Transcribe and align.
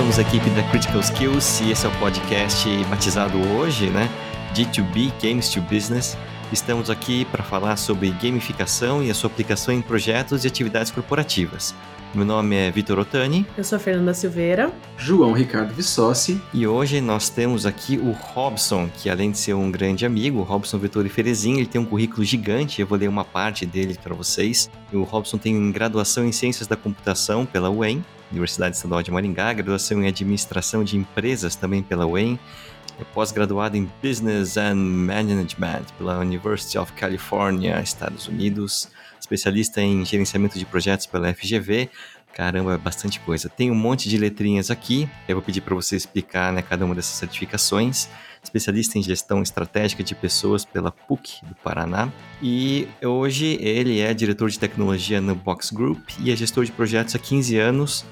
somos 0.00 0.18
a 0.18 0.22
equipe 0.22 0.48
da 0.50 0.62
Critical 0.62 0.98
Skills 1.00 1.60
e 1.60 1.72
esse 1.72 1.84
é 1.84 1.88
o 1.90 1.92
podcast 1.98 2.66
batizado 2.84 3.38
hoje, 3.54 3.90
né? 3.90 4.08
D2B 4.54 5.12
Games 5.22 5.48
to 5.50 5.60
Business. 5.62 6.16
Estamos 6.52 6.90
aqui 6.90 7.24
para 7.26 7.44
falar 7.44 7.76
sobre 7.76 8.10
gamificação 8.10 9.02
e 9.02 9.10
a 9.10 9.14
sua 9.14 9.30
aplicação 9.30 9.72
em 9.72 9.80
projetos 9.80 10.44
e 10.44 10.48
atividades 10.48 10.90
corporativas. 10.90 11.74
Meu 12.12 12.24
nome 12.24 12.56
é 12.56 12.70
Vitor 12.72 12.98
Otani. 12.98 13.46
Eu 13.56 13.62
sou 13.62 13.76
a 13.76 13.78
Fernanda 13.78 14.12
Silveira. 14.12 14.72
João 14.98 15.32
Ricardo 15.32 15.72
Vissossi. 15.72 16.42
E 16.52 16.66
hoje 16.66 17.00
nós 17.00 17.28
temos 17.28 17.64
aqui 17.64 17.98
o 17.98 18.10
Robson, 18.10 18.90
que 18.96 19.08
além 19.08 19.30
de 19.30 19.38
ser 19.38 19.54
um 19.54 19.70
grande 19.70 20.04
amigo, 20.04 20.40
o 20.40 20.42
Robson 20.42 20.76
Vitor 20.78 21.08
Ferezin, 21.08 21.58
ele 21.58 21.66
tem 21.66 21.80
um 21.80 21.84
currículo 21.84 22.24
gigante, 22.24 22.80
eu 22.80 22.86
vou 22.86 22.98
ler 22.98 23.08
uma 23.08 23.24
parte 23.24 23.64
dele 23.64 23.96
para 24.02 24.12
vocês. 24.12 24.68
O 24.92 25.04
Robson 25.04 25.38
tem 25.38 25.70
graduação 25.70 26.24
em 26.24 26.32
Ciências 26.32 26.66
da 26.66 26.76
Computação 26.76 27.46
pela 27.46 27.70
UEM, 27.70 28.04
Universidade 28.32 28.74
Estadual 28.74 29.02
de 29.02 29.10
Maringá, 29.12 29.52
graduação 29.52 30.02
em 30.02 30.08
Administração 30.08 30.82
de 30.82 30.96
Empresas 30.96 31.54
também 31.54 31.80
pela 31.80 32.06
UEM, 32.06 32.38
é 33.00 33.04
pós-graduado 33.14 33.76
em 33.76 33.90
Business 34.02 34.56
and 34.56 34.76
Management 34.76 35.84
pela 35.96 36.18
University 36.18 36.78
of 36.78 36.92
California, 36.92 37.80
Estados 37.80 38.28
Unidos, 38.28 38.88
especialista 39.18 39.80
em 39.80 40.04
gerenciamento 40.04 40.58
de 40.58 40.64
projetos 40.66 41.06
pela 41.06 41.32
FGV. 41.32 41.88
Caramba, 42.32 42.74
é 42.74 42.78
bastante 42.78 43.18
coisa. 43.20 43.48
Tem 43.48 43.70
um 43.70 43.74
monte 43.74 44.08
de 44.08 44.16
letrinhas 44.16 44.70
aqui. 44.70 45.08
Eu 45.28 45.36
vou 45.36 45.42
pedir 45.42 45.60
para 45.60 45.74
você 45.74 45.96
explicar 45.96 46.52
né, 46.52 46.62
cada 46.62 46.84
uma 46.84 46.94
dessas 46.94 47.16
certificações. 47.16 48.08
Especialista 48.42 48.98
em 48.98 49.02
gestão 49.02 49.42
estratégica 49.42 50.02
de 50.02 50.14
pessoas 50.14 50.64
pela 50.64 50.90
PUC 50.90 51.44
do 51.44 51.54
Paraná. 51.56 52.10
E 52.40 52.88
hoje 53.02 53.58
ele 53.60 54.00
é 54.00 54.14
diretor 54.14 54.48
de 54.48 54.58
tecnologia 54.58 55.20
no 55.20 55.34
Box 55.34 55.70
Group 55.70 56.08
e 56.18 56.30
é 56.30 56.36
gestor 56.36 56.64
de 56.64 56.72
projetos 56.72 57.14
há 57.14 57.18
15 57.18 57.58
anos 57.58 58.06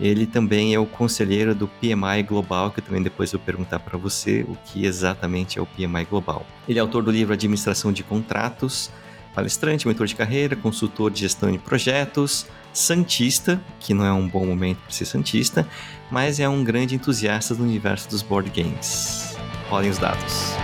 ele 0.00 0.26
também 0.26 0.74
é 0.74 0.78
o 0.78 0.86
conselheiro 0.86 1.54
do 1.54 1.68
PMI 1.68 2.22
Global, 2.26 2.70
que 2.70 2.80
eu 2.80 2.84
também 2.84 3.02
depois 3.02 3.30
vou 3.30 3.40
perguntar 3.40 3.78
para 3.80 3.98
você 3.98 4.42
o 4.48 4.56
que 4.64 4.86
exatamente 4.86 5.58
é 5.58 5.62
o 5.62 5.66
PMI 5.66 6.06
Global. 6.08 6.46
Ele 6.66 6.78
é 6.78 6.82
autor 6.82 7.02
do 7.02 7.10
livro 7.10 7.34
Administração 7.34 7.92
de 7.92 8.02
Contratos, 8.02 8.90
palestrante, 9.34 9.86
mentor 9.86 10.06
de 10.06 10.16
carreira, 10.16 10.56
consultor 10.56 11.10
de 11.10 11.20
gestão 11.20 11.52
de 11.52 11.58
projetos, 11.58 12.46
santista, 12.72 13.62
que 13.78 13.92
não 13.92 14.04
é 14.04 14.12
um 14.12 14.26
bom 14.26 14.46
momento 14.46 14.78
para 14.78 14.90
ser 14.90 15.04
santista, 15.04 15.68
mas 16.10 16.40
é 16.40 16.48
um 16.48 16.64
grande 16.64 16.94
entusiasta 16.94 17.54
do 17.54 17.62
universo 17.62 18.08
dos 18.08 18.22
board 18.22 18.50
games. 18.50 19.36
Rolem 19.68 19.90
os 19.90 19.98
dados. 19.98 20.54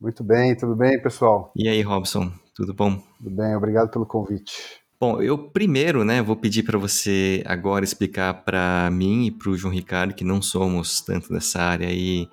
Muito 0.00 0.24
bem, 0.24 0.56
tudo 0.56 0.74
bem, 0.74 1.00
pessoal? 1.00 1.52
E 1.54 1.68
aí, 1.68 1.82
Robson, 1.82 2.32
tudo 2.56 2.74
bom? 2.74 3.00
Tudo 3.18 3.30
bem, 3.30 3.54
obrigado 3.54 3.90
pelo 3.90 4.04
convite. 4.04 4.81
Bom, 5.02 5.20
eu 5.20 5.36
primeiro, 5.36 6.04
né, 6.04 6.22
vou 6.22 6.36
pedir 6.36 6.62
para 6.62 6.78
você 6.78 7.42
agora 7.44 7.84
explicar 7.84 8.44
para 8.44 8.88
mim 8.92 9.26
e 9.26 9.30
para 9.32 9.50
o 9.50 9.56
João 9.56 9.74
Ricardo, 9.74 10.14
que 10.14 10.22
não 10.22 10.40
somos 10.40 11.00
tanto 11.00 11.32
dessa 11.32 11.60
área 11.60 11.88
aí, 11.88 12.28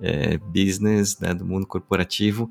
é, 0.00 0.38
business, 0.38 1.18
né, 1.18 1.34
do 1.34 1.44
mundo 1.44 1.66
corporativo, 1.66 2.48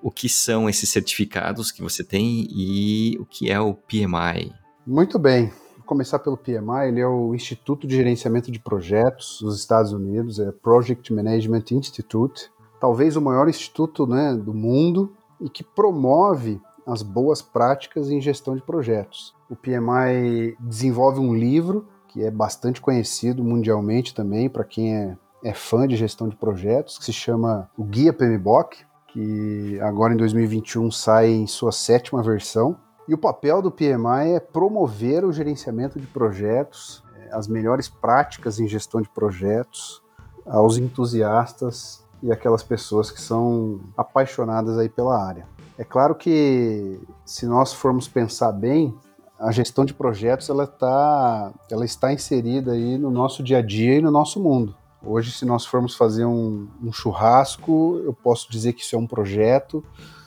o 0.00 0.12
que 0.12 0.28
são 0.28 0.68
esses 0.68 0.88
certificados 0.90 1.72
que 1.72 1.82
você 1.82 2.04
tem 2.04 2.46
e 2.52 3.18
o 3.18 3.26
que 3.26 3.50
é 3.50 3.58
o 3.58 3.74
PMI. 3.74 4.52
Muito 4.86 5.18
bem. 5.18 5.50
Vou 5.78 5.84
começar 5.84 6.20
pelo 6.20 6.36
PMI, 6.36 6.86
ele 6.86 7.00
é 7.00 7.06
o 7.08 7.34
Instituto 7.34 7.88
de 7.88 7.96
Gerenciamento 7.96 8.48
de 8.48 8.60
Projetos 8.60 9.40
dos 9.42 9.58
Estados 9.58 9.92
Unidos, 9.92 10.38
é 10.38 10.52
Project 10.52 11.12
Management 11.12 11.64
Institute, 11.72 12.48
talvez 12.80 13.16
o 13.16 13.20
maior 13.20 13.48
instituto 13.48 14.06
né, 14.06 14.36
do 14.36 14.54
mundo 14.54 15.12
e 15.40 15.48
que 15.48 15.64
promove 15.64 16.60
as 16.86 17.02
boas 17.02 17.42
práticas 17.42 18.10
em 18.10 18.20
gestão 18.20 18.54
de 18.54 18.62
projetos. 18.62 19.34
O 19.48 19.56
PMI 19.56 20.56
desenvolve 20.60 21.20
um 21.20 21.34
livro 21.34 21.86
que 22.08 22.24
é 22.24 22.30
bastante 22.30 22.80
conhecido 22.80 23.44
mundialmente 23.44 24.12
também 24.12 24.48
para 24.48 24.64
quem 24.64 24.96
é, 24.96 25.16
é 25.44 25.54
fã 25.54 25.86
de 25.86 25.94
gestão 25.94 26.28
de 26.28 26.34
projetos, 26.34 26.98
que 26.98 27.04
se 27.04 27.12
chama 27.12 27.70
o 27.76 27.84
Guia 27.84 28.12
PMBOK, 28.12 28.84
que 29.12 29.78
agora 29.80 30.12
em 30.12 30.16
2021 30.16 30.90
sai 30.90 31.30
em 31.30 31.46
sua 31.46 31.70
sétima 31.70 32.22
versão. 32.22 32.76
E 33.06 33.14
o 33.14 33.18
papel 33.18 33.62
do 33.62 33.70
PMI 33.70 34.34
é 34.34 34.40
promover 34.40 35.24
o 35.24 35.32
gerenciamento 35.32 36.00
de 36.00 36.06
projetos, 36.06 37.04
é, 37.16 37.34
as 37.34 37.46
melhores 37.46 37.88
práticas 37.88 38.58
em 38.58 38.66
gestão 38.66 39.00
de 39.00 39.08
projetos 39.08 40.02
aos 40.44 40.78
entusiastas 40.78 42.04
e 42.22 42.32
aquelas 42.32 42.62
pessoas 42.62 43.10
que 43.10 43.20
são 43.20 43.80
apaixonadas 43.96 44.78
aí 44.78 44.88
pela 44.88 45.16
área. 45.16 45.46
É 45.80 45.84
claro 45.84 46.14
que 46.14 47.00
se 47.24 47.46
nós 47.46 47.72
formos 47.72 48.06
pensar 48.06 48.52
bem, 48.52 48.94
a 49.38 49.50
gestão 49.50 49.82
de 49.82 49.94
projetos 49.94 50.50
ela, 50.50 50.66
tá, 50.66 51.54
ela 51.70 51.86
está 51.86 52.12
inserida 52.12 52.72
aí 52.72 52.98
no 52.98 53.10
nosso 53.10 53.42
dia 53.42 53.60
a 53.60 53.62
dia 53.62 53.94
e 53.94 54.02
no 54.02 54.10
nosso 54.10 54.38
mundo. 54.42 54.76
Hoje, 55.02 55.32
se 55.32 55.46
nós 55.46 55.64
formos 55.64 55.96
fazer 55.96 56.26
um, 56.26 56.68
um 56.82 56.92
churrasco, 56.92 57.98
eu 58.04 58.12
posso 58.12 58.52
dizer 58.52 58.74
que 58.74 58.82
isso 58.82 58.94
é 58.94 58.98
um 58.98 59.06
projeto, 59.06 59.82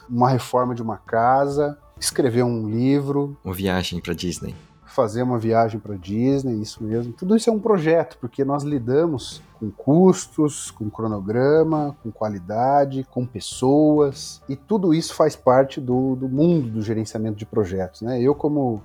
uma 0.10 0.28
reforma 0.28 0.74
de 0.74 0.82
uma 0.82 0.98
casa, 0.98 1.78
escrever 2.00 2.42
um 2.42 2.68
livro. 2.68 3.38
Uma 3.46 3.54
viagem 3.54 4.02
para 4.02 4.16
Disney 4.16 4.56
fazer 4.94 5.24
uma 5.24 5.40
viagem 5.40 5.80
para 5.80 5.96
Disney, 5.96 6.62
isso 6.62 6.84
mesmo. 6.84 7.14
Tudo 7.14 7.36
isso 7.36 7.50
é 7.50 7.54
um 7.54 7.60
projeto, 7.60 8.16
porque 8.22 8.46
nós 8.46 8.62
lidamos 8.62 9.42
com 9.64 9.72
custos, 9.72 10.72
com 10.72 10.90
cronograma, 10.90 11.96
com 12.04 12.12
qualidade, 12.12 13.08
com 13.10 13.26
pessoas, 13.26 14.42
e 14.50 14.56
tudo 14.56 14.94
isso 14.94 15.14
faz 15.14 15.36
parte 15.36 15.80
do, 15.80 16.16
do 16.16 16.28
mundo 16.28 16.70
do 16.70 16.82
gerenciamento 16.82 17.38
de 17.38 17.46
projetos. 17.46 18.02
Né? 18.02 18.22
Eu, 18.22 18.36
como 18.36 18.82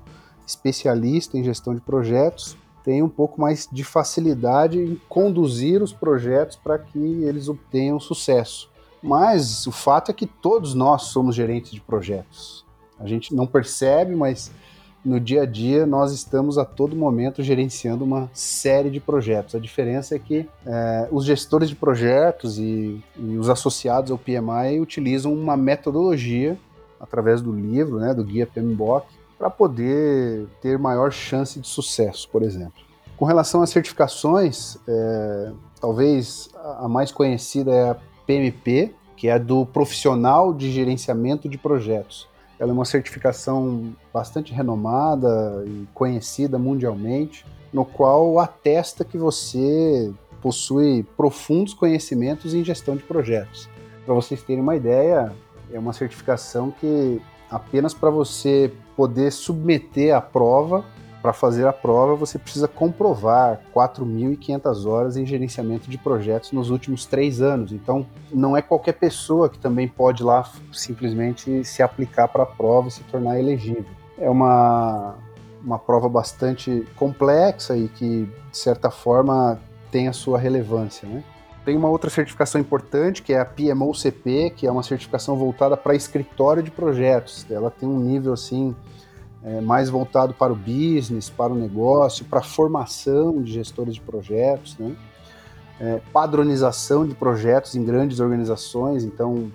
especialista 0.47 1.37
em 1.37 1.43
gestão 1.43 1.75
de 1.75 1.81
projetos, 1.81 2.57
tenho 2.85 3.07
um 3.07 3.09
pouco 3.09 3.41
mais 3.41 3.69
de 3.71 3.83
facilidade 3.85 4.79
em 4.79 5.01
conduzir 5.09 5.83
os 5.83 5.93
projetos 5.93 6.57
para 6.57 6.79
que 6.79 6.99
eles 6.99 7.49
obtenham 7.49 7.99
sucesso. 7.99 8.71
Mas 9.03 9.67
o 9.67 9.73
fato 9.73 10.11
é 10.11 10.15
que 10.15 10.27
todos 10.27 10.75
nós 10.75 11.03
somos 11.03 11.35
gerentes 11.35 11.73
de 11.73 11.81
projetos. 11.81 12.65
A 12.99 13.07
gente 13.07 13.35
não 13.35 13.47
percebe, 13.47 14.15
mas 14.15 14.51
no 15.09 15.19
dia 15.19 15.43
a 15.43 15.47
dia 15.47 15.87
nós 15.87 16.13
estamos 16.13 16.59
a 16.59 16.65
todo 16.65 16.95
momento 16.95 17.43
gerenciando 17.43 18.05
uma 18.05 18.31
série 18.35 18.91
de 18.91 19.01
projetos. 19.01 19.55
A 19.55 19.59
diferença 19.59 20.15
é 20.15 20.19
que 20.19 20.47
é, 20.67 21.09
os 21.11 21.25
gestores 21.25 21.71
de 21.71 21.75
projetos 21.75 22.59
e, 22.59 23.03
e, 23.17 23.37
os 23.39 23.49
associados 23.49 24.11
ao 24.11 24.19
PMI 24.19 24.79
utilizam 24.81 25.33
uma 25.33 25.57
metodologia 25.57 26.59
através 27.01 27.41
do 27.41 27.53
livro, 27.53 27.99
né, 27.99 28.13
do 28.13 28.23
guia 28.23 28.47
PMBOK, 28.47 29.07
para 29.39 29.49
poder 29.49 30.47
ter 30.61 30.79
maior 30.79 31.11
chance 31.11 31.59
de 31.59 31.67
sucesso, 31.67 32.29
por 32.31 32.43
exemplo. 32.43 32.83
Com 33.17 33.25
relação 33.25 33.63
às 33.63 33.71
certificações, 33.71 34.77
é, 34.87 35.53
talvez 35.81 36.51
a 36.79 36.89
mais 36.89 37.11
conhecida 37.11 37.73
é 37.73 37.91
a 37.91 37.97
PMP, 38.27 38.95
que 39.17 39.29
é 39.29 39.39
do 39.39 39.65
profissional 39.65 40.53
de 40.53 40.71
gerenciamento 40.71 41.49
de 41.49 41.57
projetos. 41.57 42.28
Ela 42.59 42.73
é 42.73 42.75
uma 42.75 42.85
certificação 42.85 43.95
bastante 44.13 44.53
renomada 44.53 45.65
e 45.67 45.87
conhecida 45.95 46.59
mundialmente, 46.59 47.47
no 47.73 47.85
qual 47.85 48.39
atesta 48.39 49.05
que 49.05 49.17
você 49.17 50.13
possui 50.41 51.05
profundos 51.17 51.75
conhecimentos 51.75 52.55
em 52.55 52.65
gestão 52.65 52.97
de 52.97 53.03
projetos. 53.03 53.69
Para 54.05 54.15
vocês 54.15 54.43
terem 54.43 54.63
uma 54.63 54.75
ideia, 54.75 55.33
é 55.73 55.79
uma 55.79 55.93
certificação 55.93 56.71
que 56.71 57.21
apenas 57.51 57.95
para 57.95 58.11
você 58.11 58.73
poder 58.97 59.31
submeter 59.31 60.15
a 60.15 60.21
prova 60.21 60.85
para 61.21 61.33
fazer 61.33 61.67
a 61.67 61.73
prova, 61.73 62.15
você 62.15 62.39
precisa 62.39 62.69
comprovar 62.69 63.61
4.500 63.75 64.87
horas 64.87 65.17
em 65.17 65.27
gerenciamento 65.27 65.91
de 65.91 65.99
projetos 65.99 66.53
nos 66.53 66.71
últimos 66.71 67.05
três 67.05 67.41
anos. 67.41 67.73
Então, 67.73 68.07
não 68.33 68.57
é 68.57 68.63
qualquer 68.63 68.93
pessoa 68.93 69.49
que 69.49 69.59
também 69.59 69.89
pode 69.89 70.23
lá 70.23 70.49
simplesmente 70.73 71.65
se 71.65 71.83
aplicar 71.83 72.29
para 72.29 72.45
a 72.45 72.47
prova 72.47 72.89
e 72.89 72.91
se 72.91 73.03
tornar 73.05 73.39
elegível. 73.39 73.85
É 74.17 74.31
uma, 74.31 75.17
uma 75.63 75.79
prova 75.79 76.09
bastante 76.09 76.87
complexa 76.97 77.77
e 77.77 77.89
que, 77.89 78.29
de 78.51 78.57
certa 78.57 78.91
forma, 78.91 79.59
tem 79.91 80.09
a 80.09 80.13
sua 80.13 80.39
relevância. 80.39 81.09
Né? 81.09 81.25
Tem 81.65 81.77
uma 81.77 81.89
outra 81.89 82.11
certificação 82.11 82.61
importante, 82.61 83.23
que 83.23 83.33
é 83.33 83.41
a 83.41 83.45
PMO-CP, 83.45 84.51
que 84.57 84.67
é 84.67 84.71
uma 84.71 84.83
certificação 84.83 85.37
voltada 85.37 85.77
para 85.77 85.95
escritório 85.95 86.63
de 86.63 86.71
projetos. 86.71 87.45
Ela 87.51 87.71
tem 87.71 87.89
um 87.89 87.99
nível 87.99 88.33
assim 88.33 88.75
é, 89.43 89.61
mais 89.61 89.89
voltado 89.89 90.35
para 90.35 90.53
o 90.53 90.57
business, 90.57 91.31
para 91.31 91.53
o 91.53 91.57
negócio, 91.57 92.25
para 92.25 92.41
a 92.41 92.43
formação 92.43 93.43
de 93.43 93.53
gestores 93.53 93.95
de 93.95 94.01
projetos, 94.01 94.77
né? 94.79 94.97
É, 95.81 96.01
padronização 96.13 97.07
de 97.07 97.15
projetos 97.15 97.77
em 97.77 97.85
grandes 97.85 98.19
organizações. 98.19 99.05
Então, 99.05 99.51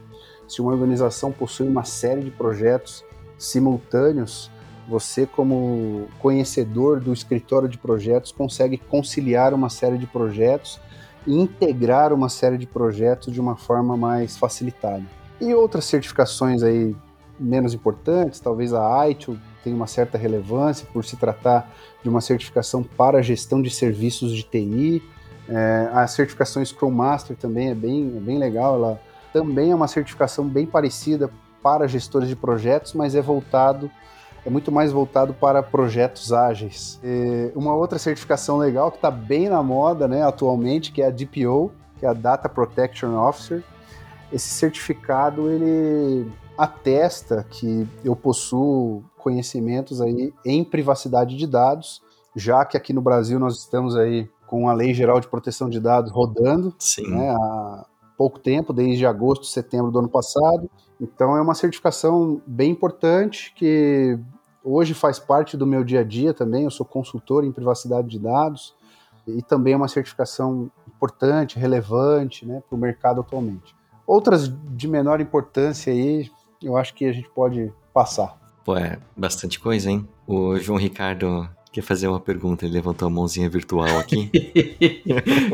se 0.47 0.61
uma 0.61 0.71
organização 0.71 1.31
possui 1.31 1.67
uma 1.67 1.83
série 1.83 2.21
de 2.21 2.31
projetos 2.31 3.03
simultâneos, 3.37 4.49
você, 4.87 5.25
como 5.25 6.07
conhecedor 6.19 6.99
do 6.99 7.11
escritório 7.11 7.67
de 7.67 7.77
projetos, 7.77 8.31
consegue 8.31 8.77
conciliar 8.77 9.53
uma 9.53 9.69
série 9.69 9.97
de 9.97 10.07
projetos 10.07 10.79
e 11.25 11.35
integrar 11.35 12.13
uma 12.13 12.29
série 12.29 12.57
de 12.57 12.67
projetos 12.67 13.33
de 13.33 13.39
uma 13.39 13.55
forma 13.55 13.95
mais 13.95 14.37
facilitada. 14.37 15.03
E 15.39 15.53
outras 15.53 15.85
certificações 15.85 16.63
aí 16.63 16.95
menos 17.39 17.73
importantes, 17.73 18.39
talvez 18.39 18.73
a 18.73 19.09
ITIL 19.09 19.37
tem 19.63 19.73
uma 19.73 19.87
certa 19.87 20.17
relevância 20.17 20.87
por 20.91 21.05
se 21.05 21.15
tratar 21.15 21.71
de 22.01 22.09
uma 22.09 22.21
certificação 22.21 22.83
para 22.83 23.21
gestão 23.21 23.61
de 23.61 23.69
serviços 23.69 24.31
de 24.31 24.43
TI. 24.43 25.01
É, 25.47 25.89
a 25.93 26.05
certificação 26.07 26.63
Scrum 26.63 26.91
Master 26.91 27.35
também 27.35 27.69
é 27.69 27.75
bem, 27.75 28.13
é 28.15 28.19
bem 28.19 28.37
legal, 28.37 28.75
ela 28.75 29.01
também 29.31 29.71
é 29.71 29.75
uma 29.75 29.87
certificação 29.87 30.47
bem 30.47 30.65
parecida 30.65 31.29
para 31.61 31.87
gestores 31.87 32.27
de 32.27 32.35
projetos, 32.35 32.93
mas 32.93 33.15
é 33.15 33.21
voltado 33.21 33.89
é 34.45 34.49
muito 34.49 34.71
mais 34.71 34.91
voltado 34.91 35.33
para 35.33 35.63
projetos 35.63 36.33
ágeis. 36.33 36.99
E 37.03 37.51
uma 37.55 37.73
outra 37.73 37.97
certificação 37.97 38.57
legal 38.57 38.91
que 38.91 38.97
está 38.97 39.09
bem 39.09 39.47
na 39.47 39.63
moda 39.63 40.07
né, 40.07 40.21
atualmente, 40.21 40.91
que 40.91 41.01
é 41.01 41.07
a 41.07 41.09
DPO, 41.09 41.71
que 41.97 42.05
é 42.05 42.09
a 42.09 42.13
Data 42.13 42.49
Protection 42.49 43.15
Officer. 43.15 43.63
Esse 44.31 44.49
certificado 44.49 45.49
ele 45.49 46.29
atesta 46.57 47.45
que 47.49 47.87
eu 48.03 48.15
possuo 48.15 49.03
conhecimentos 49.17 50.01
aí 50.01 50.33
em 50.45 50.63
privacidade 50.63 51.35
de 51.35 51.47
dados, 51.47 52.01
já 52.35 52.65
que 52.65 52.77
aqui 52.77 52.93
no 52.93 53.01
Brasil 53.01 53.39
nós 53.39 53.57
estamos 53.57 53.95
aí 53.95 54.29
com 54.47 54.69
a 54.69 54.73
Lei 54.73 54.93
Geral 54.93 55.19
de 55.19 55.27
Proteção 55.27 55.69
de 55.69 55.79
Dados 55.79 56.11
rodando 56.11 56.73
né, 57.07 57.29
há 57.31 57.85
pouco 58.17 58.39
tempo, 58.39 58.71
desde 58.73 59.05
agosto, 59.05 59.45
setembro 59.45 59.91
do 59.91 59.99
ano 59.99 60.09
passado. 60.09 60.69
Então 61.01 61.35
é 61.35 61.41
uma 61.41 61.55
certificação 61.55 62.41
bem 62.45 62.71
importante 62.71 63.53
que 63.55 64.19
hoje 64.63 64.93
faz 64.93 65.19
parte 65.19 65.57
do 65.57 65.65
meu 65.65 65.83
dia 65.83 66.01
a 66.01 66.03
dia 66.03 66.33
também. 66.33 66.65
Eu 66.65 66.71
sou 66.71 66.85
consultor 66.85 67.43
em 67.43 67.51
privacidade 67.51 68.07
de 68.07 68.19
dados 68.19 68.75
e 69.25 69.41
também 69.41 69.73
é 69.73 69.77
uma 69.77 69.87
certificação 69.87 70.69
importante, 70.87 71.57
relevante 71.57 72.45
né, 72.45 72.61
para 72.67 72.75
o 72.75 72.79
mercado 72.79 73.21
atualmente. 73.21 73.75
Outras 74.05 74.51
de 74.75 74.87
menor 74.87 75.21
importância 75.21 75.91
aí, 75.91 76.29
eu 76.63 76.77
acho 76.77 76.93
que 76.93 77.05
a 77.05 77.11
gente 77.11 77.29
pode 77.29 77.71
passar. 77.93 78.37
Pô, 78.63 78.77
é 78.77 78.97
bastante 79.15 79.59
coisa, 79.59 79.89
hein? 79.89 80.07
O 80.25 80.57
João 80.57 80.79
Ricardo 80.79 81.49
quer 81.71 81.81
fazer 81.81 82.07
uma 82.07 82.19
pergunta, 82.19 82.65
ele 82.65 82.75
levantou 82.75 83.07
a 83.07 83.11
mãozinha 83.11 83.49
virtual 83.49 83.97
aqui. 83.97 84.29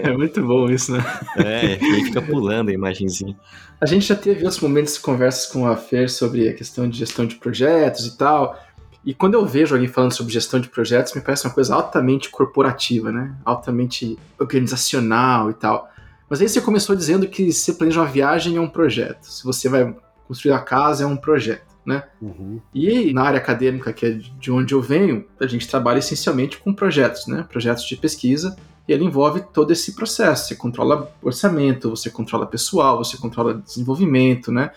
é 0.03 0.11
muito 0.11 0.45
bom 0.45 0.69
isso, 0.69 0.91
né? 0.91 1.03
É, 1.37 1.73
ele 1.73 2.05
fica 2.05 2.21
pulando 2.21 2.69
a 2.69 2.73
imagenzinha. 2.73 3.35
A 3.79 3.85
gente 3.85 4.05
já 4.05 4.15
teve 4.15 4.43
outros 4.43 4.59
momentos 4.59 4.95
de 4.95 4.99
conversas 4.99 5.45
com 5.45 5.65
a 5.65 5.77
Fer 5.77 6.09
sobre 6.09 6.49
a 6.49 6.53
questão 6.53 6.87
de 6.89 6.97
gestão 6.97 7.25
de 7.25 7.35
projetos 7.35 8.05
e 8.05 8.17
tal. 8.17 8.59
E 9.05 9.13
quando 9.13 9.35
eu 9.35 9.45
vejo 9.45 9.73
alguém 9.73 9.87
falando 9.87 10.11
sobre 10.11 10.33
gestão 10.33 10.59
de 10.59 10.67
projetos, 10.67 11.13
me 11.15 11.21
parece 11.21 11.47
uma 11.47 11.53
coisa 11.53 11.73
altamente 11.73 12.29
corporativa, 12.29 13.11
né? 13.11 13.33
Altamente 13.45 14.19
organizacional 14.37 15.49
e 15.49 15.53
tal. 15.53 15.89
Mas 16.29 16.41
aí 16.41 16.49
você 16.49 16.59
começou 16.59 16.95
dizendo 16.95 17.27
que 17.27 17.51
se 17.53 17.73
planeja 17.73 18.01
uma 18.01 18.07
viagem 18.07 18.57
é 18.57 18.61
um 18.61 18.67
projeto. 18.67 19.23
Se 19.23 19.43
você 19.43 19.69
vai 19.69 19.95
construir 20.29 20.53
a 20.53 20.59
casa 20.59 21.03
é 21.03 21.07
um 21.07 21.17
projeto, 21.17 21.75
né? 21.83 22.03
Uhum. 22.21 22.61
E 22.71 23.11
na 23.11 23.23
área 23.23 23.39
acadêmica, 23.39 23.91
que 23.91 24.05
é 24.05 24.11
de 24.11 24.51
onde 24.51 24.75
eu 24.75 24.81
venho, 24.81 25.25
a 25.39 25.47
gente 25.47 25.67
trabalha 25.67 25.97
essencialmente 25.97 26.59
com 26.59 26.71
projetos, 26.71 27.25
né? 27.25 27.47
Projetos 27.49 27.83
de 27.83 27.97
pesquisa. 27.97 28.55
E 28.87 28.93
ele 28.93 29.03
envolve 29.03 29.41
todo 29.51 29.71
esse 29.71 29.95
processo. 29.95 30.47
Você 30.47 30.55
controla 30.55 31.11
orçamento, 31.19 31.89
você 31.89 32.11
controla 32.11 32.45
pessoal, 32.45 32.99
você 32.99 33.17
controla 33.17 33.55
desenvolvimento, 33.55 34.51
né? 34.51 34.69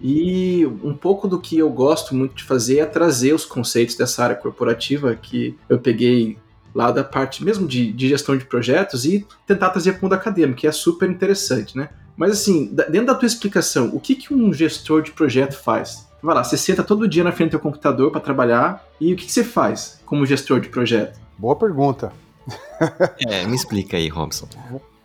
E 0.00 0.64
um 0.84 0.94
pouco 0.94 1.26
do 1.26 1.40
que 1.40 1.58
eu 1.58 1.68
gosto 1.68 2.14
muito 2.14 2.36
de 2.36 2.44
fazer 2.44 2.78
é 2.78 2.86
trazer 2.86 3.32
os 3.32 3.44
conceitos 3.44 3.96
dessa 3.96 4.22
área 4.22 4.36
corporativa 4.36 5.16
que 5.16 5.58
eu 5.68 5.80
peguei 5.80 6.38
lá 6.72 6.92
da 6.92 7.02
parte 7.02 7.44
mesmo 7.44 7.66
de, 7.66 7.92
de 7.92 8.08
gestão 8.08 8.36
de 8.36 8.44
projetos 8.44 9.04
e 9.04 9.26
tentar 9.46 9.70
trazer 9.70 9.92
para 9.92 10.00
o 10.00 10.02
mundo 10.04 10.14
acadêmico, 10.14 10.60
que 10.60 10.66
é 10.66 10.72
super 10.72 11.10
interessante, 11.10 11.76
né? 11.76 11.90
Mas 12.16 12.32
assim, 12.32 12.66
dentro 12.66 13.06
da 13.06 13.14
tua 13.14 13.26
explicação, 13.26 13.90
o 13.94 14.00
que, 14.00 14.14
que 14.14 14.34
um 14.34 14.52
gestor 14.52 15.02
de 15.02 15.12
projeto 15.12 15.54
faz? 15.54 16.08
Vai 16.22 16.34
lá, 16.34 16.44
você 16.44 16.56
senta 16.56 16.84
todo 16.84 17.08
dia 17.08 17.24
na 17.24 17.32
frente 17.32 17.48
do 17.48 17.52
teu 17.52 17.60
computador 17.60 18.10
para 18.12 18.20
trabalhar 18.20 18.84
e 19.00 19.12
o 19.12 19.16
que, 19.16 19.26
que 19.26 19.32
você 19.32 19.42
faz 19.42 20.00
como 20.06 20.24
gestor 20.24 20.60
de 20.60 20.68
projeto? 20.68 21.18
Boa 21.36 21.56
pergunta. 21.56 22.12
é, 23.26 23.44
me 23.46 23.56
explica 23.56 23.96
aí, 23.96 24.08
Robson 24.08 24.48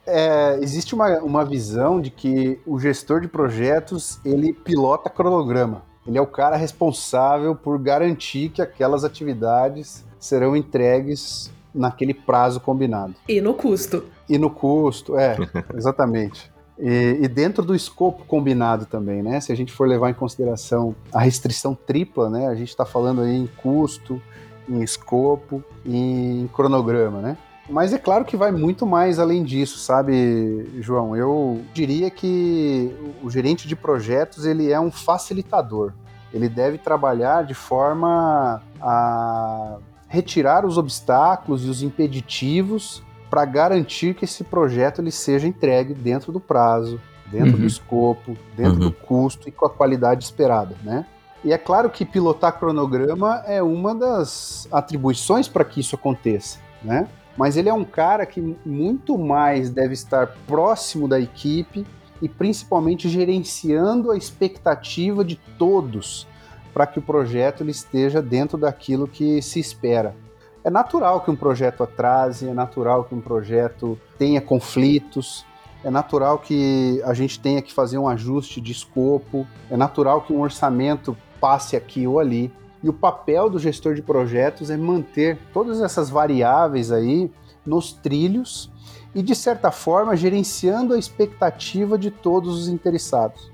é, 0.08 0.58
existe 0.62 0.96
uma, 0.96 1.20
uma 1.20 1.44
visão 1.44 2.00
de 2.00 2.10
que 2.10 2.60
o 2.66 2.80
gestor 2.80 3.20
de 3.20 3.28
projetos 3.28 4.20
ele 4.24 4.54
pilota 4.54 5.10
cronograma. 5.10 5.84
Ele 6.08 6.18
é 6.18 6.22
o 6.22 6.26
cara 6.26 6.56
responsável 6.56 7.54
por 7.54 7.78
garantir 7.78 8.50
que 8.50 8.62
aquelas 8.62 9.04
atividades 9.04 10.06
serão 10.18 10.56
entregues 10.56 11.52
naquele 11.76 12.14
prazo 12.14 12.62
combinado. 12.62 13.14
E 13.28 13.42
no 13.42 13.54
custo. 13.54 14.06
E 14.30 14.38
no 14.38 14.50
custo, 14.50 15.18
é, 15.18 15.36
exatamente. 15.76 16.50
E, 16.80 17.20
e, 17.22 17.28
dentro 17.28 17.64
do 17.64 17.74
escopo 17.74 18.24
combinado 18.26 18.86
também, 18.86 19.24
né? 19.24 19.40
Se 19.40 19.52
a 19.52 19.56
gente 19.56 19.72
for 19.72 19.88
levar 19.88 20.12
em 20.12 20.14
consideração 20.14 20.96
a 21.12 21.20
restrição 21.20 21.74
tripla, 21.74 22.30
né? 22.30 22.48
A 22.48 22.56
gente 22.56 22.70
está 22.70 22.86
falando 22.86 23.22
aí 23.22 23.36
em 23.36 23.48
custo, 23.48 24.22
em 24.70 24.82
escopo 24.82 25.64
e 25.84 26.44
em 26.44 26.50
cronograma, 26.54 27.20
né? 27.20 27.38
Mas 27.70 27.92
é 27.92 27.98
claro 27.98 28.24
que 28.24 28.38
vai 28.38 28.52
muito 28.52 28.86
mais 28.86 29.20
além 29.20 29.44
disso, 29.44 29.78
sabe, 29.80 30.70
João? 30.80 31.16
Eu 31.16 31.62
diria 31.74 32.10
que 32.10 32.96
o 33.22 33.30
gerente 33.30 33.68
de 33.68 33.76
projetos 33.76 34.46
ele 34.46 34.72
é 34.72 34.80
um 34.80 34.92
facilitador. 34.92 35.92
Ele 36.34 36.48
deve 36.48 36.78
trabalhar 36.78 37.44
de 37.44 37.54
forma 37.54 38.62
a 38.80 39.78
retirar 40.08 40.66
os 40.66 40.78
obstáculos 40.78 41.66
e 41.66 41.70
os 41.70 41.82
impeditivos 41.82 43.04
para 43.30 43.46
garantir 43.46 44.14
que 44.14 44.26
esse 44.26 44.44
projeto 44.44 45.02
ele 45.02 45.12
seja 45.12 45.48
entregue 45.48 45.94
dentro 45.94 46.32
do 46.32 46.40
prazo, 46.40 47.00
dentro 47.32 47.54
uhum. 47.54 47.62
do 47.62 47.66
escopo, 47.66 48.38
dentro 48.56 48.74
uhum. 48.74 48.90
do 48.90 48.92
custo 48.92 49.50
e 49.50 49.52
com 49.52 49.66
a 49.66 49.70
qualidade 49.70 50.24
esperada, 50.24 50.76
né? 50.84 51.06
E 51.44 51.54
é 51.54 51.58
claro 51.58 51.90
que 51.90 52.04
pilotar 52.04 52.58
cronograma 52.58 53.44
é 53.46 53.62
uma 53.62 53.94
das 53.94 54.68
atribuições 54.72 55.48
para 55.48 55.64
que 55.64 55.80
isso 55.80 55.96
aconteça, 55.96 56.60
né? 56.84 57.08
mas 57.38 57.56
ele 57.56 57.70
é 57.70 57.74
um 57.74 57.86
cara 57.86 58.26
que 58.26 58.58
muito 58.66 59.18
mais 59.18 59.70
deve 59.70 59.94
estar 59.94 60.36
próximo 60.48 61.08
da 61.08 61.20
equipe 61.20 61.86
e 62.20 62.28
principalmente 62.28 63.08
gerenciando 63.08 64.10
a 64.10 64.18
expectativa 64.18 65.24
de 65.24 65.36
todos 65.58 66.28
para 66.74 66.88
que 66.88 66.98
o 66.98 67.02
projeto 67.02 67.62
ele 67.62 67.72
esteja 67.72 68.22
dentro 68.22 68.58
daquilo 68.58 69.08
que 69.08 69.40
se 69.42 69.60
espera. 69.60 70.16
É 70.64 70.70
natural 70.70 71.22
que 71.22 71.32
um 71.32 71.36
projeto 71.36 71.84
atrase, 71.84 72.48
é 72.48 72.54
natural 72.54 73.06
que 73.06 73.16
um 73.16 73.22
projeto 73.22 73.98
tenha 74.18 74.42
conflitos, 74.42 75.46
é 75.84 75.90
natural 75.90 76.40
que 76.40 77.02
a 77.06 77.14
gente 77.14 77.40
tenha 77.40 77.62
que 77.62 77.74
fazer 77.74 77.98
um 77.98 78.08
ajuste 78.08 78.60
de 78.60 78.72
escopo, 78.72 79.48
é 79.70 79.78
natural 79.78 80.22
que 80.22 80.34
um 80.34 80.42
orçamento 80.42 81.16
passe 81.40 81.76
aqui 81.76 82.06
ou 82.08 82.20
ali. 82.20 82.52
E 82.84 82.90
o 82.90 82.94
papel 82.94 83.50
do 83.50 83.58
gestor 83.58 83.96
de 83.96 84.02
projetos 84.02 84.70
é 84.70 84.78
manter 84.78 85.40
todas 85.54 85.82
essas 85.82 86.10
variáveis 86.10 86.92
aí 86.92 87.32
nos 87.66 87.94
trilhos 87.94 88.72
e, 89.16 89.22
de 89.22 89.36
certa 89.36 89.72
forma, 89.72 90.16
gerenciando 90.16 90.94
a 90.94 91.00
expectativa 91.00 91.98
de 91.98 92.12
todos 92.12 92.58
os 92.60 92.68
interessados. 92.68 93.52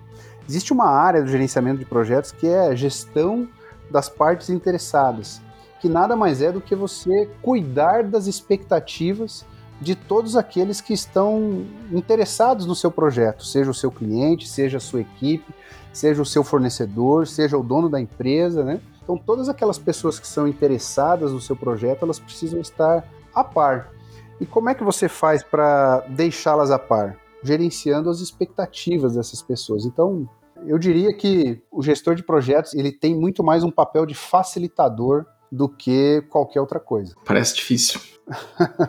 Existe 0.47 0.73
uma 0.73 0.89
área 0.89 1.21
do 1.21 1.29
gerenciamento 1.29 1.79
de 1.79 1.85
projetos 1.85 2.31
que 2.31 2.47
é 2.47 2.67
a 2.67 2.75
gestão 2.75 3.47
das 3.89 4.09
partes 4.09 4.49
interessadas, 4.49 5.41
que 5.83 5.89
nada 5.89 6.15
mais 6.15 6.41
é 6.41 6.49
do 6.49 6.61
que 6.61 6.73
você 6.73 7.29
cuidar 7.41 8.05
das 8.05 8.25
expectativas 8.25 9.45
de 9.81 9.95
todos 9.95 10.37
aqueles 10.37 10.79
que 10.79 10.93
estão 10.93 11.65
interessados 11.91 12.65
no 12.65 12.73
seu 12.73 12.89
projeto, 12.89 13.45
seja 13.45 13.69
o 13.69 13.73
seu 13.73 13.91
cliente, 13.91 14.47
seja 14.47 14.77
a 14.77 14.79
sua 14.79 15.01
equipe, 15.01 15.53
seja 15.91 16.21
o 16.21 16.25
seu 16.25 16.41
fornecedor, 16.41 17.27
seja 17.27 17.57
o 17.57 17.63
dono 17.63 17.89
da 17.89 17.99
empresa, 17.99 18.63
né? 18.63 18.79
Então, 19.03 19.17
todas 19.17 19.49
aquelas 19.49 19.77
pessoas 19.77 20.17
que 20.17 20.25
são 20.25 20.47
interessadas 20.47 21.33
no 21.33 21.41
seu 21.41 21.53
projeto, 21.53 22.03
elas 22.03 22.17
precisam 22.17 22.61
estar 22.61 23.05
a 23.35 23.43
par. 23.43 23.91
E 24.39 24.45
como 24.45 24.69
é 24.69 24.73
que 24.73 24.85
você 24.85 25.09
faz 25.09 25.43
para 25.43 25.99
deixá-las 26.07 26.71
a 26.71 26.79
par? 26.79 27.17
Gerenciando 27.43 28.09
as 28.09 28.21
expectativas 28.21 29.15
dessas 29.15 29.41
pessoas. 29.41 29.83
Então, 29.83 30.29
eu 30.65 30.79
diria 30.79 31.13
que 31.13 31.61
o 31.69 31.83
gestor 31.83 32.15
de 32.15 32.23
projetos 32.23 32.73
ele 32.73 32.93
tem 32.93 33.13
muito 33.13 33.43
mais 33.43 33.65
um 33.65 33.69
papel 33.69 34.05
de 34.05 34.15
facilitador 34.15 35.25
do 35.53 35.69
que 35.69 36.23
qualquer 36.29 36.59
outra 36.59 36.79
coisa. 36.79 37.15
Parece 37.23 37.55
difícil. 37.55 38.01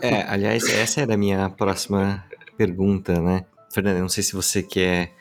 é, 0.00 0.22
aliás, 0.22 0.66
essa 0.66 1.02
era 1.02 1.12
a 1.12 1.16
minha 1.16 1.50
próxima 1.50 2.24
pergunta, 2.56 3.20
né? 3.20 3.44
Fernando, 3.70 4.00
não 4.00 4.08
sei 4.08 4.22
se 4.22 4.32
você 4.32 4.62
quer 4.62 5.12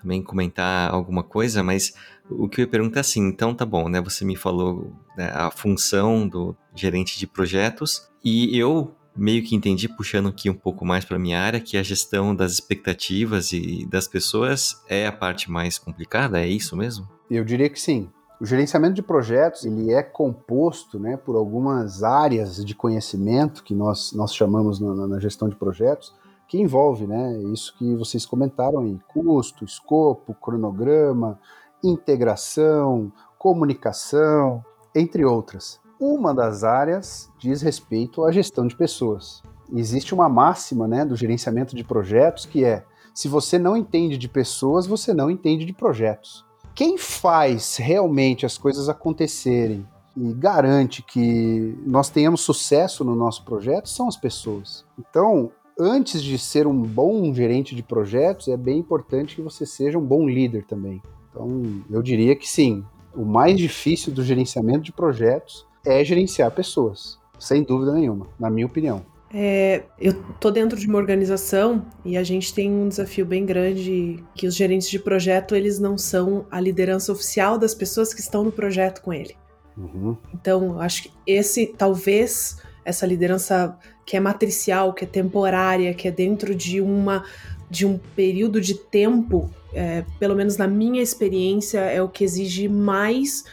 também 0.00 0.22
comentar 0.22 0.90
alguma 0.90 1.22
coisa, 1.22 1.62
mas 1.62 1.92
o 2.30 2.48
que 2.48 2.60
eu 2.60 2.64
ia 2.64 2.70
perguntar 2.70 3.00
é 3.00 3.02
assim, 3.02 3.20
então 3.28 3.54
tá 3.54 3.66
bom, 3.66 3.90
né? 3.90 4.00
Você 4.00 4.24
me 4.24 4.36
falou 4.36 4.90
né, 5.18 5.30
a 5.34 5.50
função 5.50 6.26
do 6.26 6.56
gerente 6.74 7.18
de 7.18 7.26
projetos 7.26 8.08
e 8.24 8.56
eu 8.58 8.94
meio 9.14 9.42
que 9.42 9.54
entendi 9.54 9.88
puxando 9.88 10.28
aqui 10.28 10.48
um 10.48 10.54
pouco 10.54 10.84
mais 10.86 11.04
para 11.04 11.18
minha 11.18 11.40
área 11.40 11.60
que 11.60 11.76
a 11.76 11.82
gestão 11.82 12.34
das 12.34 12.52
expectativas 12.52 13.52
e 13.52 13.86
das 13.86 14.08
pessoas 14.08 14.82
é 14.88 15.06
a 15.06 15.12
parte 15.12 15.50
mais 15.50 15.78
complicada, 15.78 16.40
é 16.40 16.48
isso 16.48 16.74
mesmo? 16.74 17.06
Eu 17.30 17.44
diria 17.44 17.68
que 17.68 17.80
sim. 17.80 18.10
O 18.38 18.44
gerenciamento 18.44 18.94
de 18.94 19.02
projetos 19.02 19.64
ele 19.64 19.92
é 19.92 20.02
composto 20.02 20.98
né, 20.98 21.16
por 21.16 21.36
algumas 21.36 22.02
áreas 22.02 22.62
de 22.62 22.74
conhecimento 22.74 23.64
que 23.64 23.74
nós, 23.74 24.12
nós 24.12 24.34
chamamos 24.34 24.78
na, 24.78 25.06
na 25.06 25.18
gestão 25.18 25.48
de 25.48 25.56
projetos, 25.56 26.14
que 26.46 26.60
envolve 26.60 27.06
né, 27.06 27.38
isso 27.52 27.74
que 27.78 27.96
vocês 27.96 28.26
comentaram 28.26 28.80
aí: 28.80 28.98
custo, 29.08 29.64
escopo, 29.64 30.34
cronograma, 30.34 31.38
integração, 31.82 33.10
comunicação, 33.38 34.62
entre 34.94 35.24
outras. 35.24 35.80
Uma 35.98 36.34
das 36.34 36.62
áreas 36.62 37.30
diz 37.38 37.62
respeito 37.62 38.22
à 38.22 38.30
gestão 38.30 38.66
de 38.66 38.76
pessoas. 38.76 39.42
Existe 39.72 40.14
uma 40.14 40.28
máxima 40.28 40.86
né, 40.86 41.06
do 41.06 41.16
gerenciamento 41.16 41.74
de 41.74 41.82
projetos 41.82 42.44
que 42.44 42.64
é: 42.64 42.84
se 43.14 43.28
você 43.28 43.58
não 43.58 43.74
entende 43.74 44.18
de 44.18 44.28
pessoas, 44.28 44.86
você 44.86 45.14
não 45.14 45.30
entende 45.30 45.64
de 45.64 45.72
projetos. 45.72 46.45
Quem 46.76 46.98
faz 46.98 47.78
realmente 47.78 48.44
as 48.44 48.58
coisas 48.58 48.90
acontecerem 48.90 49.88
e 50.14 50.34
garante 50.34 51.02
que 51.02 51.74
nós 51.86 52.10
tenhamos 52.10 52.42
sucesso 52.42 53.02
no 53.02 53.16
nosso 53.16 53.46
projeto 53.46 53.88
são 53.88 54.06
as 54.06 54.16
pessoas. 54.16 54.84
Então, 54.98 55.50
antes 55.80 56.22
de 56.22 56.38
ser 56.38 56.66
um 56.66 56.82
bom 56.82 57.32
gerente 57.32 57.74
de 57.74 57.82
projetos, 57.82 58.48
é 58.48 58.58
bem 58.58 58.78
importante 58.78 59.36
que 59.36 59.40
você 59.40 59.64
seja 59.64 59.98
um 59.98 60.04
bom 60.04 60.28
líder 60.28 60.66
também. 60.66 61.00
Então, 61.30 61.82
eu 61.90 62.02
diria 62.02 62.36
que 62.36 62.46
sim, 62.46 62.84
o 63.14 63.24
mais 63.24 63.56
difícil 63.56 64.12
do 64.12 64.22
gerenciamento 64.22 64.80
de 64.80 64.92
projetos 64.92 65.66
é 65.82 66.04
gerenciar 66.04 66.50
pessoas, 66.50 67.18
sem 67.38 67.62
dúvida 67.62 67.94
nenhuma, 67.94 68.26
na 68.38 68.50
minha 68.50 68.66
opinião. 68.66 69.02
É, 69.38 69.82
eu 70.00 70.14
tô 70.40 70.50
dentro 70.50 70.80
de 70.80 70.86
uma 70.86 70.96
organização 70.96 71.84
e 72.02 72.16
a 72.16 72.22
gente 72.22 72.54
tem 72.54 72.70
um 72.70 72.88
desafio 72.88 73.26
bem 73.26 73.44
grande 73.44 74.24
que 74.34 74.46
os 74.46 74.56
gerentes 74.56 74.88
de 74.88 74.98
projeto 74.98 75.54
eles 75.54 75.78
não 75.78 75.98
são 75.98 76.46
a 76.50 76.58
liderança 76.58 77.12
oficial 77.12 77.58
das 77.58 77.74
pessoas 77.74 78.14
que 78.14 78.20
estão 78.22 78.42
no 78.42 78.50
projeto 78.50 79.02
com 79.02 79.12
ele. 79.12 79.36
Uhum. 79.76 80.16
Então, 80.32 80.80
acho 80.80 81.02
que 81.02 81.12
esse 81.26 81.66
talvez 81.66 82.56
essa 82.82 83.04
liderança 83.04 83.78
que 84.06 84.16
é 84.16 84.20
matricial, 84.20 84.94
que 84.94 85.04
é 85.04 85.06
temporária, 85.06 85.92
que 85.92 86.08
é 86.08 86.10
dentro 86.10 86.54
de 86.54 86.80
uma 86.80 87.22
de 87.68 87.84
um 87.84 87.98
período 87.98 88.58
de 88.58 88.74
tempo, 88.74 89.50
é, 89.74 90.02
pelo 90.18 90.34
menos 90.34 90.56
na 90.56 90.66
minha 90.66 91.02
experiência, 91.02 91.80
é 91.80 92.00
o 92.00 92.08
que 92.08 92.24
exige 92.24 92.68
mais 92.68 93.44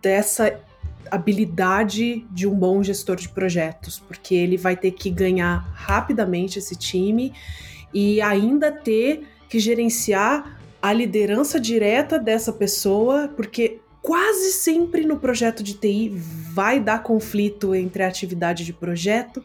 dessa 0.00 0.58
habilidade 1.12 2.26
de 2.30 2.46
um 2.46 2.54
bom 2.54 2.82
gestor 2.82 3.16
de 3.16 3.28
projetos, 3.28 3.98
porque 3.98 4.34
ele 4.34 4.56
vai 4.56 4.74
ter 4.74 4.92
que 4.92 5.10
ganhar 5.10 5.58
rapidamente 5.74 6.58
esse 6.58 6.74
time 6.74 7.34
e 7.92 8.18
ainda 8.22 8.72
ter 8.72 9.28
que 9.46 9.58
gerenciar 9.60 10.58
a 10.80 10.90
liderança 10.90 11.60
direta 11.60 12.18
dessa 12.18 12.50
pessoa, 12.50 13.28
porque 13.36 13.78
quase 14.00 14.52
sempre 14.52 15.04
no 15.04 15.18
projeto 15.18 15.62
de 15.62 15.74
TI 15.74 16.08
vai 16.08 16.80
dar 16.80 17.02
conflito 17.02 17.74
entre 17.74 18.02
a 18.02 18.08
atividade 18.08 18.64
de 18.64 18.72
projeto 18.72 19.44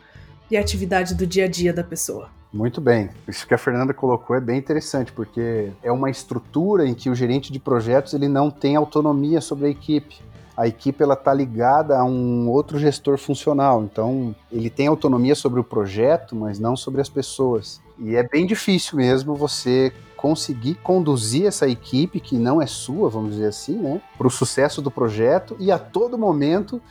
e 0.50 0.56
a 0.56 0.62
atividade 0.62 1.14
do 1.16 1.28
dia 1.28 1.44
a 1.44 1.48
dia 1.50 1.74
da 1.74 1.84
pessoa. 1.84 2.30
Muito 2.52 2.80
bem. 2.80 3.10
Isso 3.28 3.46
que 3.46 3.54
a 3.54 3.58
Fernanda 3.58 3.94
colocou 3.94 4.34
é 4.36 4.40
bem 4.40 4.58
interessante, 4.58 5.12
porque 5.12 5.70
é 5.84 5.92
uma 5.92 6.10
estrutura 6.10 6.88
em 6.88 6.94
que 6.94 7.10
o 7.10 7.14
gerente 7.14 7.52
de 7.52 7.60
projetos 7.60 8.14
ele 8.14 8.30
não 8.30 8.50
tem 8.50 8.78
autonomia 8.78 9.42
sobre 9.42 9.68
a 9.68 9.70
equipe 9.70 10.16
a 10.58 10.68
equipe 10.68 11.04
ela 11.04 11.14
está 11.14 11.32
ligada 11.32 11.96
a 11.96 12.04
um 12.04 12.50
outro 12.50 12.80
gestor 12.80 13.20
funcional. 13.20 13.84
Então, 13.84 14.36
ele 14.52 14.72
tem 14.72 14.88
autonomia 14.88 15.36
sobre 15.36 15.60
o 15.60 15.64
projeto, 15.64 16.36
mas 16.36 16.58
não 16.58 16.76
sobre 16.76 17.00
as 17.00 17.08
pessoas. 17.08 17.80
E 18.00 18.16
é 18.16 18.28
bem 18.28 18.48
difícil 18.48 18.98
mesmo 18.98 19.36
você 19.36 19.94
conseguir 20.16 20.74
conduzir 20.82 21.46
essa 21.46 21.68
equipe, 21.68 22.20
que 22.20 22.40
não 22.40 22.60
é 22.60 22.66
sua, 22.66 23.08
vamos 23.08 23.34
dizer 23.34 23.50
assim, 23.50 23.78
né, 23.78 24.02
para 24.18 24.26
o 24.26 24.32
sucesso 24.32 24.82
do 24.82 24.90
projeto 24.90 25.56
e 25.60 25.72
a 25.72 25.78
todo 25.78 26.18
momento 26.18 26.82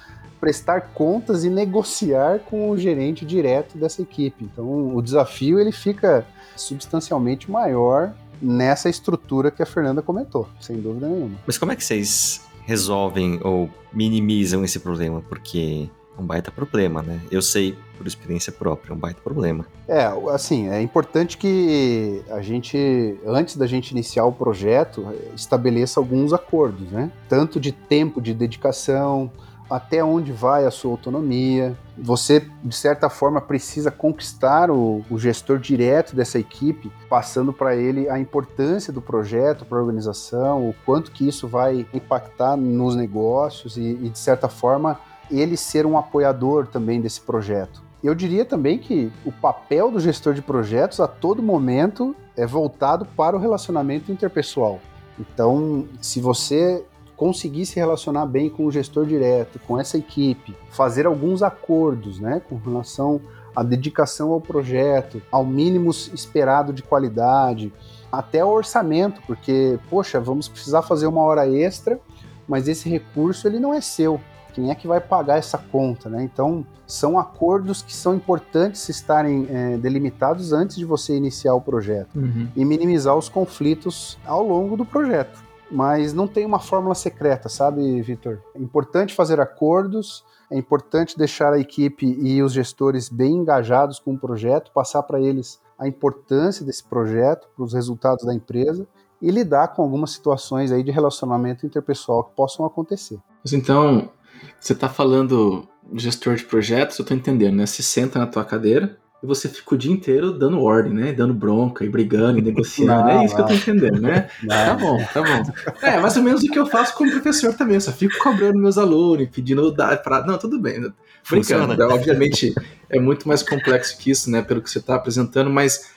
prestar 0.41 0.93
contas 0.95 1.43
e 1.43 1.51
negociar 1.51 2.39
com 2.41 2.71
o 2.71 2.79
gerente 2.79 3.27
direto 3.27 3.77
dessa 3.77 4.01
equipe. 4.01 4.45
Então, 4.45 4.95
o 4.95 5.03
desafio 5.03 5.59
ele 5.59 5.73
fica 5.73 6.25
substancialmente 6.55 7.51
maior 7.51 8.15
nessa 8.41 8.89
estrutura 8.89 9.51
que 9.51 9.63
a 9.63 9.67
Fernanda 9.67 10.03
comentou, 10.03 10.49
sem 10.61 10.77
dúvida 10.77 11.09
nenhuma. 11.09 11.37
Mas 11.45 11.59
como 11.59 11.73
é 11.73 11.77
que 11.77 11.83
vocês 11.83 12.47
resolvem 12.67 13.41
ou 13.43 13.71
minimizam 13.93 14.65
esse 14.65 14.81
problema, 14.81 15.23
porque 15.29 15.89
é 16.19 16.21
um 16.21 16.27
baita 16.27 16.51
problema, 16.51 17.01
né? 17.01 17.21
Eu 17.31 17.41
sei 17.41 17.77
por 17.97 18.07
experiência 18.07 18.53
própria, 18.53 18.93
é 18.93 18.95
um 18.95 18.99
baita 18.99 19.21
problema. 19.23 19.65
É, 19.89 20.05
assim, 20.35 20.69
é 20.69 20.83
importante 20.83 21.39
que 21.39 22.23
a 22.29 22.43
gente, 22.43 23.17
antes 23.25 23.57
da 23.57 23.67
gente 23.67 23.93
iniciar 23.93 24.27
o 24.27 24.33
projeto, 24.33 25.07
estabeleça 25.35 26.01
alguns 26.01 26.33
acordos, 26.33 26.91
né? 26.91 27.11
Tanto 27.29 27.59
de 27.61 27.73
tempo 27.73 28.21
de 28.21 28.35
dedicação, 28.35 29.31
até 29.69 30.03
onde 30.03 30.33
vai 30.33 30.65
a 30.65 30.71
sua 30.71 30.93
autonomia. 30.93 31.77
Você, 31.99 32.47
de 32.63 32.75
certa 32.75 33.09
forma, 33.09 33.41
precisa 33.41 33.91
conquistar 33.91 34.71
o, 34.71 35.05
o 35.11 35.19
gestor 35.19 35.59
direto 35.59 36.15
dessa 36.15 36.39
equipe, 36.39 36.91
passando 37.09 37.53
para 37.53 37.75
ele 37.75 38.09
a 38.09 38.19
importância 38.19 38.93
do 38.93 39.03
projeto 39.03 39.65
para 39.65 39.79
a 39.79 39.81
organização, 39.81 40.69
o 40.69 40.75
quanto 40.85 41.11
que 41.11 41.27
isso 41.27 41.49
vai 41.49 41.87
impactar 41.93 42.57
nos 42.57 42.95
negócios 42.95 43.77
e, 43.77 43.99
e, 44.03 44.09
de 44.09 44.19
certa 44.19 44.49
forma, 44.49 44.99
ele 45.31 45.57
ser 45.57 45.87
um 45.87 45.99
apoiador 45.99 46.67
também 46.67 47.01
desse 47.01 47.21
projeto. 47.21 47.83
Eu 48.05 48.15
diria 48.15 48.45
também 48.45 48.79
que 48.79 49.11
o 49.25 49.33
papel 49.33 49.91
do 49.91 49.99
gestor 49.99 50.35
de 50.35 50.43
projetos 50.43 51.01
a 51.01 51.09
todo 51.09 51.43
momento 51.43 52.15
é 52.37 52.47
voltado 52.47 53.05
para 53.17 53.35
o 53.35 53.41
relacionamento 53.41 54.13
interpessoal. 54.13 54.79
Então, 55.19 55.89
se 56.01 56.21
você 56.21 56.85
conseguir 57.17 57.65
se 57.67 57.77
relacionar 57.77 58.27
bem 58.27 58.51
com 58.51 58.67
o 58.67 58.71
gestor 58.71 59.07
direto, 59.07 59.59
com 59.67 59.81
essa 59.81 59.97
equipe, 59.97 60.55
fazer 60.71 61.07
alguns 61.07 61.43
acordos, 61.43 62.21
né, 62.21 62.43
com 62.49 62.57
relação 62.57 63.21
à 63.55 63.63
dedicação 63.63 64.33
ao 64.33 64.41
projeto, 64.41 65.23
ao 65.33 65.45
mínimo 65.45 65.91
esperado 65.91 66.73
de 66.73 66.83
qualidade, 66.83 67.73
até 68.13 68.45
o 68.45 68.49
orçamento, 68.49 69.21
porque, 69.27 69.79
poxa, 69.89 70.21
vamos 70.21 70.47
precisar 70.47 70.83
fazer 70.83 71.07
uma 71.07 71.23
hora 71.23 71.49
extra, 71.49 71.99
mas 72.47 72.69
esse 72.69 72.89
recurso 72.89 73.49
ele 73.49 73.59
não 73.59 73.73
é 73.73 73.81
seu. 73.81 74.21
Quem 74.53 74.71
é 74.71 74.75
que 74.75 74.87
vai 74.87 75.01
pagar 75.01 75.37
essa 75.37 75.59
conta, 75.59 76.09
né? 76.09 76.23
Então, 76.23 76.65
são 76.87 77.19
acordos 77.19 77.83
que 77.83 77.95
são 77.95 78.15
importantes 78.15 78.89
estarem 78.89 79.47
é, 79.51 79.77
delimitados 79.77 80.53
antes 80.53 80.77
de 80.77 80.85
você 80.85 81.15
iniciar 81.15 81.55
o 81.55 81.61
projeto 81.61 82.17
uhum. 82.17 82.49
e 82.57 82.65
minimizar 82.65 83.17
os 83.17 83.29
conflitos 83.29 84.17
ao 84.25 84.47
longo 84.47 84.77
do 84.77 84.85
projeto 84.85 85.46
mas 85.71 86.13
não 86.13 86.29
tem 86.29 86.45
uma 86.47 86.59
fórmula 86.59 86.95
secreta, 86.95 87.49
sabe, 87.49 88.01
Vitor? 88.03 88.41
É 88.55 88.59
importante 88.59 89.15
fazer 89.15 89.41
acordos, 89.41 90.25
é 90.51 90.57
importante 90.57 91.19
deixar 91.19 91.53
a 91.53 91.59
equipe 91.59 92.07
e 92.07 92.43
os 92.43 92.53
gestores 92.53 93.09
bem 93.09 93.35
engajados 93.35 93.99
com 93.99 94.15
o 94.15 94.19
projeto, 94.19 94.71
passar 94.73 95.03
para 95.03 95.21
eles 95.21 95.61
a 95.79 95.87
importância 95.87 96.65
desse 96.65 96.85
projeto, 96.85 97.49
para 97.55 97.65
os 97.65 97.75
resultados 97.75 98.25
da 98.25 98.35
empresa 98.35 98.87
e 99.21 99.31
lidar 99.31 99.69
com 99.69 99.83
algumas 99.83 100.13
situações 100.13 100.71
aí 100.71 100.83
de 100.83 100.91
relacionamento 100.91 101.67
interpessoal 101.67 102.25
que 102.25 102.35
possam 102.35 102.65
acontecer. 102.65 103.19
Mas 103.43 103.53
então, 103.53 104.11
você 104.59 104.73
está 104.73 104.89
falando 104.89 105.67
gestor 105.95 106.37
de 106.37 106.45
projetos, 106.45 106.99
eu 106.99 107.03
estou 107.03 107.17
entendendo, 107.17 107.57
né? 107.57 107.67
Você 107.67 107.83
senta 107.83 108.19
na 108.19 108.27
tua 108.27 108.45
cadeira, 108.45 108.99
e 109.27 109.29
você 109.29 109.49
fica 109.49 109.75
o 109.75 109.79
dia 109.79 109.93
inteiro 109.93 110.33
dando 110.33 110.63
ordem, 110.63 110.95
né? 110.95 111.13
Dando 111.13 111.35
bronca 111.35 111.85
e 111.85 111.89
brigando 111.89 112.39
e 112.39 112.43
negociando. 112.43 112.93
Não, 112.93 113.09
é 113.09 113.25
isso 113.25 113.37
não. 113.37 113.45
que 113.47 113.53
eu 113.53 113.57
tô 113.57 113.63
entendendo, 113.63 114.01
né? 114.01 114.29
Não. 114.43 114.49
Tá 114.49 114.75
bom, 114.75 115.05
tá 115.13 115.23
bom. 115.23 115.53
É, 115.83 115.99
mais 115.99 116.17
ou 116.17 116.23
menos 116.23 116.43
o 116.43 116.47
que 116.47 116.59
eu 116.59 116.67
faço 116.67 116.95
como 116.95 117.11
professor 117.11 117.53
também. 117.55 117.75
Eu 117.75 117.81
só 117.81 117.93
fico 117.93 118.17
cobrando 118.19 118.59
meus 118.59 118.79
alunos, 118.79 119.29
pedindo 119.29 119.71
dar 119.73 120.01
para. 120.03 120.25
Não, 120.25 120.39
tudo 120.39 120.59
bem. 120.59 120.75
Brincando. 120.75 120.95
Funciona. 121.23 121.87
Obviamente 121.93 122.55
é 122.89 123.01
muito 123.01 123.27
mais 123.27 123.43
complexo 123.43 123.99
que 123.99 124.11
isso, 124.11 124.31
né? 124.31 124.43
Pelo 124.43 124.63
que 124.63 124.71
você 124.71 124.79
está 124.79 124.95
apresentando, 124.95 125.51
mas 125.51 125.91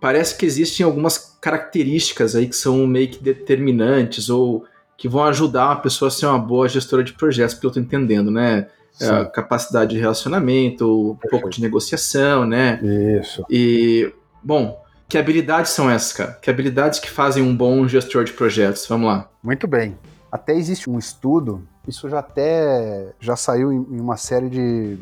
parece 0.00 0.36
que 0.36 0.44
existem 0.44 0.84
algumas 0.84 1.36
características 1.40 2.34
aí 2.34 2.48
que 2.48 2.56
são 2.56 2.86
meio 2.86 3.08
que 3.08 3.22
determinantes 3.22 4.28
ou 4.28 4.64
que 4.96 5.08
vão 5.08 5.24
ajudar 5.24 5.66
uma 5.66 5.80
pessoa 5.80 6.08
a 6.08 6.10
ser 6.10 6.26
uma 6.26 6.38
boa 6.38 6.68
gestora 6.68 7.04
de 7.04 7.12
projetos, 7.12 7.54
pelo 7.54 7.72
que 7.72 7.78
eu 7.78 7.82
tô 7.82 7.86
entendendo, 7.86 8.30
né? 8.30 8.68
É, 9.00 9.24
capacidade 9.26 9.94
de 9.94 10.00
relacionamento, 10.00 11.12
um 11.12 11.28
pouco 11.28 11.50
de 11.50 11.60
negociação, 11.60 12.46
né? 12.46 12.80
Isso. 13.20 13.44
E, 13.50 14.12
bom, 14.42 14.82
que 15.08 15.18
habilidades 15.18 15.72
são 15.72 15.90
essas, 15.90 16.12
cara? 16.12 16.32
Que 16.40 16.50
habilidades 16.50 16.98
que 16.98 17.10
fazem 17.10 17.42
um 17.42 17.56
bom 17.56 17.86
gestor 17.86 18.24
de 18.24 18.32
projetos? 18.32 18.86
Vamos 18.86 19.08
lá. 19.08 19.28
Muito 19.42 19.66
bem. 19.66 19.96
Até 20.30 20.54
existe 20.54 20.90
um 20.90 20.98
estudo, 20.98 21.66
isso 21.86 22.08
já 22.08 22.18
até 22.18 23.12
já 23.20 23.36
saiu 23.36 23.72
em 23.72 24.00
uma 24.00 24.16
série 24.16 24.48
de 24.48 24.98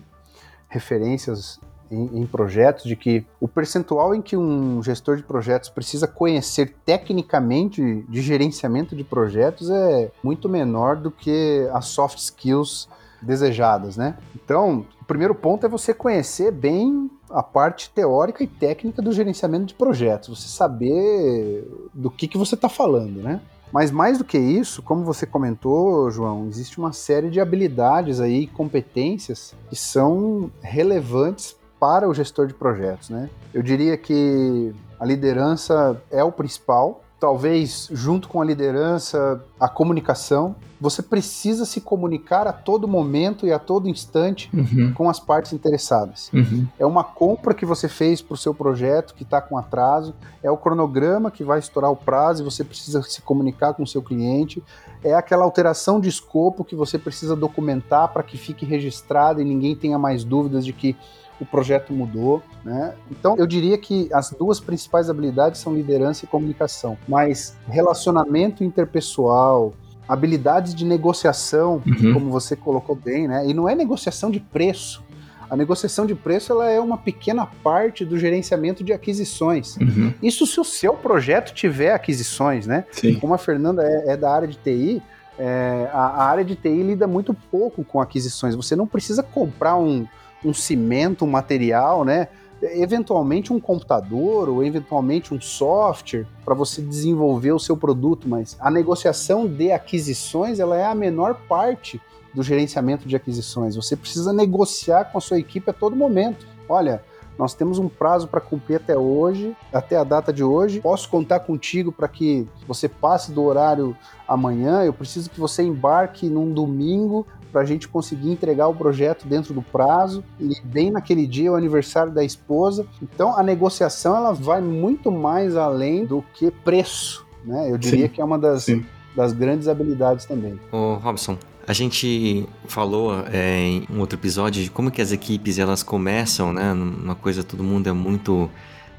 referências 0.68 1.58
em, 1.90 2.22
em, 2.22 2.26
projetos 2.26 2.84
de 2.84 2.96
que 2.96 3.24
o 3.40 3.46
percentual 3.46 4.14
em 4.14 4.20
que 4.20 4.36
um 4.36 4.82
gestor 4.82 5.16
de 5.16 5.22
projetos 5.22 5.68
precisa 5.68 6.06
conhecer 6.06 6.74
tecnicamente 6.84 8.04
de 8.08 8.20
gerenciamento 8.20 8.96
de 8.96 9.04
projetos 9.04 9.70
é 9.70 10.10
muito 10.22 10.48
menor 10.48 10.96
do 10.96 11.10
que 11.10 11.68
as 11.72 11.86
soft 11.86 12.18
skills 12.18 12.88
desejadas, 13.22 13.96
né? 13.96 14.16
Então, 14.34 14.86
o 15.00 15.04
primeiro 15.04 15.34
ponto 15.34 15.64
é 15.64 15.68
você 15.68 15.92
conhecer 15.92 16.50
bem 16.50 17.10
a 17.30 17.42
parte 17.42 17.90
teórica 17.90 18.42
e 18.42 18.46
técnica 18.46 19.02
do 19.02 19.12
gerenciamento 19.12 19.66
de 19.66 19.74
projetos, 19.74 20.40
você 20.40 20.48
saber 20.48 21.68
do 21.92 22.10
que, 22.10 22.28
que 22.28 22.38
você 22.38 22.54
está 22.54 22.68
falando, 22.68 23.22
né? 23.22 23.40
Mas 23.72 23.90
mais 23.90 24.18
do 24.18 24.24
que 24.24 24.38
isso, 24.38 24.82
como 24.82 25.04
você 25.04 25.26
comentou, 25.26 26.10
João, 26.10 26.46
existe 26.46 26.78
uma 26.78 26.92
série 26.92 27.28
de 27.28 27.40
habilidades 27.40 28.20
aí, 28.20 28.46
competências 28.46 29.54
que 29.68 29.74
são 29.74 30.50
relevantes 30.62 31.56
para 31.80 32.08
o 32.08 32.14
gestor 32.14 32.46
de 32.46 32.54
projetos, 32.54 33.10
né? 33.10 33.28
Eu 33.52 33.62
diria 33.62 33.96
que 33.96 34.72
a 34.98 35.04
liderança 35.04 36.00
é 36.10 36.22
o 36.22 36.32
principal, 36.32 37.03
talvez 37.18 37.88
junto 37.92 38.28
com 38.28 38.40
a 38.40 38.44
liderança, 38.44 39.42
a 39.58 39.68
comunicação. 39.68 40.54
Você 40.80 41.02
precisa 41.02 41.64
se 41.64 41.80
comunicar 41.80 42.46
a 42.46 42.52
todo 42.52 42.86
momento 42.86 43.46
e 43.46 43.52
a 43.52 43.58
todo 43.58 43.88
instante 43.88 44.50
uhum. 44.52 44.92
com 44.92 45.08
as 45.08 45.18
partes 45.18 45.52
interessadas. 45.52 46.30
Uhum. 46.34 46.66
É 46.78 46.84
uma 46.84 47.02
compra 47.02 47.54
que 47.54 47.64
você 47.64 47.88
fez 47.88 48.20
para 48.20 48.34
o 48.34 48.36
seu 48.36 48.52
projeto 48.52 49.14
que 49.14 49.22
está 49.22 49.40
com 49.40 49.56
atraso, 49.56 50.14
é 50.42 50.50
o 50.50 50.56
cronograma 50.58 51.30
que 51.30 51.42
vai 51.42 51.58
estourar 51.58 51.90
o 51.90 51.96
prazo 51.96 52.42
e 52.42 52.44
você 52.44 52.62
precisa 52.62 53.02
se 53.02 53.22
comunicar 53.22 53.72
com 53.72 53.82
o 53.82 53.86
seu 53.86 54.02
cliente, 54.02 54.62
é 55.02 55.14
aquela 55.14 55.44
alteração 55.44 56.00
de 56.00 56.08
escopo 56.08 56.64
que 56.64 56.76
você 56.76 56.98
precisa 56.98 57.34
documentar 57.34 58.12
para 58.12 58.22
que 58.22 58.36
fique 58.36 58.66
registrado 58.66 59.40
e 59.40 59.44
ninguém 59.44 59.74
tenha 59.74 59.98
mais 59.98 60.24
dúvidas 60.24 60.66
de 60.66 60.72
que 60.74 60.94
o 61.40 61.44
projeto 61.44 61.92
mudou, 61.92 62.42
né? 62.64 62.94
Então, 63.10 63.36
eu 63.36 63.46
diria 63.46 63.76
que 63.76 64.08
as 64.12 64.30
duas 64.30 64.60
principais 64.60 65.10
habilidades 65.10 65.60
são 65.60 65.74
liderança 65.74 66.24
e 66.24 66.28
comunicação, 66.28 66.96
mas 67.08 67.56
relacionamento 67.66 68.62
interpessoal, 68.62 69.74
habilidades 70.08 70.74
de 70.74 70.84
negociação, 70.84 71.82
uhum. 71.86 72.14
como 72.14 72.30
você 72.30 72.54
colocou 72.54 72.94
bem, 72.94 73.26
né? 73.26 73.46
E 73.46 73.54
não 73.54 73.68
é 73.68 73.74
negociação 73.74 74.30
de 74.30 74.40
preço. 74.40 75.02
A 75.50 75.56
negociação 75.56 76.06
de 76.06 76.14
preço 76.14 76.52
ela 76.52 76.70
é 76.70 76.80
uma 76.80 76.96
pequena 76.96 77.46
parte 77.46 78.04
do 78.04 78.18
gerenciamento 78.18 78.82
de 78.82 78.92
aquisições. 78.92 79.76
Uhum. 79.76 80.12
Isso 80.22 80.46
se 80.46 80.58
o 80.58 80.64
seu 80.64 80.94
projeto 80.94 81.52
tiver 81.52 81.92
aquisições, 81.92 82.66
né? 82.66 82.84
Sim. 82.90 83.14
Como 83.16 83.34
a 83.34 83.38
Fernanda 83.38 83.82
é, 83.82 84.12
é 84.12 84.16
da 84.16 84.34
área 84.34 84.48
de 84.48 84.56
TI, 84.56 85.02
é, 85.38 85.88
a, 85.92 85.98
a, 85.98 86.24
área 86.24 86.44
de 86.44 86.54
TI 86.54 86.82
lida 86.82 87.06
muito 87.06 87.34
pouco 87.50 87.84
com 87.84 88.00
aquisições. 88.00 88.54
Você 88.54 88.74
não 88.74 88.86
precisa 88.86 89.22
comprar 89.22 89.76
um, 89.76 90.06
um 90.44 90.52
cimento, 90.52 91.24
um 91.24 91.30
material, 91.30 92.04
né? 92.04 92.28
Eventualmente 92.62 93.52
um 93.52 93.60
computador 93.60 94.48
ou 94.48 94.64
eventualmente 94.64 95.34
um 95.34 95.40
software 95.40 96.26
para 96.44 96.54
você 96.54 96.80
desenvolver 96.80 97.52
o 97.52 97.58
seu 97.58 97.76
produto, 97.76 98.28
mas 98.28 98.56
a 98.58 98.70
negociação 98.70 99.46
de 99.46 99.70
aquisições 99.70 100.58
ela 100.58 100.76
é 100.76 100.86
a 100.86 100.94
menor 100.94 101.34
parte 101.48 102.00
do 102.34 102.42
gerenciamento 102.42 103.06
de 103.06 103.16
aquisições. 103.16 103.76
Você 103.76 103.96
precisa 103.96 104.32
negociar 104.32 105.04
com 105.06 105.18
a 105.18 105.20
sua 105.20 105.38
equipe 105.38 105.70
a 105.70 105.72
todo 105.72 105.94
momento. 105.94 106.46
Olha, 106.68 107.02
nós 107.38 107.52
temos 107.52 107.78
um 107.78 107.88
prazo 107.88 108.28
para 108.28 108.40
cumprir 108.40 108.76
até 108.76 108.96
hoje, 108.96 109.56
até 109.72 109.96
a 109.96 110.04
data 110.04 110.32
de 110.32 110.44
hoje. 110.44 110.80
Posso 110.80 111.08
contar 111.08 111.40
contigo 111.40 111.90
para 111.90 112.08
que 112.08 112.46
você 112.66 112.88
passe 112.88 113.32
do 113.32 113.42
horário 113.42 113.96
amanhã. 114.26 114.82
Eu 114.84 114.92
preciso 114.92 115.30
que 115.30 115.40
você 115.40 115.62
embarque 115.62 116.28
num 116.28 116.52
domingo 116.52 117.26
para 117.54 117.62
a 117.62 117.64
gente 117.64 117.86
conseguir 117.86 118.32
entregar 118.32 118.66
o 118.66 118.74
projeto 118.74 119.28
dentro 119.28 119.54
do 119.54 119.62
prazo 119.62 120.24
e 120.40 120.60
bem 120.64 120.90
naquele 120.90 121.24
dia 121.24 121.46
é 121.46 121.50
o 121.52 121.54
aniversário 121.54 122.12
da 122.12 122.24
esposa. 122.24 122.84
Então 123.00 123.38
a 123.38 123.44
negociação 123.44 124.16
ela 124.16 124.32
vai 124.32 124.60
muito 124.60 125.08
mais 125.08 125.54
além 125.54 126.04
do 126.04 126.20
que 126.34 126.50
preço, 126.50 127.24
né? 127.44 127.70
Eu 127.70 127.78
diria 127.78 128.08
Sim. 128.08 128.12
que 128.12 128.20
é 128.20 128.24
uma 128.24 128.36
das, 128.36 128.66
das 129.14 129.32
grandes 129.32 129.68
habilidades 129.68 130.24
também. 130.24 130.58
Ô 130.72 130.94
Robson, 130.94 131.38
a 131.64 131.72
gente 131.72 132.44
falou 132.66 133.24
é, 133.32 133.60
em 133.60 133.86
um 133.88 134.00
outro 134.00 134.18
episódio 134.18 134.64
de 134.64 134.68
como 134.68 134.90
que 134.90 135.00
as 135.00 135.12
equipes 135.12 135.56
elas 135.56 135.84
começam, 135.84 136.52
né? 136.52 136.72
Uma 136.72 137.14
coisa 137.14 137.44
todo 137.44 137.62
mundo 137.62 137.88
é 137.88 137.92
muito 137.92 138.50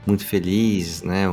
muito 0.07 0.25
feliz, 0.25 1.03
né? 1.03 1.25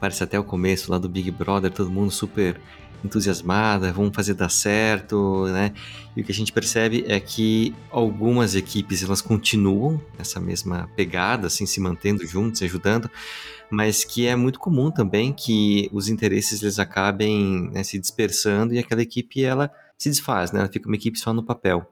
Parece 0.00 0.24
até 0.24 0.36
o 0.36 0.42
começo 0.42 0.90
lá 0.90 0.98
do 0.98 1.08
Big 1.08 1.30
Brother, 1.30 1.70
todo 1.70 1.88
mundo 1.92 2.10
super 2.10 2.60
entusiasmada, 3.04 3.92
vamos 3.92 4.14
fazer 4.14 4.34
dar 4.34 4.48
certo, 4.48 5.46
né? 5.46 5.72
E 6.16 6.20
o 6.20 6.24
que 6.24 6.32
a 6.32 6.34
gente 6.34 6.52
percebe 6.52 7.04
é 7.06 7.20
que 7.20 7.74
algumas 7.90 8.54
equipes 8.54 9.02
elas 9.02 9.20
continuam 9.20 10.00
nessa 10.18 10.40
mesma 10.40 10.88
pegada, 10.96 11.46
assim, 11.46 11.66
se 11.66 11.80
mantendo 11.80 12.26
juntos, 12.26 12.58
se 12.58 12.64
ajudando, 12.64 13.10
mas 13.70 14.04
que 14.04 14.26
é 14.26 14.34
muito 14.34 14.58
comum 14.58 14.90
também 14.90 15.32
que 15.32 15.88
os 15.92 16.08
interesses 16.08 16.62
eles 16.62 16.78
acabem 16.78 17.70
né, 17.72 17.82
se 17.82 17.98
dispersando 17.98 18.74
e 18.74 18.78
aquela 18.78 19.02
equipe 19.02 19.44
ela 19.44 19.70
se 19.98 20.08
desfaz, 20.08 20.52
né? 20.52 20.60
Ela 20.60 20.68
fica 20.68 20.88
uma 20.88 20.96
equipe 20.96 21.18
só 21.18 21.32
no 21.32 21.42
papel. 21.42 21.86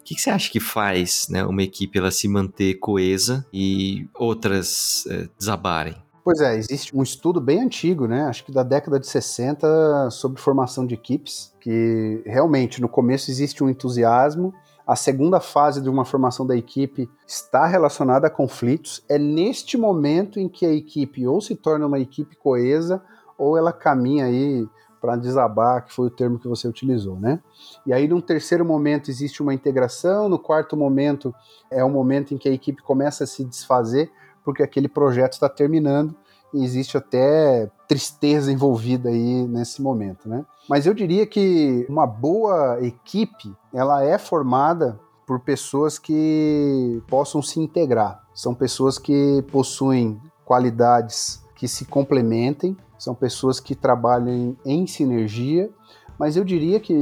O 0.00 0.04
que, 0.04 0.14
que 0.14 0.20
você 0.20 0.30
acha 0.30 0.50
que 0.50 0.60
faz 0.60 1.26
né, 1.28 1.44
uma 1.44 1.62
equipe 1.62 1.98
ela 1.98 2.12
se 2.12 2.28
manter 2.28 2.74
coesa 2.74 3.44
e 3.52 4.06
outras 4.14 5.04
é, 5.08 5.28
desabarem? 5.38 5.96
Pois 6.26 6.40
é, 6.40 6.56
existe 6.56 6.96
um 6.96 7.04
estudo 7.04 7.40
bem 7.40 7.62
antigo, 7.62 8.08
né? 8.08 8.24
Acho 8.24 8.44
que 8.44 8.50
da 8.50 8.64
década 8.64 8.98
de 8.98 9.06
60, 9.06 10.10
sobre 10.10 10.42
formação 10.42 10.84
de 10.84 10.92
equipes, 10.92 11.54
que 11.60 12.20
realmente 12.26 12.80
no 12.80 12.88
começo 12.88 13.30
existe 13.30 13.62
um 13.62 13.70
entusiasmo. 13.70 14.52
A 14.84 14.96
segunda 14.96 15.38
fase 15.38 15.80
de 15.80 15.88
uma 15.88 16.04
formação 16.04 16.44
da 16.44 16.56
equipe 16.56 17.08
está 17.24 17.64
relacionada 17.64 18.26
a 18.26 18.30
conflitos. 18.30 19.04
É 19.08 19.20
neste 19.20 19.78
momento 19.78 20.40
em 20.40 20.48
que 20.48 20.66
a 20.66 20.72
equipe 20.72 21.24
ou 21.28 21.40
se 21.40 21.54
torna 21.54 21.86
uma 21.86 22.00
equipe 22.00 22.34
coesa 22.34 23.00
ou 23.38 23.56
ela 23.56 23.72
caminha 23.72 24.24
aí 24.24 24.66
para 25.00 25.14
desabar, 25.14 25.84
que 25.84 25.92
foi 25.92 26.08
o 26.08 26.10
termo 26.10 26.40
que 26.40 26.48
você 26.48 26.66
utilizou, 26.66 27.20
né? 27.20 27.38
E 27.86 27.92
aí, 27.92 28.08
num 28.08 28.20
terceiro 28.20 28.64
momento, 28.64 29.12
existe 29.12 29.40
uma 29.40 29.54
integração, 29.54 30.28
no 30.28 30.40
quarto 30.40 30.76
momento, 30.76 31.32
é 31.70 31.84
o 31.84 31.88
momento 31.88 32.34
em 32.34 32.36
que 32.36 32.48
a 32.48 32.52
equipe 32.52 32.82
começa 32.82 33.22
a 33.22 33.26
se 33.28 33.44
desfazer, 33.44 34.10
porque 34.46 34.62
aquele 34.62 34.86
projeto 34.86 35.32
está 35.32 35.48
terminando 35.48 36.14
e 36.54 36.64
existe 36.64 36.96
até 36.96 37.68
tristeza 37.88 38.52
envolvida 38.52 39.08
aí 39.08 39.44
nesse 39.48 39.82
momento, 39.82 40.28
né? 40.28 40.46
Mas 40.68 40.86
eu 40.86 40.94
diria 40.94 41.26
que 41.26 41.84
uma 41.88 42.06
boa 42.06 42.78
equipe, 42.80 43.52
ela 43.74 44.04
é 44.04 44.16
formada 44.16 44.98
por 45.26 45.40
pessoas 45.40 45.98
que 45.98 47.02
possam 47.08 47.42
se 47.42 47.58
integrar. 47.58 48.22
São 48.32 48.54
pessoas 48.54 48.98
que 48.98 49.44
possuem 49.50 50.20
qualidades 50.44 51.42
que 51.56 51.66
se 51.66 51.84
complementem, 51.84 52.76
são 52.96 53.16
pessoas 53.16 53.58
que 53.58 53.74
trabalham 53.74 54.56
em 54.64 54.86
sinergia, 54.86 55.68
mas 56.16 56.36
eu 56.36 56.44
diria 56.44 56.78
que 56.78 56.94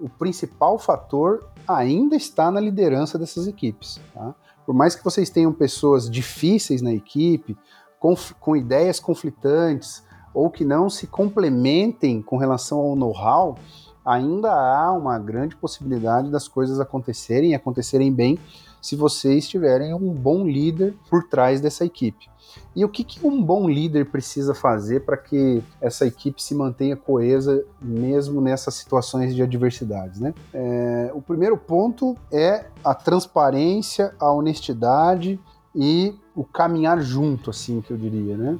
o 0.00 0.08
principal 0.08 0.78
fator 0.78 1.44
ainda 1.66 2.14
está 2.14 2.52
na 2.52 2.60
liderança 2.60 3.18
dessas 3.18 3.48
equipes. 3.48 4.00
Tá? 4.14 4.34
Por 4.64 4.74
mais 4.74 4.94
que 4.94 5.04
vocês 5.04 5.30
tenham 5.30 5.52
pessoas 5.52 6.08
difíceis 6.10 6.82
na 6.82 6.92
equipe, 6.92 7.56
com, 7.98 8.14
com 8.40 8.56
ideias 8.56 8.98
conflitantes, 9.00 10.02
ou 10.32 10.50
que 10.50 10.64
não 10.64 10.90
se 10.90 11.06
complementem 11.06 12.20
com 12.20 12.36
relação 12.36 12.78
ao 12.78 12.96
know-how, 12.96 13.56
ainda 14.04 14.52
há 14.52 14.92
uma 14.92 15.18
grande 15.18 15.56
possibilidade 15.56 16.30
das 16.30 16.48
coisas 16.48 16.80
acontecerem 16.80 17.52
e 17.52 17.54
acontecerem 17.54 18.12
bem 18.12 18.38
se 18.84 18.96
vocês 18.96 19.48
tiverem 19.48 19.94
um 19.94 20.12
bom 20.12 20.46
líder 20.46 20.94
por 21.08 21.26
trás 21.26 21.58
dessa 21.58 21.86
equipe. 21.86 22.28
E 22.76 22.84
o 22.84 22.88
que, 22.90 23.02
que 23.02 23.26
um 23.26 23.42
bom 23.42 23.66
líder 23.66 24.10
precisa 24.10 24.54
fazer 24.54 25.06
para 25.06 25.16
que 25.16 25.64
essa 25.80 26.06
equipe 26.06 26.42
se 26.42 26.54
mantenha 26.54 26.94
coesa 26.94 27.64
mesmo 27.80 28.42
nessas 28.42 28.74
situações 28.74 29.34
de 29.34 29.42
adversidades? 29.42 30.20
Né? 30.20 30.34
É, 30.52 31.10
o 31.14 31.22
primeiro 31.22 31.56
ponto 31.56 32.14
é 32.30 32.66
a 32.84 32.94
transparência, 32.94 34.14
a 34.20 34.30
honestidade 34.30 35.40
e 35.74 36.14
o 36.36 36.44
caminhar 36.44 37.00
junto, 37.00 37.48
assim 37.48 37.80
que 37.80 37.90
eu 37.90 37.96
diria, 37.96 38.36
né? 38.36 38.58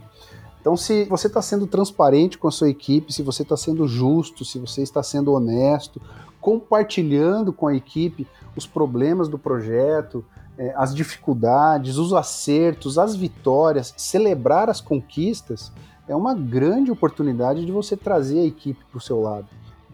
Então, 0.58 0.74
se 0.74 1.04
você 1.04 1.26
está 1.26 1.42
sendo 1.42 1.66
transparente 1.66 2.38
com 2.38 2.48
a 2.48 2.50
sua 2.50 2.70
equipe, 2.70 3.12
se 3.12 3.22
você 3.22 3.42
está 3.42 3.58
sendo 3.58 3.86
justo, 3.86 4.42
se 4.42 4.58
você 4.58 4.80
está 4.80 5.02
sendo 5.02 5.34
honesto, 5.34 6.00
compartilhando 6.44 7.54
com 7.54 7.66
a 7.66 7.74
equipe 7.74 8.26
os 8.54 8.66
problemas 8.66 9.28
do 9.28 9.38
projeto, 9.38 10.22
é, 10.58 10.74
as 10.76 10.94
dificuldades, 10.94 11.96
os 11.96 12.12
acertos, 12.12 12.98
as 12.98 13.16
vitórias, 13.16 13.94
celebrar 13.96 14.68
as 14.68 14.78
conquistas, 14.78 15.72
é 16.06 16.14
uma 16.14 16.34
grande 16.34 16.90
oportunidade 16.90 17.64
de 17.64 17.72
você 17.72 17.96
trazer 17.96 18.40
a 18.40 18.44
equipe 18.44 18.84
para 18.90 18.98
o 18.98 19.00
seu 19.00 19.22
lado. 19.22 19.46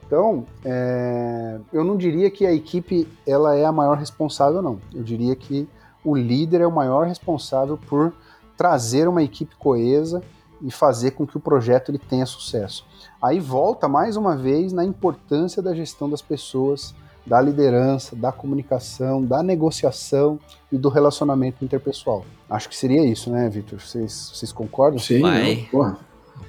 Então, 0.05 0.45
é, 0.65 1.61
eu 1.73 1.85
não 1.85 1.97
diria 1.97 2.29
que 2.33 2.45
a 2.45 2.53
equipe 2.53 3.07
ela 3.25 3.55
é 3.55 3.65
a 3.65 3.71
maior 3.71 3.97
responsável, 3.97 4.61
não. 4.61 4.81
Eu 4.93 5.05
diria 5.05 5.37
que 5.37 5.69
o 6.05 6.17
líder 6.17 6.63
é 6.63 6.67
o 6.67 6.73
maior 6.73 7.07
responsável 7.07 7.79
por 7.79 8.13
trazer 8.57 9.07
uma 9.07 9.23
equipe 9.23 9.55
coesa 9.55 10.21
e 10.61 10.69
fazer 10.69 11.13
com 11.13 11.25
que 11.25 11.37
o 11.37 11.41
projeto 11.41 11.93
ele 11.93 11.99
tenha 11.99 12.27
sucesso. 12.27 12.85
Aí 13.23 13.39
volta 13.39 13.87
mais 13.87 14.17
uma 14.17 14.37
vez 14.37 14.73
na 14.73 14.85
importância 14.85 15.61
da 15.61 15.75
gestão 15.75 16.09
das 16.09 16.23
pessoas, 16.23 16.95
da 17.27 17.41
liderança, 17.41 18.17
da 18.17 18.33
comunicação, 18.33 19.23
da 19.23 19.43
negociação 19.43 20.39
e 20.73 20.79
do 20.79 20.89
relacionamento 20.89 21.65
interpessoal. 21.65 22.25
Acho 22.49 22.69
que 22.69 22.77
seria 22.77 23.05
isso, 23.05 23.31
né, 23.31 23.49
Vitor? 23.49 23.79
Vocês, 23.81 24.33
vocês 24.35 24.53
concordam? 24.53 24.99
Sim, 24.99 25.21
Vai. 25.21 25.69
porra. 25.71 25.99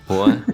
Porra. 0.08 0.46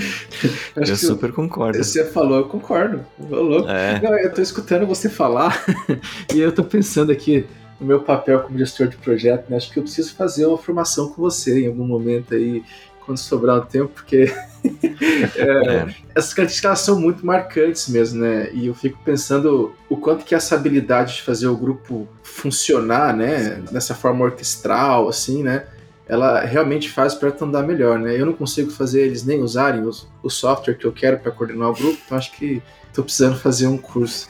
eu 0.76 0.96
super 0.96 1.32
concordo. 1.32 1.82
Você 1.82 2.04
falou, 2.04 2.38
eu 2.38 2.48
concordo. 2.48 3.04
Eu, 3.18 3.42
louco. 3.42 3.68
É. 3.68 4.00
Não, 4.00 4.16
eu 4.18 4.32
tô 4.32 4.42
escutando 4.42 4.86
você 4.86 5.08
falar 5.08 5.64
e 6.34 6.38
eu 6.38 6.52
tô 6.54 6.62
pensando 6.62 7.10
aqui 7.10 7.46
no 7.80 7.86
meu 7.86 8.00
papel 8.00 8.40
como 8.40 8.58
gestor 8.58 8.88
de 8.88 8.96
projeto, 8.96 9.50
né? 9.50 9.56
Acho 9.56 9.70
que 9.70 9.78
eu 9.78 9.82
preciso 9.82 10.14
fazer 10.14 10.46
uma 10.46 10.58
formação 10.58 11.08
com 11.08 11.20
você 11.20 11.64
em 11.64 11.66
algum 11.66 11.86
momento 11.86 12.34
aí, 12.34 12.62
quando 13.06 13.18
sobrar 13.18 13.58
um 13.58 13.64
tempo, 13.64 13.88
porque 13.94 14.30
é, 15.36 15.42
é. 15.42 15.94
Essas 16.14 16.34
características 16.34 16.80
são 16.80 17.00
muito 17.00 17.24
marcantes 17.24 17.88
mesmo, 17.88 18.20
né? 18.20 18.50
E 18.52 18.66
eu 18.66 18.74
fico 18.74 18.98
pensando 19.04 19.74
o 19.88 19.96
quanto 19.96 20.24
que 20.24 20.34
essa 20.34 20.56
habilidade 20.56 21.14
de 21.14 21.22
fazer 21.22 21.46
o 21.46 21.56
grupo 21.56 22.08
funcionar, 22.22 23.16
né? 23.16 23.62
Nessa 23.70 23.94
forma 23.94 24.24
orquestral, 24.24 25.08
assim, 25.08 25.42
né? 25.42 25.66
ela 26.08 26.40
realmente 26.40 26.88
faz 26.88 27.14
o 27.14 27.18
projeto 27.18 27.44
andar 27.44 27.62
melhor, 27.64 27.98
né? 27.98 28.18
Eu 28.18 28.26
não 28.26 28.32
consigo 28.32 28.70
fazer 28.70 29.02
eles 29.02 29.24
nem 29.24 29.42
usarem 29.42 29.82
os, 29.82 30.08
o 30.22 30.30
software 30.30 30.74
que 30.74 30.84
eu 30.84 30.92
quero 30.92 31.18
para 31.18 31.32
coordenar 31.32 31.70
o 31.70 31.74
grupo, 31.74 31.98
então 32.04 32.16
acho 32.16 32.32
que 32.32 32.62
estou 32.88 33.02
precisando 33.02 33.36
fazer 33.36 33.66
um 33.66 33.76
curso. 33.76 34.28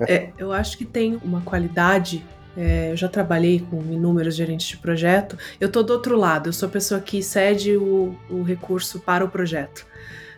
É, 0.00 0.30
eu 0.38 0.52
acho 0.52 0.78
que 0.78 0.84
tem 0.84 1.20
uma 1.24 1.40
qualidade 1.40 2.24
é, 2.56 2.90
eu 2.92 2.96
já 2.96 3.08
trabalhei 3.08 3.60
com 3.70 3.80
inúmeros 3.92 4.34
gerentes 4.34 4.66
de 4.66 4.76
projeto. 4.76 5.36
Eu 5.60 5.68
estou 5.68 5.82
do 5.82 5.92
outro 5.92 6.16
lado, 6.16 6.48
eu 6.48 6.52
sou 6.52 6.68
a 6.68 6.72
pessoa 6.72 7.00
que 7.00 7.22
cede 7.22 7.76
o, 7.76 8.16
o 8.28 8.42
recurso 8.42 9.00
para 9.00 9.24
o 9.24 9.28
projeto. 9.28 9.86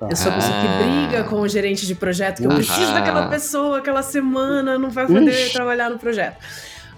Eu 0.00 0.16
sou 0.16 0.32
a 0.32 0.34
pessoa 0.34 0.54
que 0.60 0.66
ah. 0.66 0.78
briga 0.78 1.24
com 1.24 1.40
o 1.40 1.48
gerente 1.48 1.86
de 1.86 1.94
projeto, 1.94 2.38
que 2.38 2.46
eu 2.46 2.54
preciso 2.54 2.92
daquela 2.94 3.28
pessoa, 3.28 3.78
aquela 3.78 4.02
semana, 4.02 4.78
não 4.78 4.88
vai 4.88 5.06
poder 5.06 5.30
Ixi. 5.30 5.52
trabalhar 5.52 5.90
no 5.90 5.98
projeto. 5.98 6.38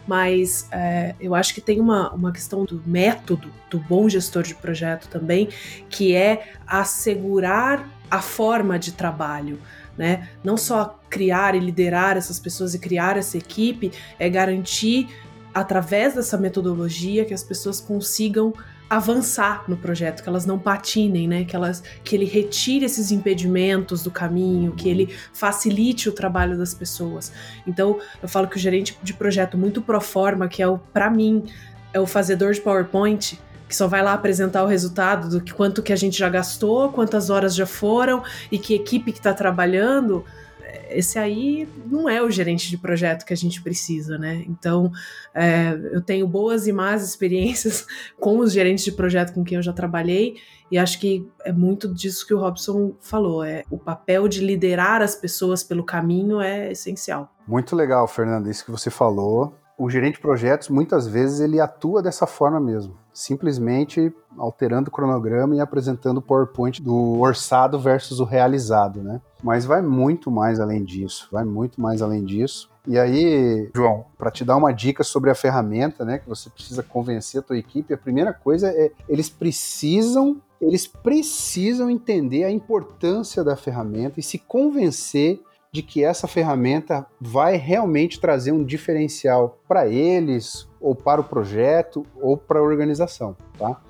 Mas 0.06 0.68
é, 0.70 1.14
eu 1.20 1.34
acho 1.34 1.54
que 1.54 1.60
tem 1.60 1.80
uma, 1.80 2.12
uma 2.12 2.32
questão 2.32 2.64
do 2.64 2.80
método 2.86 3.52
do 3.70 3.78
bom 3.78 4.08
gestor 4.08 4.42
de 4.42 4.54
projeto 4.54 5.08
também, 5.08 5.48
que 5.88 6.14
é 6.14 6.52
assegurar 6.66 7.88
a 8.10 8.20
forma 8.20 8.78
de 8.78 8.92
trabalho 8.92 9.58
né? 9.96 10.28
Não 10.42 10.56
só 10.56 10.98
criar 11.08 11.54
e 11.54 11.60
liderar 11.60 12.16
essas 12.16 12.38
pessoas 12.38 12.74
e 12.74 12.78
criar 12.78 13.16
essa 13.16 13.36
equipe, 13.36 13.92
é 14.18 14.28
garantir 14.28 15.08
através 15.54 16.14
dessa 16.14 16.38
metodologia 16.38 17.24
que 17.24 17.34
as 17.34 17.44
pessoas 17.44 17.80
consigam 17.80 18.54
avançar 18.88 19.64
no 19.68 19.76
projeto, 19.76 20.22
que 20.22 20.28
elas 20.28 20.44
não 20.44 20.58
patinem, 20.58 21.26
né? 21.26 21.44
Que 21.44 21.56
elas 21.56 21.82
que 22.04 22.14
ele 22.14 22.26
retire 22.26 22.84
esses 22.84 23.10
impedimentos 23.10 24.02
do 24.02 24.10
caminho, 24.10 24.72
que 24.72 24.86
ele 24.86 25.08
facilite 25.32 26.10
o 26.10 26.12
trabalho 26.12 26.58
das 26.58 26.74
pessoas. 26.74 27.32
Então, 27.66 27.98
eu 28.22 28.28
falo 28.28 28.46
que 28.48 28.56
o 28.56 28.58
gerente 28.58 28.98
de 29.02 29.14
projeto 29.14 29.56
muito 29.56 29.80
pro 29.80 29.98
forma, 29.98 30.46
que 30.46 30.62
é 30.62 30.68
o 30.68 30.76
para 30.78 31.08
mim, 31.08 31.44
é 31.92 31.98
o 32.00 32.06
fazedor 32.06 32.52
de 32.52 32.60
PowerPoint, 32.60 33.38
que 33.72 33.76
só 33.76 33.88
vai 33.88 34.02
lá 34.02 34.12
apresentar 34.12 34.62
o 34.62 34.66
resultado 34.66 35.30
do 35.30 35.40
que 35.40 35.50
quanto 35.50 35.82
que 35.82 35.94
a 35.94 35.96
gente 35.96 36.18
já 36.18 36.28
gastou, 36.28 36.92
quantas 36.92 37.30
horas 37.30 37.54
já 37.54 37.64
foram 37.64 38.22
e 38.50 38.58
que 38.58 38.74
equipe 38.74 39.12
que 39.12 39.18
está 39.18 39.32
trabalhando, 39.32 40.22
esse 40.90 41.18
aí 41.18 41.66
não 41.86 42.06
é 42.06 42.22
o 42.22 42.30
gerente 42.30 42.68
de 42.68 42.76
projeto 42.76 43.24
que 43.24 43.32
a 43.32 43.36
gente 43.36 43.62
precisa, 43.62 44.18
né? 44.18 44.44
Então, 44.46 44.92
é, 45.34 45.72
eu 45.90 46.02
tenho 46.02 46.28
boas 46.28 46.66
e 46.66 46.72
más 46.72 47.02
experiências 47.02 47.86
com 48.20 48.40
os 48.40 48.52
gerentes 48.52 48.84
de 48.84 48.92
projeto 48.92 49.32
com 49.32 49.42
quem 49.42 49.56
eu 49.56 49.62
já 49.62 49.72
trabalhei 49.72 50.36
e 50.70 50.76
acho 50.76 51.00
que 51.00 51.26
é 51.42 51.50
muito 51.50 51.88
disso 51.88 52.26
que 52.26 52.34
o 52.34 52.38
Robson 52.38 52.94
falou. 53.00 53.42
É 53.42 53.64
o 53.70 53.78
papel 53.78 54.28
de 54.28 54.44
liderar 54.44 55.00
as 55.00 55.14
pessoas 55.14 55.62
pelo 55.62 55.82
caminho 55.82 56.42
é 56.42 56.72
essencial. 56.72 57.32
Muito 57.48 57.74
legal, 57.74 58.06
Fernando, 58.06 58.50
isso 58.50 58.66
que 58.66 58.70
você 58.70 58.90
falou 58.90 59.54
o 59.82 59.90
gerente 59.90 60.14
de 60.14 60.20
projetos, 60.20 60.68
muitas 60.68 61.08
vezes, 61.08 61.40
ele 61.40 61.58
atua 61.58 62.00
dessa 62.00 62.24
forma 62.24 62.60
mesmo, 62.60 62.96
simplesmente 63.12 64.12
alterando 64.38 64.88
o 64.88 64.92
cronograma 64.92 65.54
e 65.54 65.60
apresentando 65.60 66.18
o 66.18 66.22
PowerPoint 66.22 66.82
do 66.82 67.20
orçado 67.20 67.78
versus 67.78 68.20
o 68.20 68.24
realizado, 68.24 69.02
né? 69.02 69.20
Mas 69.42 69.64
vai 69.64 69.82
muito 69.82 70.30
mais 70.30 70.60
além 70.60 70.82
disso, 70.84 71.28
vai 71.30 71.44
muito 71.44 71.80
mais 71.80 72.00
além 72.00 72.24
disso. 72.24 72.70
E 72.86 72.98
aí, 72.98 73.70
João, 73.74 74.06
para 74.18 74.30
te 74.30 74.44
dar 74.44 74.56
uma 74.56 74.72
dica 74.72 75.04
sobre 75.04 75.30
a 75.30 75.34
ferramenta, 75.34 76.04
né, 76.04 76.18
que 76.18 76.28
você 76.28 76.50
precisa 76.50 76.82
convencer 76.82 77.40
a 77.40 77.42
tua 77.42 77.56
equipe, 77.56 77.94
a 77.94 77.98
primeira 77.98 78.32
coisa 78.32 78.68
é 78.68 78.90
eles 79.08 79.28
precisam 79.28 80.40
eles 80.60 80.86
precisam 80.86 81.90
entender 81.90 82.44
a 82.44 82.50
importância 82.50 83.42
da 83.42 83.56
ferramenta 83.56 84.20
e 84.20 84.22
se 84.22 84.38
convencer 84.38 85.40
de 85.72 85.80
que 85.80 86.04
essa 86.04 86.28
ferramenta 86.28 87.06
vai 87.18 87.56
realmente 87.56 88.20
trazer 88.20 88.52
um 88.52 88.62
diferencial 88.62 89.58
para 89.66 89.88
eles, 89.88 90.68
ou 90.78 90.94
para 90.94 91.22
o 91.22 91.24
projeto, 91.24 92.04
ou 92.20 92.36
para 92.36 92.58
a 92.58 92.62
organização, 92.62 93.34
tá? 93.58 93.80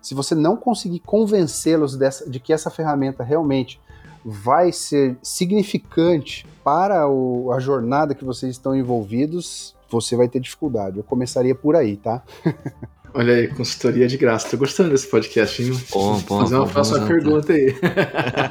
Se 0.00 0.14
você 0.14 0.36
não 0.36 0.56
conseguir 0.56 1.00
convencê-los 1.00 1.98
de 2.28 2.38
que 2.38 2.52
essa 2.52 2.70
ferramenta 2.70 3.24
realmente 3.24 3.80
vai 4.24 4.70
ser 4.70 5.16
significante 5.20 6.46
para 6.62 7.08
o, 7.08 7.52
a 7.52 7.58
jornada 7.58 8.14
que 8.14 8.24
vocês 8.24 8.52
estão 8.52 8.74
envolvidos, 8.74 9.74
você 9.90 10.14
vai 10.14 10.28
ter 10.28 10.38
dificuldade. 10.38 10.98
Eu 10.98 11.04
começaria 11.04 11.56
por 11.56 11.74
aí, 11.74 11.96
tá? 11.96 12.22
Olha 13.14 13.34
aí, 13.34 13.48
consultoria 13.48 14.06
de 14.08 14.16
graça. 14.16 14.48
Tô 14.48 14.56
gostando 14.56 14.90
desse 14.90 15.06
podcast, 15.06 15.62
hein? 15.62 15.78
Bom, 15.90 16.18
bom, 16.20 16.40
Fazer 16.40 16.56
uma, 16.56 17.00
uma 17.00 17.06
pergunta 17.06 17.52
aí. 17.52 17.74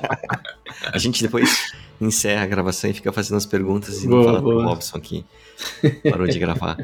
a 0.93 0.97
gente 0.97 1.23
depois 1.23 1.73
encerra 1.99 2.43
a 2.43 2.47
gravação 2.47 2.89
e 2.89 2.93
fica 2.93 3.11
fazendo 3.11 3.37
as 3.37 3.45
perguntas 3.45 4.03
e 4.03 4.07
boa, 4.07 4.17
não 4.17 4.25
fala 4.25 4.41
boa. 4.41 4.55
pro 4.55 4.65
Robson 4.65 4.97
aqui. 4.97 5.25
Parou 6.09 6.27
de 6.27 6.37
gravar. 6.37 6.77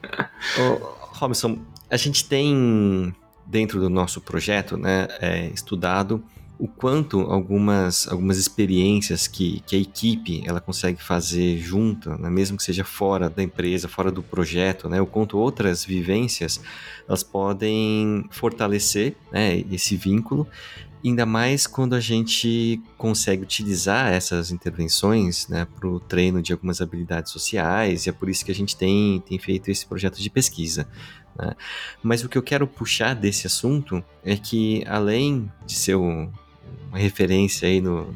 Ô, 0.58 0.94
Robson, 1.18 1.58
a 1.90 1.96
gente 1.96 2.26
tem 2.26 3.14
dentro 3.46 3.80
do 3.80 3.88
nosso 3.88 4.20
projeto, 4.20 4.76
né, 4.76 5.08
é, 5.20 5.46
estudado 5.48 6.22
o 6.58 6.68
quanto 6.68 7.20
algumas, 7.20 8.06
algumas 8.08 8.38
experiências 8.38 9.26
que, 9.26 9.60
que 9.66 9.74
a 9.74 9.78
equipe 9.78 10.42
ela 10.46 10.60
consegue 10.60 11.02
fazer 11.02 11.58
junto, 11.58 12.10
né, 12.10 12.30
mesmo 12.30 12.56
que 12.56 12.62
seja 12.62 12.84
fora 12.84 13.28
da 13.28 13.42
empresa, 13.42 13.88
fora 13.88 14.10
do 14.10 14.22
projeto, 14.22 14.88
né, 14.88 15.00
o 15.00 15.06
quanto 15.06 15.36
outras 15.36 15.84
vivências 15.84 16.60
elas 17.08 17.22
podem 17.22 18.24
fortalecer 18.30 19.16
né, 19.32 19.64
esse 19.70 19.96
vínculo, 19.96 20.46
ainda 21.04 21.26
mais 21.26 21.66
quando 21.66 21.94
a 21.94 22.00
gente 22.00 22.80
consegue 22.96 23.42
utilizar 23.42 24.12
essas 24.12 24.50
intervenções 24.50 25.48
né, 25.48 25.66
para 25.66 25.88
o 25.88 26.00
treino 26.00 26.40
de 26.40 26.52
algumas 26.52 26.80
habilidades 26.80 27.32
sociais, 27.32 28.06
e 28.06 28.10
é 28.10 28.12
por 28.12 28.28
isso 28.28 28.44
que 28.44 28.50
a 28.50 28.54
gente 28.54 28.76
tem, 28.76 29.20
tem 29.26 29.38
feito 29.38 29.70
esse 29.70 29.84
projeto 29.84 30.20
de 30.20 30.30
pesquisa. 30.30 30.88
Né? 31.38 31.54
Mas 32.02 32.24
o 32.24 32.28
que 32.28 32.38
eu 32.38 32.42
quero 32.42 32.66
puxar 32.66 33.14
desse 33.14 33.46
assunto 33.46 34.02
é 34.24 34.36
que, 34.36 34.84
além 34.86 35.50
de 35.66 35.74
ser 35.74 35.96
uma 36.88 36.98
referência 36.98 37.68
aí 37.68 37.80
no, 37.80 38.14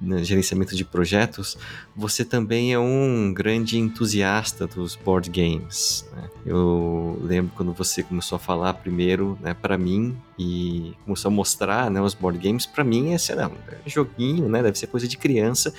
no, 0.00 0.22
gerenciamento 0.22 0.74
de 0.74 0.84
projetos, 0.84 1.56
você 1.94 2.24
também 2.24 2.72
é 2.72 2.78
um 2.78 3.32
grande 3.32 3.78
entusiasta 3.78 4.66
dos 4.66 4.96
board 4.96 5.30
games. 5.30 6.08
Né? 6.12 6.30
Eu 6.46 7.18
lembro 7.22 7.52
quando 7.56 7.72
você 7.72 8.02
começou 8.02 8.36
a 8.36 8.38
falar 8.38 8.74
primeiro, 8.74 9.38
né, 9.40 9.54
para 9.54 9.76
mim 9.76 10.16
e 10.38 10.94
começou 11.04 11.30
a 11.30 11.32
mostrar, 11.32 11.90
né, 11.90 12.00
os 12.00 12.14
board 12.14 12.38
games 12.38 12.66
para 12.66 12.84
mim 12.84 13.12
é, 13.12 13.34
não, 13.34 13.52
é 13.68 13.88
joguinho, 13.88 14.48
né, 14.48 14.62
deve 14.62 14.78
ser 14.78 14.86
coisa 14.86 15.06
de 15.06 15.16
criança. 15.16 15.72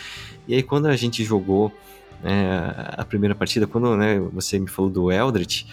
E 0.48 0.54
aí 0.56 0.63
quando 0.63 0.88
a 0.88 0.95
gente 0.95 1.24
jogou 1.24 1.74
né, 2.24 2.74
a 2.98 3.06
primeira 3.06 3.36
partida, 3.36 3.65
quando 3.67 3.95
né, 3.95 4.19
você 4.19 4.60
me 4.60 4.67
falou 4.67 4.91
do 4.91 5.12
Eldritch, 5.12 5.65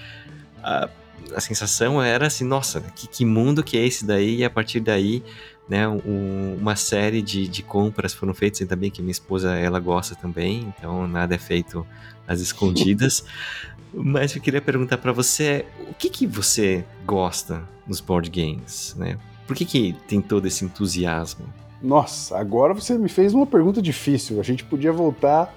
a, 0.62 0.88
a 1.34 1.40
sensação 1.40 2.02
era 2.02 2.26
assim, 2.26 2.44
nossa, 2.44 2.80
que, 2.80 3.06
que 3.06 3.24
mundo 3.24 3.62
que 3.62 3.76
é 3.76 3.86
esse 3.86 4.04
daí? 4.04 4.36
E 4.36 4.44
a 4.44 4.50
partir 4.50 4.80
daí 4.80 5.22
né, 5.68 5.88
um, 5.88 6.56
uma 6.60 6.76
série 6.76 7.20
de, 7.20 7.48
de 7.48 7.62
compras 7.62 8.14
foram 8.14 8.32
feitas, 8.32 8.62
ainda 8.62 8.76
bem 8.76 8.90
que 8.90 9.02
minha 9.02 9.12
esposa 9.12 9.54
ela 9.54 9.80
gosta 9.80 10.14
também, 10.14 10.72
então 10.76 11.06
nada 11.06 11.34
é 11.34 11.38
feito 11.38 11.86
às 12.26 12.40
escondidas. 12.40 13.24
Mas 13.92 14.34
eu 14.34 14.42
queria 14.42 14.60
perguntar 14.60 14.98
para 14.98 15.12
você, 15.12 15.64
o 15.88 15.94
que 15.94 16.10
que 16.10 16.26
você 16.26 16.84
gosta 17.04 17.62
nos 17.86 18.00
board 18.00 18.28
games, 18.30 18.94
né? 18.98 19.18
Por 19.46 19.56
que 19.56 19.64
que 19.64 19.96
tem 20.06 20.20
todo 20.20 20.46
esse 20.46 20.64
entusiasmo? 20.64 21.46
Nossa, 21.80 22.36
agora 22.36 22.74
você 22.74 22.98
me 22.98 23.08
fez 23.08 23.32
uma 23.32 23.46
pergunta 23.46 23.80
difícil. 23.80 24.40
A 24.40 24.42
gente 24.42 24.64
podia 24.64 24.92
voltar 24.92 25.54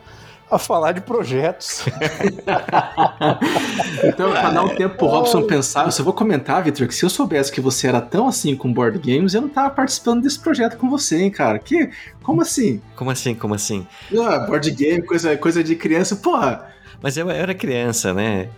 a 0.50 0.58
falar 0.58 0.94
de 0.94 1.02
projetos. 1.02 1.86
então, 4.04 4.32
para 4.32 4.50
dar 4.50 4.64
um 4.64 4.76
tempo 4.76 4.98
pro 4.98 5.08
Robson 5.08 5.44
pensar, 5.44 5.86
eu 5.86 5.92
só 5.92 6.04
vou 6.04 6.14
comentar, 6.14 6.64
Victor, 6.64 6.88
que 6.88 6.96
se 6.96 7.06
eu 7.06 7.10
soubesse 7.10 7.52
que 7.52 7.62
você 7.62 7.88
era 7.88 8.02
tão 8.02 8.28
assim 8.28 8.56
com 8.56 8.72
board 8.72 9.00
games, 9.00 9.34
eu 9.34 9.42
não 9.42 9.50
tava 9.50 9.70
participando 9.70 10.24
desse 10.24 10.40
projeto 10.40 10.78
com 10.78 10.90
você, 10.90 11.18
hein, 11.18 11.32
cara. 11.32 11.60
Que, 11.60 11.90
como 12.24 12.42
assim? 12.42 12.82
Como 12.96 13.12
assim, 13.12 13.36
como 13.36 13.54
assim? 13.54 13.86
Ah, 14.18 14.40
board 14.40 14.72
game, 14.72 15.04
coisa, 15.04 15.36
coisa 15.38 15.64
de 15.64 15.76
criança, 15.76 16.16
porra. 16.16 16.70
Mas 17.02 17.18
eu, 17.18 17.30
eu 17.30 17.36
era 17.36 17.54
criança, 17.54 18.14
né? 18.14 18.50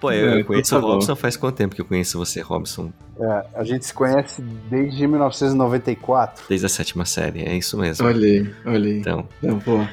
Pô, 0.00 0.12
eu, 0.12 0.38
é, 0.38 0.44
conheço 0.44 0.76
o 0.76 0.80
Robson 0.80 1.16
faz 1.16 1.36
quanto 1.36 1.56
tempo 1.56 1.74
que 1.74 1.80
eu 1.80 1.84
conheço 1.84 2.18
você, 2.18 2.40
Robson? 2.40 2.92
É, 3.18 3.44
a 3.54 3.64
gente 3.64 3.84
se 3.84 3.92
conhece 3.92 4.40
desde 4.70 5.06
1994. 5.06 6.44
Desde 6.48 6.66
a 6.66 6.68
sétima 6.68 7.04
série, 7.04 7.42
é 7.42 7.56
isso 7.56 7.76
mesmo. 7.76 8.06
Olhei, 8.06 8.48
olhei. 8.64 8.98
Então, 8.98 9.26
então 9.42 9.58
pô. 9.58 9.84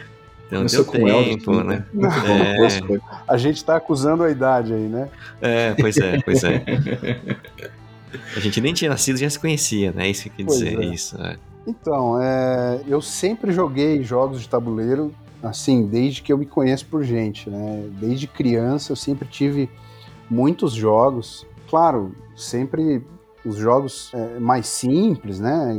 Então 0.47 0.59
Começou 0.59 0.85
deu 0.85 0.93
tempo, 0.93 1.63
né? 1.63 1.85
né? 1.93 2.09
É. 2.59 2.99
A 3.27 3.37
gente 3.37 3.63
tá 3.63 3.77
acusando 3.77 4.23
a 4.23 4.29
idade 4.29 4.73
aí, 4.73 4.87
né? 4.87 5.09
É, 5.41 5.73
pois 5.73 5.97
é, 5.97 6.21
pois 6.21 6.43
é. 6.43 6.63
A 8.35 8.39
gente 8.39 8.61
nem 8.61 8.73
tinha 8.73 8.89
nascido, 8.89 9.17
já 9.17 9.29
se 9.29 9.39
conhecia, 9.39 9.91
né? 9.91 10.09
Isso 10.09 10.23
que 10.23 10.29
quer 10.29 10.43
dizer, 10.43 10.79
é. 10.79 10.85
isso. 10.85 11.21
É. 11.21 11.37
Então, 11.67 12.21
é, 12.21 12.81
eu 12.87 13.01
sempre 13.01 13.51
joguei 13.51 14.03
jogos 14.03 14.41
de 14.41 14.49
tabuleiro, 14.49 15.13
assim, 15.41 15.85
desde 15.87 16.21
que 16.21 16.31
eu 16.31 16.37
me 16.37 16.45
conheço 16.45 16.85
por 16.85 17.03
gente, 17.03 17.49
né? 17.49 17.89
Desde 17.99 18.27
criança 18.27 18.91
eu 18.91 18.95
sempre 18.95 19.27
tive 19.27 19.69
muitos 20.29 20.73
jogos. 20.73 21.45
Claro, 21.69 22.15
sempre 22.35 23.03
os 23.45 23.57
jogos 23.57 24.11
é, 24.13 24.39
mais 24.39 24.67
simples, 24.67 25.39
né? 25.39 25.75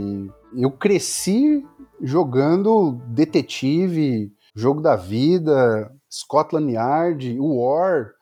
E 0.54 0.62
eu 0.62 0.70
cresci 0.70 1.64
jogando 2.02 2.98
detetive, 3.08 4.32
Jogo 4.56 4.80
da 4.80 4.96
Vida, 4.96 5.92
Scotland 6.10 6.72
Yard, 6.72 7.38
War. 7.38 8.12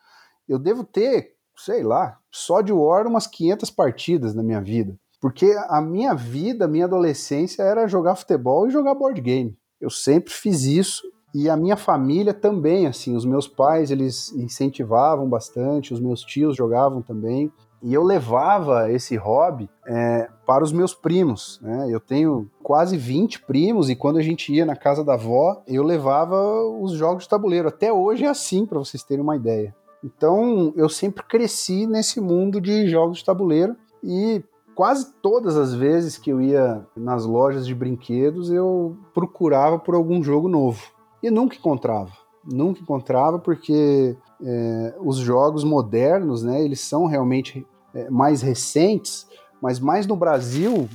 Eu 0.47 0.59
devo 0.59 0.83
ter, 0.83 1.31
sei 1.55 1.81
lá, 1.81 2.17
só 2.29 2.59
de 2.59 2.73
War 2.73 3.07
umas 3.07 3.25
500 3.25 3.71
partidas 3.71 4.35
na 4.35 4.43
minha 4.43 4.59
vida. 4.59 4.99
Porque 5.21 5.55
a 5.69 5.81
minha 5.81 6.13
vida, 6.13 6.65
a 6.65 6.67
minha 6.67 6.85
adolescência 6.85 7.63
era 7.63 7.87
jogar 7.87 8.17
futebol 8.17 8.67
e 8.67 8.71
jogar 8.71 8.93
board 8.93 9.19
game. 9.21 9.57
Eu 9.79 9.89
sempre 9.89 10.33
fiz 10.33 10.63
isso 10.63 11.03
e 11.33 11.49
a 11.49 11.55
minha 11.55 11.77
família 11.77 12.33
também, 12.33 12.85
assim, 12.85 13.15
os 13.15 13.25
meus 13.25 13.47
pais, 13.47 13.89
eles 13.89 14.31
incentivavam 14.33 15.29
bastante, 15.29 15.93
os 15.93 16.01
meus 16.01 16.21
tios 16.21 16.55
jogavam 16.55 17.01
também. 17.01 17.51
E 17.85 17.93
eu 17.93 18.01
levava 18.01 18.91
esse 18.91 19.15
hobby 19.15 19.69
é, 19.85 20.27
para 20.43 20.63
os 20.63 20.71
meus 20.71 20.95
primos. 20.95 21.59
Né? 21.61 21.87
Eu 21.87 21.99
tenho 21.99 22.49
quase 22.63 22.97
20 22.97 23.43
primos 23.43 23.91
e 23.91 23.95
quando 23.95 24.17
a 24.17 24.23
gente 24.23 24.51
ia 24.51 24.65
na 24.65 24.75
casa 24.75 25.03
da 25.03 25.13
avó, 25.13 25.61
eu 25.67 25.83
levava 25.83 26.35
os 26.81 26.93
jogos 26.93 27.25
de 27.25 27.29
tabuleiro. 27.29 27.67
Até 27.67 27.93
hoje 27.93 28.25
é 28.25 28.27
assim, 28.27 28.65
para 28.65 28.79
vocês 28.79 29.03
terem 29.03 29.23
uma 29.23 29.35
ideia. 29.35 29.75
Então 30.03 30.73
eu 30.75 30.89
sempre 30.89 31.23
cresci 31.25 31.85
nesse 31.85 32.19
mundo 32.19 32.59
de 32.59 32.87
jogos 32.87 33.19
de 33.19 33.25
tabuleiro 33.25 33.75
e 34.03 34.43
quase 34.73 35.13
todas 35.21 35.55
as 35.55 35.75
vezes 35.75 36.17
que 36.17 36.31
eu 36.31 36.41
ia 36.41 36.83
nas 36.97 37.23
lojas 37.23 37.67
de 37.67 37.75
brinquedos 37.75 38.49
eu 38.49 38.97
procurava 39.13 39.77
por 39.77 39.93
algum 39.93 40.23
jogo 40.23 40.49
novo 40.49 40.81
e 41.21 41.29
nunca 41.29 41.55
encontrava. 41.55 42.13
Nunca 42.43 42.81
encontrava 42.81 43.37
porque 43.37 44.17
é, 44.43 44.95
os 44.99 45.17
jogos 45.17 45.63
modernos, 45.63 46.41
né, 46.41 46.63
eles 46.63 46.81
são 46.81 47.05
realmente 47.05 47.65
é, 47.95 48.09
mais 48.09 48.41
recentes, 48.41 49.25
mas 49.61 49.79
mais 49.79 50.05
no 50.05 50.15
Brasil, 50.15 50.87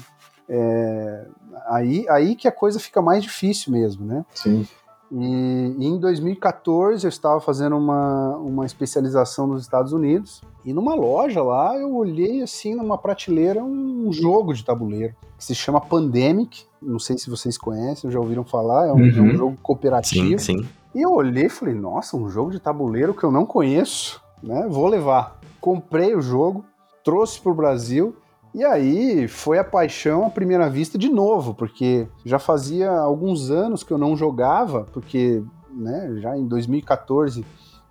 é, 0.48 1.26
aí, 1.66 2.06
aí 2.08 2.36
que 2.36 2.46
a 2.46 2.52
coisa 2.52 2.78
fica 2.78 3.00
mais 3.02 3.22
difícil 3.22 3.72
mesmo, 3.72 4.06
né? 4.06 4.24
Sim. 4.34 4.66
E, 5.10 5.74
e, 5.76 5.86
em 5.86 5.98
2014 5.98 7.04
eu 7.04 7.08
estava 7.08 7.40
fazendo 7.40 7.76
uma, 7.76 8.36
uma 8.36 8.64
especialização 8.64 9.44
nos 9.48 9.62
Estados 9.62 9.92
Unidos 9.92 10.40
e 10.64 10.72
numa 10.72 10.94
loja 10.94 11.42
lá 11.42 11.76
eu 11.76 11.96
olhei 11.96 12.42
assim 12.42 12.76
numa 12.76 12.96
prateleira 12.96 13.60
um 13.60 14.12
jogo 14.12 14.54
de 14.54 14.64
tabuleiro 14.64 15.16
que 15.36 15.44
se 15.44 15.54
chama 15.54 15.80
Pandemic. 15.80 16.64
Não 16.80 16.98
sei 16.98 17.18
se 17.18 17.28
vocês 17.28 17.58
conhecem, 17.58 18.10
já 18.10 18.20
ouviram 18.20 18.44
falar. 18.44 18.86
É 18.86 18.92
um, 18.92 18.96
uhum. 18.96 19.08
é 19.08 19.20
um 19.20 19.36
jogo 19.36 19.58
cooperativo. 19.62 20.38
Sim, 20.38 20.58
sim. 20.58 20.68
E 20.94 21.02
eu 21.02 21.12
olhei 21.12 21.46
e 21.46 21.50
falei, 21.50 21.74
nossa, 21.74 22.16
um 22.16 22.28
jogo 22.28 22.50
de 22.50 22.60
tabuleiro 22.60 23.14
que 23.14 23.24
eu 23.24 23.32
não 23.32 23.46
conheço, 23.46 24.22
né? 24.42 24.66
Vou 24.68 24.86
levar. 24.86 25.38
Comprei 25.60 26.14
o 26.14 26.20
jogo, 26.20 26.64
trouxe 27.04 27.40
para 27.40 27.52
o 27.52 27.54
Brasil. 27.54 28.14
E 28.52 28.64
aí 28.64 29.28
foi 29.28 29.58
a 29.58 29.64
paixão 29.64 30.26
à 30.26 30.30
primeira 30.30 30.68
vista 30.68 30.98
de 30.98 31.08
novo, 31.08 31.54
porque 31.54 32.08
já 32.24 32.38
fazia 32.38 32.90
alguns 32.90 33.50
anos 33.50 33.82
que 33.82 33.92
eu 33.92 33.98
não 33.98 34.16
jogava, 34.16 34.88
porque 34.92 35.42
né, 35.70 36.16
já 36.20 36.36
em 36.36 36.46
2014 36.46 37.44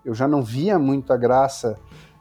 eu 0.04 0.14
já 0.14 0.28
não 0.28 0.42
via 0.42 0.78
muita 0.78 1.16
graça 1.16 1.78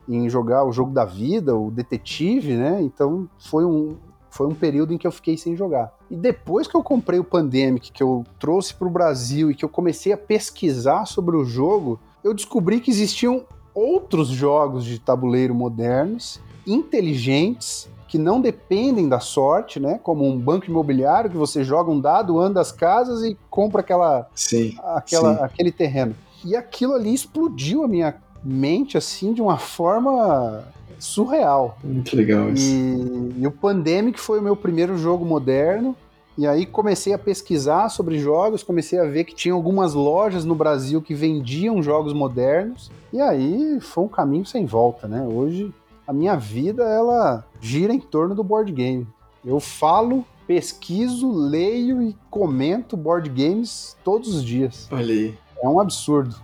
em 0.08 0.28
jogar 0.28 0.64
o 0.64 0.72
jogo 0.72 0.92
da 0.92 1.04
vida, 1.04 1.56
o 1.56 1.70
detetive, 1.70 2.54
né? 2.54 2.80
Então 2.80 3.28
foi 3.38 3.64
um, 3.64 3.96
foi 4.30 4.46
um 4.46 4.54
período 4.54 4.94
em 4.94 4.98
que 4.98 5.06
eu 5.06 5.12
fiquei 5.12 5.36
sem 5.36 5.56
jogar. 5.56 5.92
E 6.10 6.16
depois 6.16 6.66
que 6.66 6.74
eu 6.74 6.82
comprei 6.82 7.18
o 7.18 7.24
Pandemic, 7.24 7.92
que 7.92 8.02
eu 8.02 8.24
trouxe 8.38 8.72
para 8.72 8.88
o 8.88 8.90
Brasil 8.90 9.50
e 9.50 9.54
que 9.54 9.64
eu 9.64 9.68
comecei 9.68 10.12
a 10.12 10.16
pesquisar 10.16 11.04
sobre 11.06 11.36
o 11.36 11.44
jogo, 11.44 12.00
eu 12.24 12.32
descobri 12.32 12.80
que 12.80 12.90
existiam 12.90 13.44
outros 13.74 14.28
jogos 14.28 14.84
de 14.84 14.98
tabuleiro 14.98 15.54
modernos 15.54 16.40
inteligentes 16.68 17.88
que 18.08 18.18
não 18.18 18.40
dependem 18.40 19.08
da 19.08 19.20
sorte, 19.20 19.78
né? 19.78 20.00
Como 20.02 20.24
um 20.24 20.38
banco 20.38 20.66
imobiliário 20.66 21.30
que 21.30 21.36
você 21.36 21.62
joga 21.62 21.90
um 21.90 22.00
dado, 22.00 22.40
anda 22.40 22.60
as 22.60 22.72
casas 22.72 23.22
e 23.22 23.36
compra 23.50 23.80
aquela, 23.80 24.28
sim, 24.34 24.76
aquela 24.82 25.36
sim. 25.36 25.42
aquele 25.42 25.70
terreno. 25.70 26.14
E 26.44 26.56
aquilo 26.56 26.94
ali 26.94 27.12
explodiu 27.12 27.84
a 27.84 27.88
minha 27.88 28.14
mente 28.42 28.96
assim 28.96 29.34
de 29.34 29.42
uma 29.42 29.58
forma 29.58 30.64
surreal. 30.98 31.76
Muito 31.84 32.16
legal 32.16 32.50
isso. 32.50 32.72
E, 32.72 33.42
e 33.42 33.46
o 33.46 33.50
Pandemic 33.50 34.18
foi 34.18 34.38
o 34.38 34.42
meu 34.42 34.56
primeiro 34.56 34.96
jogo 34.96 35.24
moderno. 35.24 35.94
E 36.36 36.46
aí 36.46 36.64
comecei 36.64 37.12
a 37.12 37.18
pesquisar 37.18 37.88
sobre 37.88 38.16
jogos, 38.16 38.62
comecei 38.62 38.98
a 39.00 39.04
ver 39.04 39.24
que 39.24 39.34
tinha 39.34 39.52
algumas 39.52 39.92
lojas 39.92 40.44
no 40.44 40.54
Brasil 40.54 41.02
que 41.02 41.12
vendiam 41.12 41.82
jogos 41.82 42.12
modernos. 42.12 42.92
E 43.12 43.20
aí 43.20 43.80
foi 43.80 44.04
um 44.04 44.08
caminho 44.08 44.46
sem 44.46 44.64
volta, 44.64 45.08
né? 45.08 45.26
Hoje 45.26 45.74
a 46.08 46.12
minha 46.14 46.36
vida 46.36 46.82
ela 46.84 47.44
gira 47.60 47.92
em 47.92 48.00
torno 48.00 48.34
do 48.34 48.42
board 48.42 48.72
game. 48.72 49.06
Eu 49.44 49.60
falo, 49.60 50.24
pesquiso, 50.46 51.30
leio 51.30 52.00
e 52.00 52.16
comento 52.30 52.96
board 52.96 53.28
games 53.28 53.94
todos 54.02 54.34
os 54.34 54.42
dias. 54.42 54.88
Olha 54.90 55.12
aí. 55.12 55.34
É 55.62 55.68
um 55.68 55.78
absurdo. 55.78 56.34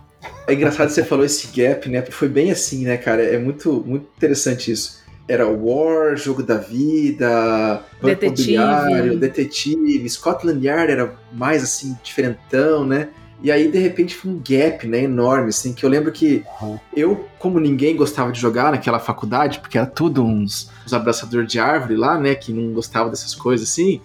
É 0.45 0.53
engraçado 0.53 0.87
que 0.87 0.93
você 0.93 1.03
falou 1.03 1.25
esse 1.25 1.47
gap, 1.47 1.89
né? 1.89 2.03
Foi 2.03 2.29
bem 2.29 2.51
assim, 2.51 2.85
né, 2.85 2.95
cara? 2.95 3.23
É 3.23 3.39
muito, 3.39 3.83
muito 3.85 4.07
interessante 4.15 4.71
isso. 4.71 5.03
Era 5.27 5.47
War, 5.47 6.15
Jogo 6.15 6.43
da 6.43 6.57
Vida, 6.57 7.83
Detetive. 8.03 9.17
Detetive, 9.17 10.07
Scotland 10.07 10.63
Yard 10.63 10.91
era 10.91 11.15
mais 11.33 11.63
assim, 11.63 11.97
diferentão, 12.03 12.85
né? 12.85 13.09
E 13.41 13.51
aí, 13.51 13.69
de 13.69 13.77
repente, 13.77 14.15
foi 14.15 14.31
um 14.31 14.41
gap, 14.47 14.87
né, 14.87 15.03
enorme, 15.03 15.49
assim, 15.49 15.73
que 15.73 15.85
eu 15.85 15.89
lembro 15.89 16.11
que 16.11 16.43
uhum. 16.61 16.79
eu, 16.95 17.27
como 17.37 17.59
ninguém 17.59 17.95
gostava 17.95 18.31
de 18.31 18.39
jogar 18.39 18.71
naquela 18.71 18.99
faculdade, 18.99 19.59
porque 19.59 19.77
era 19.77 19.85
tudo 19.85 20.23
uns, 20.23 20.71
uns 20.85 20.93
abraçadores 20.93 21.47
de 21.47 21.59
árvore 21.59 21.95
lá, 21.95 22.17
né, 22.17 22.33
que 22.33 22.51
não 22.51 22.73
gostava 22.73 23.09
dessas 23.09 23.35
coisas, 23.35 23.69
assim... 23.69 24.01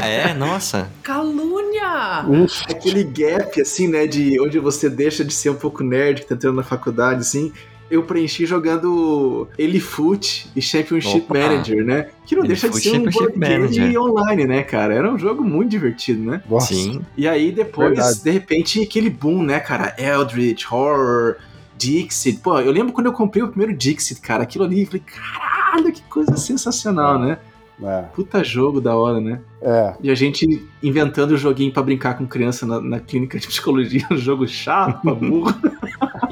Ah, 0.00 0.06
é? 0.06 0.34
Nossa! 0.34 0.90
Calúnia! 1.02 2.24
Aquele 2.68 3.04
gap, 3.04 3.60
assim, 3.60 3.88
né, 3.88 4.06
de 4.06 4.40
onde 4.40 4.58
você 4.58 4.88
deixa 4.90 5.24
de 5.24 5.32
ser 5.32 5.50
um 5.50 5.56
pouco 5.56 5.82
nerd 5.82 6.22
que 6.22 6.28
tá 6.28 6.34
entrando 6.34 6.56
na 6.56 6.62
faculdade, 6.62 7.20
assim, 7.20 7.52
eu 7.92 8.02
preenchi 8.02 8.46
jogando 8.46 9.46
Elifoot 9.58 10.50
e 10.56 10.62
Championship 10.62 11.26
Opa. 11.28 11.38
Manager, 11.38 11.84
né? 11.84 12.08
Que 12.24 12.34
não 12.34 12.42
deixa 12.42 12.70
de 12.70 12.80
ser 12.80 12.98
um 12.98 13.10
board 13.10 13.38
game 13.38 13.98
online, 13.98 14.46
né, 14.46 14.62
cara? 14.62 14.94
Era 14.94 15.12
um 15.12 15.18
jogo 15.18 15.44
muito 15.44 15.70
divertido, 15.70 16.22
né? 16.22 16.42
Nossa. 16.48 16.72
Sim. 16.72 17.04
E 17.14 17.28
aí 17.28 17.52
depois, 17.52 17.90
Verdade. 17.90 18.24
de 18.24 18.30
repente, 18.30 18.82
aquele 18.82 19.10
boom, 19.10 19.42
né, 19.42 19.60
cara? 19.60 19.94
Eldritch, 19.98 20.72
Horror, 20.72 21.36
Dixit. 21.76 22.38
Pô, 22.38 22.58
eu 22.60 22.72
lembro 22.72 22.94
quando 22.94 23.08
eu 23.08 23.12
comprei 23.12 23.42
o 23.42 23.48
primeiro 23.48 23.76
Dixit, 23.76 24.22
cara. 24.22 24.44
Aquilo 24.44 24.64
ali, 24.64 24.80
eu 24.80 24.86
falei, 24.86 25.02
caralho, 25.04 25.92
que 25.92 26.02
coisa 26.04 26.34
sensacional, 26.38 27.18
né? 27.18 27.36
É. 27.82 28.02
Puta 28.14 28.44
jogo 28.44 28.80
da 28.80 28.94
hora, 28.94 29.20
né? 29.20 29.40
É. 29.60 29.94
E 30.00 30.10
a 30.10 30.14
gente 30.14 30.66
inventando 30.82 31.32
o 31.32 31.36
joguinho 31.36 31.72
para 31.72 31.82
brincar 31.82 32.16
com 32.16 32.26
criança 32.26 32.64
na, 32.64 32.80
na, 32.80 33.00
clínica 33.00 33.38
de 33.38 33.46
psicologia, 33.46 34.06
um 34.10 34.16
jogo 34.16 34.46
chato, 34.46 35.14
burro. 35.14 35.54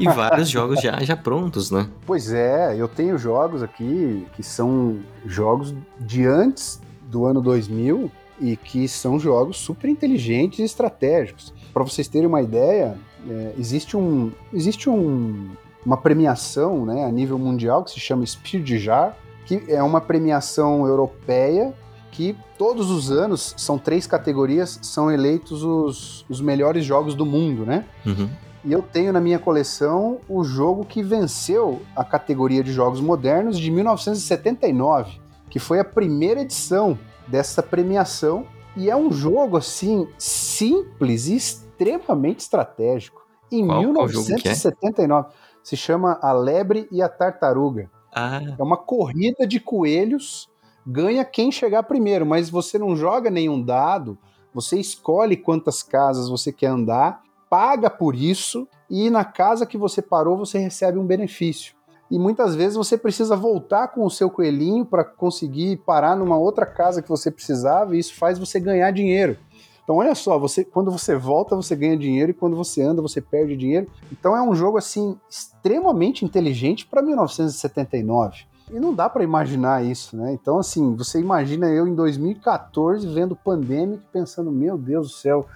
E 0.00 0.08
vários 0.08 0.48
jogos 0.48 0.80
já, 0.80 1.02
já 1.02 1.16
prontos, 1.16 1.70
né? 1.70 1.88
Pois 2.06 2.32
é, 2.32 2.74
eu 2.76 2.88
tenho 2.88 3.18
jogos 3.18 3.62
aqui 3.62 4.26
que 4.34 4.42
são 4.42 4.98
jogos 5.26 5.74
de 5.98 6.26
antes 6.26 6.80
do 7.02 7.26
ano 7.26 7.40
2000 7.40 8.10
e 8.40 8.56
que 8.56 8.88
são 8.88 9.18
jogos 9.18 9.58
super 9.58 9.88
inteligentes 9.88 10.58
e 10.60 10.62
estratégicos. 10.62 11.52
Para 11.72 11.84
vocês 11.84 12.08
terem 12.08 12.26
uma 12.26 12.40
ideia, 12.40 12.96
é, 13.28 13.54
existe 13.58 13.96
um 13.96 14.32
existe 14.52 14.88
um, 14.88 15.50
uma 15.84 15.96
premiação, 15.96 16.86
né, 16.86 17.04
a 17.04 17.10
nível 17.10 17.38
mundial 17.38 17.84
que 17.84 17.90
se 17.90 18.00
chama 18.00 18.24
Speed 18.24 18.68
Jar, 18.78 19.16
que 19.44 19.64
é 19.68 19.82
uma 19.82 20.00
premiação 20.00 20.86
europeia 20.86 21.74
que 22.10 22.36
todos 22.58 22.90
os 22.90 23.10
anos 23.10 23.54
são 23.56 23.78
três 23.78 24.06
categorias, 24.06 24.78
são 24.82 25.10
eleitos 25.10 25.62
os, 25.62 26.24
os 26.28 26.40
melhores 26.40 26.84
jogos 26.84 27.14
do 27.14 27.24
mundo, 27.24 27.64
né? 27.64 27.84
Uhum. 28.04 28.28
E 28.64 28.72
eu 28.72 28.82
tenho 28.82 29.12
na 29.12 29.20
minha 29.20 29.38
coleção 29.38 30.18
o 30.28 30.44
jogo 30.44 30.84
que 30.84 31.02
venceu 31.02 31.80
a 31.96 32.04
categoria 32.04 32.62
de 32.62 32.72
jogos 32.72 33.00
modernos 33.00 33.58
de 33.58 33.70
1979, 33.70 35.18
que 35.48 35.58
foi 35.58 35.80
a 35.80 35.84
primeira 35.84 36.42
edição 36.42 36.98
dessa 37.26 37.62
premiação. 37.62 38.46
E 38.76 38.90
é 38.90 38.96
um 38.96 39.10
jogo 39.10 39.56
assim 39.56 40.06
simples 40.18 41.26
e 41.26 41.36
extremamente 41.36 42.40
estratégico. 42.40 43.20
Em 43.50 43.66
qual, 43.66 43.80
1979 43.80 45.28
qual 45.28 45.32
é? 45.32 45.50
se 45.62 45.76
chama 45.76 46.18
A 46.22 46.32
Lebre 46.32 46.86
e 46.92 47.02
a 47.02 47.08
Tartaruga. 47.08 47.90
Ah. 48.12 48.40
É 48.58 48.62
uma 48.62 48.76
corrida 48.76 49.46
de 49.46 49.58
coelhos, 49.58 50.48
ganha 50.86 51.24
quem 51.24 51.50
chegar 51.50 51.82
primeiro, 51.84 52.26
mas 52.26 52.50
você 52.50 52.78
não 52.78 52.94
joga 52.96 53.30
nenhum 53.30 53.62
dado, 53.62 54.18
você 54.52 54.78
escolhe 54.78 55.36
quantas 55.36 55.82
casas 55.82 56.28
você 56.28 56.52
quer 56.52 56.66
andar, 56.66 57.22
paga 57.50 57.90
por 57.90 58.14
isso 58.14 58.68
e 58.88 59.10
na 59.10 59.24
casa 59.24 59.66
que 59.66 59.76
você 59.76 60.00
parou 60.00 60.38
você 60.38 60.56
recebe 60.56 60.98
um 60.98 61.04
benefício. 61.04 61.74
E 62.08 62.18
muitas 62.18 62.54
vezes 62.54 62.76
você 62.76 62.96
precisa 62.96 63.36
voltar 63.36 63.88
com 63.88 64.04
o 64.04 64.10
seu 64.10 64.30
coelhinho 64.30 64.86
para 64.86 65.04
conseguir 65.04 65.76
parar 65.78 66.16
numa 66.16 66.38
outra 66.38 66.64
casa 66.64 67.02
que 67.02 67.08
você 67.08 67.30
precisava 67.30 67.94
e 67.94 67.98
isso 67.98 68.14
faz 68.14 68.38
você 68.38 68.58
ganhar 68.60 68.90
dinheiro. 68.92 69.36
Então 69.82 69.96
olha 69.96 70.14
só, 70.14 70.38
você 70.38 70.64
quando 70.64 70.90
você 70.90 71.16
volta 71.16 71.56
você 71.56 71.74
ganha 71.74 71.96
dinheiro 71.96 72.30
e 72.30 72.34
quando 72.34 72.56
você 72.56 72.82
anda 72.82 73.02
você 73.02 73.20
perde 73.20 73.56
dinheiro. 73.56 73.88
Então 74.12 74.36
é 74.36 74.42
um 74.42 74.54
jogo 74.54 74.78
assim 74.78 75.18
extremamente 75.28 76.24
inteligente 76.24 76.86
para 76.86 77.02
1979. 77.02 78.44
E 78.72 78.78
não 78.78 78.94
dá 78.94 79.08
para 79.08 79.24
imaginar 79.24 79.84
isso, 79.84 80.16
né? 80.16 80.32
Então 80.32 80.58
assim, 80.58 80.94
você 80.94 81.18
imagina 81.18 81.68
eu 81.68 81.88
em 81.88 81.94
2014 81.94 83.08
vendo 83.08 83.34
Pandemic 83.34 84.04
pensando, 84.12 84.52
meu 84.52 84.78
Deus 84.78 85.08
do 85.08 85.12
céu, 85.14 85.46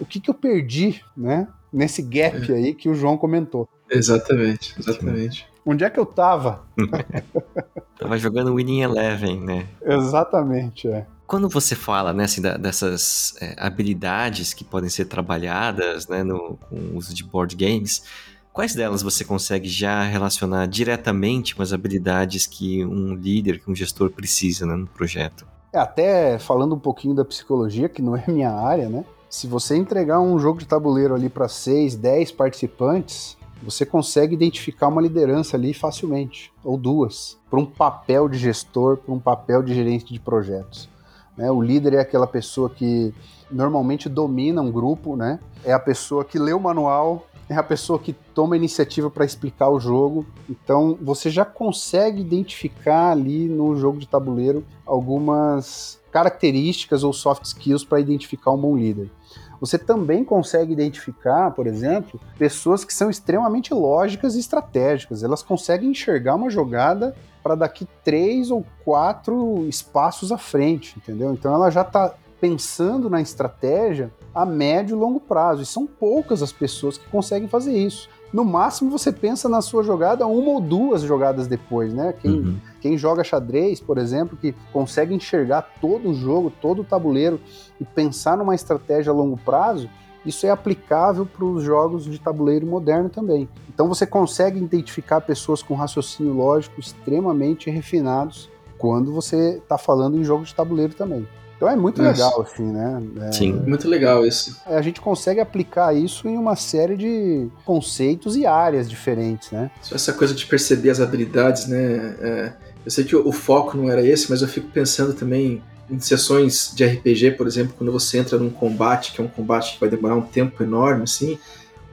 o 0.00 0.04
que 0.04 0.20
que 0.20 0.30
eu 0.30 0.34
perdi, 0.34 1.02
né? 1.16 1.48
Nesse 1.72 2.02
gap 2.02 2.52
é. 2.52 2.54
aí 2.54 2.74
que 2.74 2.88
o 2.88 2.94
João 2.94 3.16
comentou. 3.16 3.68
Exatamente, 3.90 4.74
exatamente. 4.78 5.46
Onde 5.66 5.84
é 5.84 5.90
que 5.90 5.98
eu 5.98 6.06
tava? 6.06 6.62
tava 7.98 8.18
jogando 8.18 8.54
Winning 8.54 8.82
Eleven, 8.82 9.40
né? 9.40 9.66
Exatamente, 9.82 10.88
é. 10.88 11.06
Quando 11.26 11.48
você 11.48 11.74
fala 11.74 12.12
né, 12.12 12.24
assim, 12.24 12.42
da, 12.42 12.56
dessas 12.56 13.34
é, 13.40 13.54
habilidades 13.58 14.52
que 14.52 14.62
podem 14.62 14.90
ser 14.90 15.06
trabalhadas 15.06 16.06
né, 16.06 16.22
no, 16.22 16.58
com 16.68 16.76
o 16.76 16.96
uso 16.96 17.14
de 17.14 17.24
board 17.24 17.56
games, 17.56 18.04
quais 18.52 18.74
delas 18.74 19.02
você 19.02 19.24
consegue 19.24 19.68
já 19.68 20.02
relacionar 20.02 20.66
diretamente 20.66 21.56
com 21.56 21.62
as 21.62 21.72
habilidades 21.72 22.46
que 22.46 22.84
um 22.84 23.14
líder, 23.14 23.58
que 23.58 23.70
um 23.70 23.74
gestor 23.74 24.10
precisa 24.10 24.66
né, 24.66 24.76
no 24.76 24.86
projeto? 24.86 25.46
É, 25.72 25.78
até 25.78 26.38
falando 26.38 26.74
um 26.74 26.78
pouquinho 26.78 27.14
da 27.14 27.24
psicologia, 27.24 27.88
que 27.88 28.02
não 28.02 28.14
é 28.14 28.24
minha 28.28 28.52
área, 28.52 28.88
né? 28.88 29.04
Se 29.34 29.48
você 29.48 29.76
entregar 29.76 30.20
um 30.20 30.38
jogo 30.38 30.60
de 30.60 30.64
tabuleiro 30.64 31.12
ali 31.12 31.28
para 31.28 31.48
6, 31.48 31.96
10 31.96 32.30
participantes, 32.30 33.36
você 33.60 33.84
consegue 33.84 34.32
identificar 34.32 34.86
uma 34.86 35.02
liderança 35.02 35.56
ali 35.56 35.74
facilmente, 35.74 36.52
ou 36.62 36.78
duas, 36.78 37.36
para 37.50 37.58
um 37.58 37.66
papel 37.66 38.28
de 38.28 38.38
gestor, 38.38 38.96
para 38.96 39.12
um 39.12 39.18
papel 39.18 39.60
de 39.60 39.74
gerente 39.74 40.12
de 40.12 40.20
projetos. 40.20 40.88
Né? 41.36 41.50
O 41.50 41.60
líder 41.60 41.94
é 41.94 41.98
aquela 41.98 42.28
pessoa 42.28 42.70
que 42.70 43.12
normalmente 43.50 44.08
domina 44.08 44.62
um 44.62 44.70
grupo, 44.70 45.16
né? 45.16 45.40
é 45.64 45.72
a 45.72 45.80
pessoa 45.80 46.24
que 46.24 46.38
lê 46.38 46.52
o 46.52 46.60
manual, 46.60 47.26
é 47.48 47.56
a 47.56 47.62
pessoa 47.62 47.98
que 47.98 48.12
toma 48.12 48.54
a 48.54 48.56
iniciativa 48.56 49.10
para 49.10 49.24
explicar 49.24 49.68
o 49.68 49.80
jogo. 49.80 50.24
Então 50.48 50.96
você 51.02 51.28
já 51.28 51.44
consegue 51.44 52.20
identificar 52.20 53.10
ali 53.10 53.48
no 53.48 53.76
jogo 53.76 53.98
de 53.98 54.06
tabuleiro 54.06 54.64
algumas 54.86 55.98
características 56.14 57.02
ou 57.02 57.12
soft 57.12 57.42
skills 57.44 57.84
para 57.84 57.98
identificar 57.98 58.52
um 58.52 58.56
bom 58.56 58.76
líder. 58.76 59.10
Você 59.58 59.76
também 59.76 60.22
consegue 60.22 60.72
identificar, 60.72 61.50
por 61.50 61.66
exemplo, 61.66 62.20
pessoas 62.38 62.84
que 62.84 62.94
são 62.94 63.10
extremamente 63.10 63.74
lógicas 63.74 64.36
e 64.36 64.38
estratégicas. 64.38 65.24
Elas 65.24 65.42
conseguem 65.42 65.90
enxergar 65.90 66.36
uma 66.36 66.48
jogada 66.48 67.16
para 67.42 67.56
daqui 67.56 67.88
três 68.04 68.52
ou 68.52 68.64
quatro 68.84 69.66
espaços 69.66 70.30
à 70.30 70.38
frente, 70.38 70.96
entendeu? 70.96 71.32
Então 71.32 71.52
ela 71.52 71.68
já 71.68 71.82
está 71.82 72.14
pensando 72.40 73.10
na 73.10 73.20
estratégia 73.20 74.12
a 74.32 74.46
médio 74.46 74.96
e 74.96 75.00
longo 75.00 75.18
prazo. 75.18 75.62
E 75.62 75.66
são 75.66 75.84
poucas 75.84 76.44
as 76.44 76.52
pessoas 76.52 76.96
que 76.96 77.08
conseguem 77.08 77.48
fazer 77.48 77.76
isso. 77.76 78.08
No 78.34 78.44
máximo 78.44 78.90
você 78.90 79.12
pensa 79.12 79.48
na 79.48 79.62
sua 79.62 79.84
jogada 79.84 80.26
uma 80.26 80.50
ou 80.50 80.60
duas 80.60 81.02
jogadas 81.02 81.46
depois, 81.46 81.94
né? 81.94 82.12
Quem, 82.20 82.32
uhum. 82.32 82.56
quem 82.80 82.98
joga 82.98 83.22
xadrez, 83.22 83.80
por 83.80 83.96
exemplo, 83.96 84.36
que 84.36 84.52
consegue 84.72 85.14
enxergar 85.14 85.62
todo 85.80 86.10
o 86.10 86.14
jogo, 86.14 86.52
todo 86.60 86.82
o 86.82 86.84
tabuleiro 86.84 87.40
e 87.80 87.84
pensar 87.84 88.36
numa 88.36 88.52
estratégia 88.52 89.12
a 89.12 89.14
longo 89.14 89.36
prazo, 89.36 89.88
isso 90.26 90.44
é 90.48 90.50
aplicável 90.50 91.24
para 91.24 91.44
os 91.44 91.62
jogos 91.62 92.06
de 92.06 92.18
tabuleiro 92.18 92.66
moderno 92.66 93.08
também. 93.08 93.48
Então 93.72 93.86
você 93.86 94.04
consegue 94.04 94.58
identificar 94.58 95.20
pessoas 95.20 95.62
com 95.62 95.74
raciocínio 95.74 96.32
lógico 96.32 96.80
extremamente 96.80 97.70
refinados 97.70 98.50
quando 98.76 99.12
você 99.12 99.58
está 99.58 99.78
falando 99.78 100.18
em 100.18 100.24
jogo 100.24 100.42
de 100.42 100.52
tabuleiro 100.52 100.92
também. 100.94 101.24
Então 101.64 101.72
é 101.72 101.76
muito 101.76 102.02
legal, 102.02 102.42
assim, 102.42 102.64
né? 102.64 103.02
É, 103.22 103.32
Sim, 103.32 103.52
muito 103.66 103.88
legal 103.88 104.26
isso. 104.26 104.60
A 104.66 104.82
gente 104.82 105.00
consegue 105.00 105.40
aplicar 105.40 105.94
isso 105.94 106.28
em 106.28 106.36
uma 106.36 106.56
série 106.56 106.96
de 106.96 107.48
conceitos 107.64 108.36
e 108.36 108.44
áreas 108.44 108.88
diferentes, 108.88 109.50
né? 109.50 109.70
Essa 109.90 110.12
coisa 110.12 110.34
de 110.34 110.44
perceber 110.44 110.90
as 110.90 111.00
habilidades, 111.00 111.66
né? 111.66 112.16
É, 112.20 112.52
eu 112.84 112.90
sei 112.90 113.04
que 113.04 113.16
o, 113.16 113.26
o 113.26 113.32
foco 113.32 113.76
não 113.76 113.90
era 113.90 114.06
esse, 114.06 114.30
mas 114.30 114.42
eu 114.42 114.48
fico 114.48 114.68
pensando 114.68 115.14
também 115.14 115.62
em 115.90 115.98
sessões 116.00 116.72
de 116.74 116.84
RPG, 116.84 117.32
por 117.32 117.46
exemplo, 117.46 117.74
quando 117.76 117.92
você 117.92 118.18
entra 118.18 118.38
num 118.38 118.50
combate, 118.50 119.12
que 119.12 119.20
é 119.20 119.24
um 119.24 119.28
combate 119.28 119.74
que 119.74 119.80
vai 119.80 119.88
demorar 119.88 120.16
um 120.16 120.22
tempo 120.22 120.62
enorme, 120.62 121.04
assim, 121.04 121.38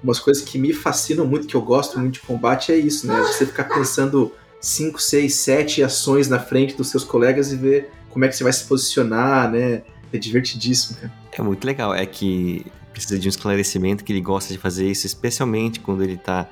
umas 0.03 0.19
coisas 0.19 0.43
que 0.43 0.57
me 0.57 0.73
fascinam 0.73 1.25
muito, 1.25 1.47
que 1.47 1.55
eu 1.55 1.61
gosto 1.61 1.99
muito 1.99 2.15
de 2.15 2.21
combate, 2.21 2.71
é 2.71 2.77
isso, 2.77 3.07
né? 3.07 3.21
Você 3.21 3.45
ficar 3.45 3.65
pensando 3.65 4.31
5, 4.59 5.01
6, 5.01 5.33
7 5.33 5.83
ações 5.83 6.27
na 6.27 6.39
frente 6.39 6.75
dos 6.75 6.89
seus 6.89 7.03
colegas 7.03 7.51
e 7.51 7.55
ver 7.55 7.91
como 8.11 8.25
é 8.25 8.27
que 8.27 8.35
você 8.35 8.43
vai 8.43 8.53
se 8.53 8.65
posicionar, 8.65 9.49
né? 9.49 9.81
É 10.13 10.17
divertidíssimo, 10.17 10.99
cara. 10.99 11.13
É 11.31 11.41
muito 11.41 11.65
legal. 11.65 11.93
É 11.93 12.05
que 12.05 12.65
precisa 12.91 13.17
de 13.17 13.27
um 13.27 13.29
esclarecimento 13.29 14.03
que 14.03 14.11
ele 14.11 14.21
gosta 14.21 14.53
de 14.53 14.59
fazer 14.59 14.89
isso, 14.89 15.05
especialmente 15.05 15.79
quando 15.79 16.03
ele 16.03 16.17
tá 16.17 16.47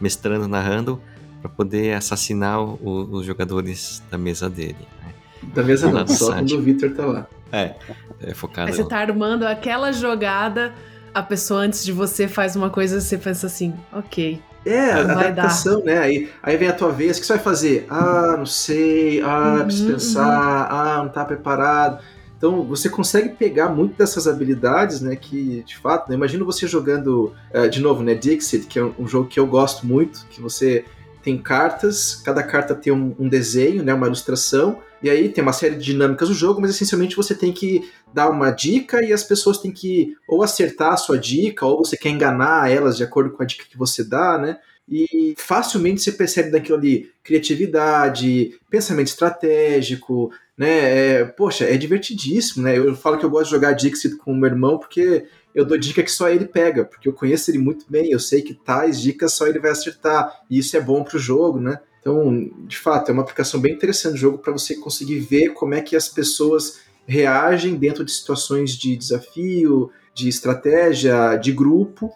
mestrando, 0.00 0.48
narrando, 0.48 1.00
para 1.40 1.48
poder 1.48 1.94
assassinar 1.94 2.60
o, 2.60 3.08
os 3.10 3.24
jogadores 3.24 4.02
da 4.10 4.18
mesa 4.18 4.50
dele. 4.50 4.76
Né? 5.02 5.12
Da 5.54 5.62
mesa 5.62 5.90
não, 5.90 6.06
só 6.06 6.32
quando 6.34 6.52
o 6.52 6.62
Victor 6.62 6.90
tá 6.92 7.06
lá. 7.06 7.26
É, 7.52 7.74
é 8.20 8.34
focado. 8.34 8.68
Aí 8.68 8.74
você 8.74 8.84
tá 8.84 8.98
armando 8.98 9.46
aquela 9.46 9.92
jogada, 9.92 10.74
a 11.12 11.22
pessoa 11.22 11.60
antes 11.60 11.84
de 11.84 11.92
você 11.92 12.26
faz 12.26 12.56
uma 12.56 12.70
coisa, 12.70 13.00
você 13.00 13.16
pensa 13.16 13.46
assim, 13.46 13.74
ok. 13.92 14.42
É, 14.64 14.92
adaptação, 14.92 15.80
dar. 15.80 15.86
né? 15.86 15.98
Aí, 15.98 16.30
aí 16.42 16.56
vem 16.56 16.68
a 16.68 16.72
tua 16.72 16.90
vez, 16.90 17.16
o 17.16 17.20
que 17.20 17.26
você 17.26 17.34
vai 17.34 17.42
fazer? 17.42 17.86
Ah, 17.88 18.34
não 18.38 18.46
sei, 18.46 19.20
ah, 19.22 19.56
uhum, 19.58 19.64
preciso 19.64 19.92
pensar, 19.92 20.70
uhum. 20.70 20.78
ah, 20.78 21.00
não 21.04 21.08
tá 21.08 21.24
preparado. 21.24 22.02
Então 22.36 22.62
você 22.62 22.90
consegue 22.90 23.30
pegar 23.30 23.68
muito 23.68 23.96
dessas 23.96 24.26
habilidades, 24.26 25.00
né? 25.00 25.16
Que 25.16 25.62
de 25.62 25.78
fato, 25.78 26.10
né, 26.10 26.14
imagina 26.14 26.44
você 26.44 26.66
jogando 26.66 27.32
uh, 27.54 27.68
de 27.70 27.80
novo, 27.80 28.02
né? 28.02 28.14
Dixit, 28.14 28.66
que 28.66 28.78
é 28.78 28.84
um, 28.84 28.94
um, 28.98 29.08
jogo 29.08 29.28
que 29.28 29.40
eu 29.40 29.46
gosto 29.46 29.86
muito, 29.86 30.26
que 30.28 30.42
você 30.42 30.84
tem 31.24 31.38
cartas, 31.38 32.16
cada 32.22 32.42
carta 32.42 32.74
tem 32.74 32.92
um, 32.92 33.16
um 33.18 33.28
desenho, 33.28 33.82
né? 33.82 33.94
Uma 33.94 34.06
ilustração. 34.06 34.82
E 35.02 35.08
aí 35.08 35.30
tem 35.30 35.42
uma 35.42 35.54
série 35.54 35.74
de 35.74 35.84
dinâmicas 35.84 36.28
do 36.28 36.34
jogo, 36.34 36.60
mas 36.60 36.70
essencialmente 36.70 37.16
você 37.16 37.34
tem 37.34 37.50
que 37.50 37.90
dar 38.12 38.28
uma 38.28 38.50
dica 38.50 39.02
e 39.02 39.12
as 39.12 39.24
pessoas 39.24 39.58
têm 39.58 39.72
que 39.72 40.14
ou 40.28 40.42
acertar 40.42 40.92
a 40.92 40.96
sua 40.98 41.18
dica, 41.18 41.64
ou 41.64 41.78
você 41.78 41.96
quer 41.96 42.10
enganar 42.10 42.70
elas 42.70 42.96
de 42.96 43.02
acordo 43.02 43.30
com 43.30 43.42
a 43.42 43.46
dica 43.46 43.64
que 43.68 43.78
você 43.78 44.04
dá, 44.04 44.38
né? 44.38 44.58
E 44.86 45.34
facilmente 45.38 46.02
você 46.02 46.12
percebe 46.12 46.50
daquilo 46.50 46.76
ali 46.76 47.10
criatividade, 47.22 48.58
pensamento 48.68 49.08
estratégico, 49.08 50.30
né? 50.56 51.20
É, 51.20 51.24
poxa, 51.24 51.64
é 51.64 51.76
divertidíssimo, 51.76 52.64
né? 52.64 52.76
Eu 52.78 52.94
falo 52.94 53.18
que 53.18 53.24
eu 53.24 53.30
gosto 53.30 53.46
de 53.46 53.50
jogar 53.50 53.72
Dixit 53.72 54.16
com 54.16 54.32
o 54.32 54.36
meu 54.36 54.50
irmão 54.50 54.78
porque 54.78 55.26
eu 55.54 55.64
dou 55.64 55.78
dica 55.78 56.02
que 56.02 56.10
só 56.10 56.28
ele 56.28 56.46
pega, 56.46 56.84
porque 56.84 57.08
eu 57.08 57.12
conheço 57.12 57.50
ele 57.50 57.58
muito 57.58 57.86
bem, 57.88 58.10
eu 58.10 58.18
sei 58.18 58.42
que 58.42 58.54
tais 58.54 59.00
dicas 59.00 59.32
só 59.34 59.46
ele 59.46 59.60
vai 59.60 59.70
acertar, 59.70 60.40
e 60.50 60.58
isso 60.58 60.76
é 60.76 60.80
bom 60.80 61.04
pro 61.04 61.18
jogo, 61.18 61.60
né? 61.60 61.78
Então, 62.00 62.50
de 62.66 62.76
fato, 62.76 63.08
é 63.08 63.12
uma 63.12 63.22
aplicação 63.22 63.60
bem 63.60 63.72
interessante 63.72 64.14
do 64.14 64.18
jogo 64.18 64.38
para 64.38 64.52
você 64.52 64.76
conseguir 64.76 65.20
ver 65.20 65.54
como 65.54 65.74
é 65.74 65.80
que 65.80 65.96
as 65.96 66.08
pessoas 66.08 66.80
reagem 67.06 67.76
dentro 67.76 68.04
de 68.04 68.12
situações 68.12 68.72
de 68.72 68.96
desafio, 68.96 69.90
de 70.14 70.28
estratégia, 70.28 71.36
de 71.36 71.50
grupo, 71.50 72.12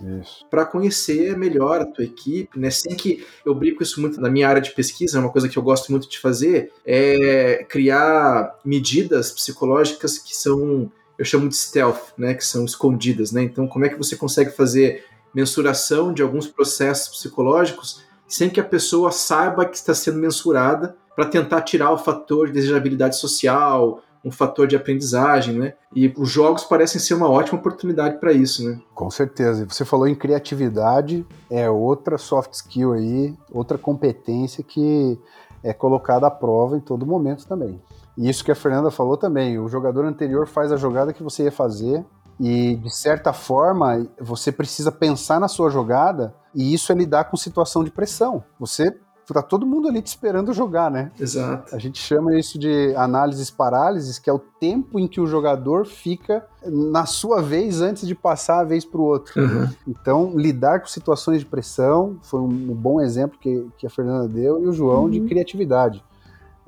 para 0.49 0.65
conhecer 0.65 1.37
melhor 1.37 1.81
a 1.81 1.87
tua 1.87 2.05
equipe, 2.05 2.59
né? 2.59 2.71
Sem 2.71 2.95
que 2.95 3.27
eu 3.45 3.55
brinco 3.55 3.83
isso 3.83 4.01
muito 4.01 4.21
na 4.21 4.31
minha 4.31 4.49
área 4.49 4.63
de 4.63 4.71
pesquisa, 4.71 5.19
é 5.19 5.21
uma 5.21 5.33
coisa 5.33 5.49
que 5.49 5.59
eu 5.59 5.63
gosto 5.63 5.91
muito 5.91 6.09
de 6.09 6.19
fazer, 6.19 6.73
é 6.87 7.65
criar 7.69 8.57
medidas 8.65 9.33
psicológicas 9.33 10.17
que 10.17 10.35
são, 10.35 10.91
eu 11.19 11.25
chamo 11.25 11.49
de 11.49 11.57
stealth, 11.57 12.13
né? 12.17 12.35
Que 12.35 12.45
são 12.45 12.65
escondidas, 12.65 13.33
né? 13.33 13.43
Então, 13.43 13.67
como 13.67 13.85
é 13.85 13.89
que 13.89 13.99
você 13.99 14.15
consegue 14.15 14.53
fazer 14.53 15.05
mensuração 15.35 16.13
de 16.13 16.23
alguns 16.23 16.47
processos 16.47 17.19
psicológicos 17.19 18.03
sem 18.29 18.49
que 18.49 18.61
a 18.61 18.65
pessoa 18.65 19.11
saiba 19.11 19.65
que 19.65 19.77
está 19.77 19.95
sendo 19.95 20.19
mensurada 20.19 20.97
para 21.17 21.27
tentar 21.27 21.63
tirar 21.63 21.91
o 21.91 21.99
fator 21.99 22.47
de 22.47 22.53
desejabilidade 22.53 23.19
social, 23.19 24.03
um 24.25 24.31
fator 24.31 24.67
de 24.67 24.77
aprendizagem, 24.77 25.59
né? 25.59 25.75
E 25.95 26.13
os 26.17 26.31
jogos 26.31 26.65
parecem 26.65 27.01
ser 27.01 27.15
uma 27.15 27.29
ótima 27.29 27.59
oportunidade 27.59 28.19
para 28.19 28.33
isso, 28.33 28.69
né? 28.69 28.81
Com 28.95 29.11
certeza. 29.11 29.67
Você 29.69 29.85
falou 29.85 30.07
em 30.07 30.15
criatividade, 30.15 31.27
é 31.51 31.69
outra 31.71 32.19
soft 32.19 32.53
skill 32.53 32.93
aí, 32.93 33.35
outra 33.53 33.79
competência 33.79 34.63
que 34.63 35.19
é 35.63 35.73
colocada 35.73 36.27
à 36.27 36.31
prova 36.31 36.77
em 36.77 36.81
todo 36.81 37.07
momento 37.07 37.47
também. 37.47 37.81
E 38.17 38.29
isso 38.29 38.45
que 38.45 38.53
a 38.53 38.57
Fernanda 38.57 38.91
falou 38.91 39.17
também, 39.17 39.59
o 39.59 39.69
jogador 39.69 40.05
anterior 40.05 40.47
faz 40.47 40.73
a 40.73 40.77
jogada 40.77 41.13
que 41.13 41.23
você 41.23 41.45
ia 41.45 41.53
fazer, 41.53 42.05
e, 42.41 42.77
de 42.77 42.95
certa 42.95 43.33
forma, 43.33 44.07
você 44.21 44.53
precisa 44.53 44.93
pensar 44.93 45.41
na 45.41 45.49
sua 45.49 45.71
jogada 45.71 46.35
e 46.55 46.73
isso 46.73 46.93
é 46.93 46.95
lidar 46.95 47.25
com 47.25 47.37
situação 47.37 47.83
de 47.83 47.91
pressão. 47.91 48.45
Você 48.61 48.97
tá 49.35 49.43
todo 49.43 49.67
mundo 49.67 49.89
ali 49.89 50.01
te 50.01 50.07
esperando 50.07 50.53
jogar, 50.53 50.91
né? 50.91 51.11
Exato. 51.19 51.75
A 51.75 51.79
gente 51.79 51.99
chama 51.99 52.39
isso 52.39 52.59
de 52.59 52.95
análises 52.97 53.51
parálises, 53.51 54.19
que 54.19 54.29
é 54.29 54.33
o 54.33 54.39
tempo 54.39 54.99
em 54.99 55.07
que 55.07 55.21
o 55.21 55.27
jogador 55.27 55.87
fica 55.87 56.47
na 56.65 57.07
sua 57.07 57.41
vez 57.41 57.81
antes 57.81 58.07
de 58.07 58.15
passar 58.15 58.61
a 58.61 58.65
vez 58.65 58.85
para 58.85 59.01
o 59.01 59.05
outro. 59.05 59.41
Uhum. 59.41 59.69
Então, 59.87 60.33
lidar 60.37 60.81
com 60.81 60.87
situações 60.87 61.41
de 61.41 61.47
pressão 61.47 62.17
foi 62.23 62.41
um 62.41 62.49
bom 62.49 63.01
exemplo 63.01 63.39
que, 63.39 63.67
que 63.79 63.87
a 63.87 63.91
Fernanda 63.91 64.29
deu 64.29 64.63
e 64.63 64.67
o 64.67 64.73
João 64.73 65.05
uhum. 65.05 65.11
de 65.11 65.21
criatividade. 65.21 66.03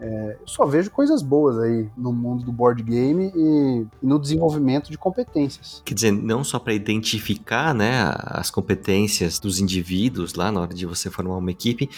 É, 0.02 0.38
eu 0.40 0.48
só 0.48 0.64
vejo 0.64 0.90
coisas 0.90 1.20
boas 1.20 1.58
aí 1.58 1.86
no 1.94 2.10
mundo 2.10 2.42
do 2.42 2.50
board 2.50 2.82
game 2.82 3.30
e, 3.36 3.86
e 4.02 4.06
no 4.06 4.18
desenvolvimento 4.18 4.90
de 4.90 4.96
competências. 4.96 5.82
Quer 5.84 5.92
dizer, 5.92 6.10
não 6.10 6.42
só 6.42 6.58
para 6.58 6.72
identificar 6.72 7.74
né, 7.74 8.10
as 8.16 8.50
competências 8.50 9.38
dos 9.38 9.60
indivíduos 9.60 10.34
lá 10.34 10.50
na 10.50 10.62
hora 10.62 10.72
de 10.72 10.86
você 10.86 11.10
formar 11.10 11.36
uma 11.36 11.50
equipe, 11.50 11.90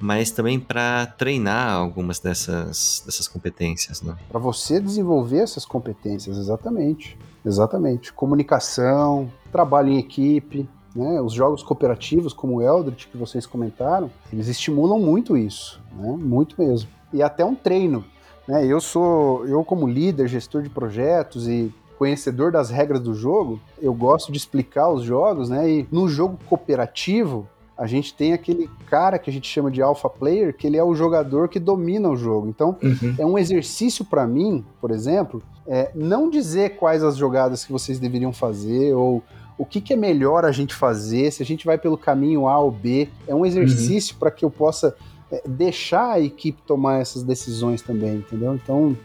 mas 0.00 0.30
também 0.30 0.58
para 0.60 1.06
treinar 1.06 1.72
algumas 1.72 2.20
dessas, 2.20 3.02
dessas 3.04 3.26
competências. 3.26 4.02
Né? 4.02 4.16
Para 4.28 4.38
você 4.38 4.80
desenvolver 4.80 5.38
essas 5.38 5.64
competências, 5.64 6.36
exatamente. 6.36 7.18
Exatamente. 7.44 8.12
Comunicação, 8.12 9.30
trabalho 9.50 9.90
em 9.90 9.98
equipe, 9.98 10.68
Né? 10.94 11.20
Os 11.20 11.32
jogos 11.32 11.62
cooperativos, 11.62 12.32
como 12.32 12.56
o 12.56 12.62
Eldritch, 12.62 13.06
que 13.06 13.16
vocês 13.16 13.46
comentaram, 13.46 14.10
eles 14.32 14.48
estimulam 14.48 14.98
muito 14.98 15.36
isso, 15.36 15.80
né? 15.96 16.16
muito 16.18 16.56
mesmo. 16.58 16.88
E 17.12 17.22
até 17.22 17.44
um 17.44 17.54
treino. 17.54 18.04
Né? 18.46 18.66
Eu 18.66 18.80
sou, 18.80 19.46
eu 19.46 19.62
como 19.62 19.86
líder, 19.86 20.26
gestor 20.26 20.62
de 20.62 20.70
projetos 20.70 21.46
e 21.46 21.72
conhecedor 21.98 22.52
das 22.52 22.70
regras 22.70 23.00
do 23.00 23.12
jogo, 23.12 23.60
eu 23.82 23.92
gosto 23.92 24.30
de 24.30 24.38
explicar 24.38 24.88
os 24.88 25.02
jogos, 25.02 25.50
né? 25.50 25.68
E 25.68 25.88
no 25.90 26.08
jogo 26.08 26.38
cooperativo, 26.46 27.48
a 27.78 27.86
gente 27.86 28.12
tem 28.12 28.32
aquele 28.32 28.68
cara 28.90 29.20
que 29.20 29.30
a 29.30 29.32
gente 29.32 29.48
chama 29.48 29.70
de 29.70 29.80
alpha 29.80 30.10
player, 30.10 30.52
que 30.52 30.66
ele 30.66 30.76
é 30.76 30.82
o 30.82 30.96
jogador 30.96 31.48
que 31.48 31.60
domina 31.60 32.08
o 32.08 32.16
jogo. 32.16 32.48
Então, 32.48 32.76
uhum. 32.82 33.14
é 33.16 33.24
um 33.24 33.38
exercício 33.38 34.04
para 34.04 34.26
mim, 34.26 34.64
por 34.80 34.90
exemplo, 34.90 35.40
é 35.64 35.92
não 35.94 36.28
dizer 36.28 36.76
quais 36.76 37.04
as 37.04 37.16
jogadas 37.16 37.64
que 37.64 37.70
vocês 37.70 38.00
deveriam 38.00 38.32
fazer 38.32 38.94
ou 38.94 39.22
o 39.56 39.64
que, 39.64 39.80
que, 39.80 39.92
é 39.92 39.96
melhor 39.96 40.44
a 40.44 40.50
gente 40.50 40.74
fazer, 40.74 41.32
se 41.32 41.42
a 41.42 41.46
gente 41.46 41.64
vai 41.64 41.78
pelo 41.78 41.96
caminho 41.96 42.48
A 42.48 42.58
ou 42.58 42.70
B. 42.70 43.08
É 43.28 43.34
um 43.34 43.46
exercício 43.46 44.14
uhum. 44.14 44.18
para 44.18 44.30
que 44.32 44.44
eu 44.44 44.50
possa 44.50 44.96
é, 45.30 45.42
deixar 45.46 46.12
a 46.12 46.20
equipe 46.20 46.60
tomar 46.66 47.00
essas 47.00 47.22
decisões 47.22 47.80
também, 47.80 48.16
entendeu? 48.16 48.54
Então, 48.54 48.96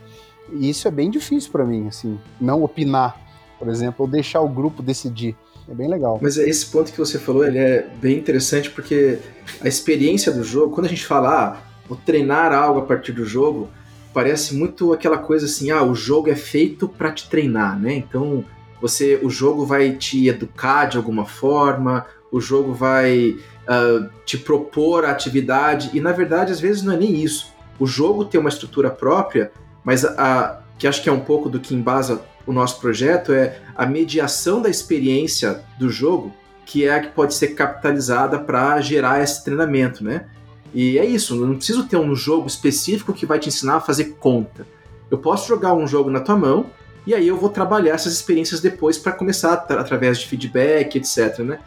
isso 0.52 0.88
é 0.88 0.92
bem 0.92 1.12
difícil 1.12 1.52
para 1.52 1.64
mim, 1.64 1.88
assim, 1.88 2.20
não 2.42 2.64
opinar, 2.64 3.20
por 3.60 3.68
exemplo, 3.68 4.06
ou 4.06 4.08
deixar 4.08 4.42
o 4.42 4.50
grupo 4.50 4.82
decidir. 4.82 5.36
É 5.70 5.74
bem 5.74 5.90
legal. 5.90 6.20
Mas 6.22 6.38
esse 6.38 6.66
ponto 6.66 6.92
que 6.92 6.98
você 6.98 7.18
falou, 7.18 7.46
ele 7.46 7.58
é 7.58 7.88
bem 8.02 8.18
interessante 8.18 8.70
porque 8.70 9.20
a 9.62 9.68
experiência 9.68 10.32
do 10.32 10.44
jogo, 10.44 10.74
quando 10.74 10.88
a 10.88 10.90
gente 10.90 11.06
fala, 11.06 11.30
ah, 11.30 11.96
treinar 12.06 12.52
algo 12.52 12.80
a 12.80 12.86
partir 12.86 13.12
do 13.12 13.26
jogo, 13.26 13.70
parece 14.14 14.56
muito 14.56 14.94
aquela 14.94 15.18
coisa 15.18 15.46
assim, 15.46 15.72
ah, 15.72 15.84
o 15.84 15.96
jogo 15.96 16.30
é 16.30 16.36
feito 16.36 16.88
para 16.88 17.12
te 17.12 17.30
treinar, 17.30 17.80
né? 17.80 17.96
Então, 17.96 18.44
você, 18.82 19.20
o 19.24 19.30
jogo 19.30 19.66
vai 19.66 19.94
te 19.94 20.28
educar 20.28 20.86
de 20.86 20.98
alguma 20.98 21.26
forma, 21.26 22.06
o 22.32 22.42
jogo 22.42 22.74
vai 22.74 23.30
uh, 23.30 24.10
te 24.26 24.38
propor 24.38 25.06
a 25.06 25.12
atividade, 25.12 25.92
e 25.94 26.02
na 26.02 26.12
verdade, 26.12 26.52
às 26.52 26.60
vezes 26.60 26.84
não 26.84 26.94
é 26.94 26.98
nem 26.98 27.16
isso. 27.24 27.54
O 27.80 27.88
jogo 27.88 28.26
tem 28.26 28.40
uma 28.40 28.50
estrutura 28.50 28.90
própria, 28.90 29.52
mas 29.84 30.04
a, 30.04 30.14
a 30.18 30.64
que 30.78 30.88
acho 30.88 31.02
que 31.02 31.10
é 31.10 31.12
um 31.12 31.20
pouco 31.20 31.50
do 31.50 31.60
que 31.60 31.74
embasa 31.74 32.22
o 32.46 32.54
nosso 32.54 32.80
projeto 32.80 33.32
é 33.32 33.60
a 33.76 33.86
mediação 33.86 34.62
da 34.62 34.70
experiência 34.70 35.62
do 35.80 35.90
jogo, 35.90 36.34
que 36.66 36.86
é 36.86 36.96
a 36.96 37.00
que 37.02 37.10
pode 37.10 37.34
ser 37.34 37.50
capitalizada 37.50 38.40
para 38.40 38.80
gerar 38.82 39.22
esse 39.22 39.44
treinamento, 39.44 40.04
né? 40.04 40.26
E 40.74 40.98
é 40.98 41.06
isso, 41.06 41.36
não 41.36 41.56
preciso 41.56 41.86
ter 41.86 41.98
um 41.98 42.16
jogo 42.16 42.48
específico 42.48 43.14
que 43.14 43.26
vai 43.26 43.38
te 43.38 43.50
ensinar 43.50 43.76
a 43.76 43.82
fazer 43.82 44.16
conta. 44.20 44.66
Eu 45.10 45.18
posso 45.20 45.48
jogar 45.48 45.74
um 45.74 45.86
jogo 45.86 46.10
na 46.10 46.20
tua 46.20 46.36
mão 46.36 46.66
e 47.06 47.14
aí 47.14 47.28
eu 47.28 47.38
vou 47.38 47.50
trabalhar 47.50 47.94
essas 47.94 48.14
experiências 48.14 48.60
depois 48.60 48.98
para 48.98 49.12
começar 49.12 49.54
através 49.54 50.18
de 50.20 50.28
feedback, 50.28 50.96
etc, 50.96 51.40
né? 51.40 51.60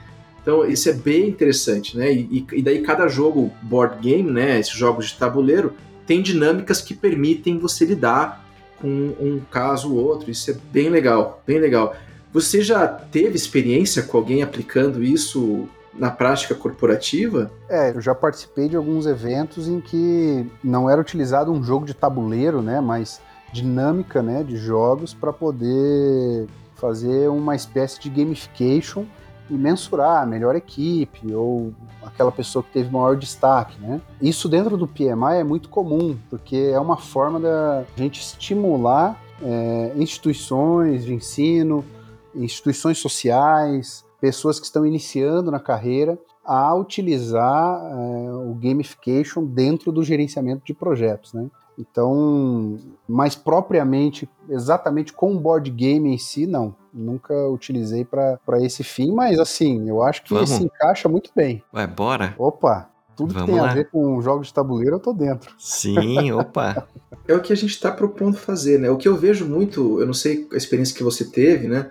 Então 0.43 0.65
isso 0.65 0.89
é 0.89 0.93
bem 0.93 1.29
interessante, 1.29 1.97
né? 1.97 2.13
E, 2.13 2.47
e 2.53 2.63
daí 2.63 2.83
cada 2.83 3.07
jogo 3.07 3.53
board 3.63 4.01
game, 4.01 4.31
né? 4.31 4.59
Esses 4.59 4.75
jogos 4.75 5.07
de 5.07 5.15
tabuleiro 5.15 5.75
tem 6.07 6.23
dinâmicas 6.23 6.81
que 6.81 6.95
permitem 6.95 7.59
você 7.59 7.85
lidar 7.85 8.46
com 8.81 8.89
um 8.89 9.41
caso 9.51 9.95
ou 9.95 10.05
outro. 10.05 10.31
Isso 10.31 10.51
é 10.51 10.55
bem 10.73 10.89
legal, 10.89 11.43
bem 11.47 11.59
legal. 11.59 11.95
Você 12.33 12.61
já 12.61 12.87
teve 12.87 13.35
experiência 13.35 14.03
com 14.03 14.19
alguém 14.19 14.43
aplicando 14.43 15.03
isso 15.03 15.69
na 15.95 16.11
prática 16.11 16.55
corporativa? 16.55 17.51
É, 17.69 17.91
eu 17.91 18.01
já 18.01 18.15
participei 18.15 18.69
de 18.69 18.77
alguns 18.77 19.07
eventos 19.07 19.67
em 19.69 19.81
que 19.81 20.47
não 20.63 20.89
era 20.91 21.01
utilizado 21.01 21.51
um 21.51 21.63
jogo 21.63 21.87
de 21.87 21.95
tabuleiro, 21.95 22.61
né, 22.61 22.81
mas 22.81 23.21
dinâmica, 23.53 24.23
né, 24.23 24.43
de 24.43 24.57
jogos 24.57 25.15
para 25.15 25.33
poder 25.33 26.47
fazer 26.75 27.29
uma 27.29 27.57
espécie 27.57 27.99
de 28.01 28.11
gamification 28.11 29.05
e 29.49 29.55
mensurar 29.55 30.23
a 30.23 30.27
melhor 30.27 30.57
equipe 30.57 31.33
ou 31.33 31.73
aquela 32.03 32.33
pessoa 32.33 32.63
que 32.63 32.71
teve 32.71 32.91
maior 32.91 33.17
destaque, 33.17 33.81
né? 33.81 34.01
Isso 34.21 34.49
dentro 34.49 34.77
do 34.77 34.87
PMI 34.87 35.39
é 35.41 35.45
muito 35.45 35.69
comum, 35.69 36.17
porque 36.29 36.71
é 36.73 36.81
uma 36.81 36.97
forma 36.97 37.39
da 37.39 37.85
gente 37.97 38.21
estimular 38.21 39.21
é, 39.43 39.93
instituições 39.97 41.05
de 41.05 41.15
ensino, 41.15 41.85
instituições 42.35 42.99
sociais, 42.99 44.05
pessoas 44.21 44.59
que 44.59 44.67
estão 44.67 44.85
iniciando 44.87 45.51
na 45.51 45.61
carreira 45.61 46.19
a 46.45 46.75
utilizar 46.75 47.81
é, 47.83 48.33
o 48.33 48.55
gamification 48.55 49.45
dentro 49.45 49.91
do 49.91 50.03
gerenciamento 50.03 50.65
de 50.65 50.73
projetos, 50.73 51.33
né? 51.33 51.49
Então, 51.79 52.79
mais 53.07 53.35
propriamente, 53.35 54.29
exatamente 54.49 55.13
com 55.13 55.35
o 55.35 55.39
board 55.39 55.71
game 55.71 56.13
em 56.13 56.19
si, 56.19 56.47
não. 56.47 56.75
Nunca 56.93 57.35
utilizei 57.49 58.05
para 58.05 58.39
esse 58.63 58.83
fim, 58.83 59.13
mas 59.13 59.39
assim, 59.39 59.89
eu 59.89 60.03
acho 60.03 60.23
que 60.25 60.33
Vamos. 60.33 60.51
se 60.51 60.65
encaixa 60.65 61.09
muito 61.09 61.31
bem. 61.37 61.63
Ué, 61.75 61.87
bora? 61.87 62.35
Opa, 62.39 62.89
tudo 63.15 63.35
Vamos 63.35 63.47
que 63.47 63.53
tem 63.53 63.61
lá. 63.61 63.71
a 63.71 63.75
ver 63.75 63.91
com 63.91 64.21
jogos 64.23 64.47
de 64.47 64.55
tabuleiro, 64.55 64.97
eu 64.97 65.01
tô 65.01 65.13
dentro. 65.13 65.55
Sim, 65.59 66.33
opa. 66.33 66.87
é 67.29 67.35
o 67.35 67.41
que 67.41 67.53
a 67.53 67.57
gente 67.57 67.71
está 67.71 67.91
propondo 67.93 68.37
fazer, 68.39 68.79
né? 68.79 68.91
O 68.91 68.97
que 68.97 69.09
eu 69.09 69.17
vejo 69.17 69.47
muito, 69.47 70.01
eu 70.01 70.07
não 70.07 70.15
sei 70.15 70.49
a 70.53 70.57
experiência 70.57 70.97
que 70.97 71.03
você 71.05 71.25
teve, 71.25 71.69
né? 71.69 71.91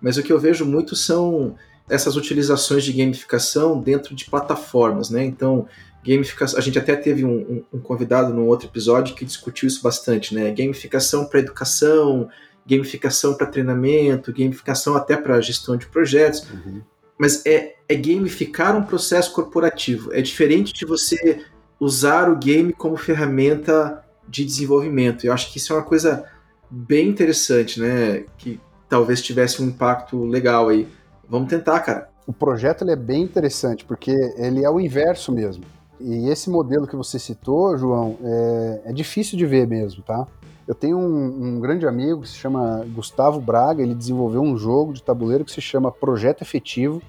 Mas 0.00 0.16
o 0.16 0.22
que 0.22 0.32
eu 0.32 0.38
vejo 0.38 0.64
muito 0.64 0.96
são 0.96 1.54
essas 1.88 2.16
utilizações 2.16 2.84
de 2.84 2.92
gamificação 2.92 3.80
dentro 3.80 4.14
de 4.14 4.24
plataformas, 4.24 5.10
né? 5.10 5.24
Então, 5.24 5.66
gamificação. 6.04 6.58
A 6.58 6.62
gente 6.62 6.78
até 6.78 6.96
teve 6.96 7.24
um, 7.24 7.38
um, 7.38 7.64
um 7.74 7.78
convidado 7.78 8.32
num 8.32 8.46
outro 8.46 8.66
episódio 8.66 9.14
que 9.14 9.24
discutiu 9.24 9.66
isso 9.66 9.82
bastante, 9.82 10.34
né? 10.34 10.50
Gamificação 10.50 11.26
para 11.26 11.40
educação, 11.40 12.28
gamificação 12.66 13.34
para 13.34 13.46
treinamento, 13.46 14.32
gamificação 14.32 14.94
até 14.96 15.16
para 15.16 15.40
gestão 15.40 15.76
de 15.76 15.86
projetos. 15.86 16.46
Uhum. 16.50 16.82
Mas 17.18 17.44
é, 17.44 17.74
é 17.88 17.94
gamificar 17.94 18.76
um 18.76 18.82
processo 18.82 19.32
corporativo. 19.32 20.12
É 20.12 20.22
diferente 20.22 20.72
de 20.72 20.86
você 20.86 21.44
usar 21.78 22.30
o 22.30 22.36
game 22.36 22.72
como 22.72 22.96
ferramenta 22.96 24.02
de 24.26 24.44
desenvolvimento. 24.44 25.26
Eu 25.26 25.32
acho 25.32 25.52
que 25.52 25.58
isso 25.58 25.72
é 25.72 25.76
uma 25.76 25.82
coisa 25.82 26.24
bem 26.70 27.08
interessante, 27.08 27.80
né? 27.80 28.24
Que 28.38 28.60
talvez 28.88 29.20
tivesse 29.20 29.62
um 29.62 29.66
impacto 29.66 30.24
legal 30.24 30.68
aí. 30.68 30.88
Vamos 31.28 31.48
tentar, 31.48 31.80
cara. 31.80 32.08
O 32.26 32.32
projeto 32.32 32.82
ele 32.82 32.92
é 32.92 32.96
bem 32.96 33.22
interessante 33.22 33.84
porque 33.84 34.12
ele 34.36 34.64
é 34.64 34.70
o 34.70 34.80
inverso 34.80 35.32
mesmo. 35.32 35.64
E 36.00 36.28
esse 36.28 36.48
modelo 36.48 36.86
que 36.86 36.96
você 36.96 37.18
citou, 37.18 37.76
João, 37.76 38.16
é, 38.22 38.82
é 38.86 38.92
difícil 38.92 39.36
de 39.36 39.44
ver 39.44 39.66
mesmo, 39.66 40.02
tá? 40.02 40.26
Eu 40.66 40.74
tenho 40.74 40.96
um, 40.96 41.56
um, 41.56 41.60
grande 41.60 41.86
amigo 41.86 42.22
que 42.22 42.28
se 42.28 42.36
chama 42.36 42.86
Gustavo 42.94 43.40
Braga, 43.40 43.82
ele 43.82 43.94
desenvolveu 43.94 44.40
um 44.40 44.56
jogo 44.56 44.92
de 44.92 45.02
tabuleiro 45.02 45.44
que 45.44 45.50
se 45.50 45.60
chama 45.60 45.90
Projeto 45.90 46.42
Efetivo. 46.42 47.02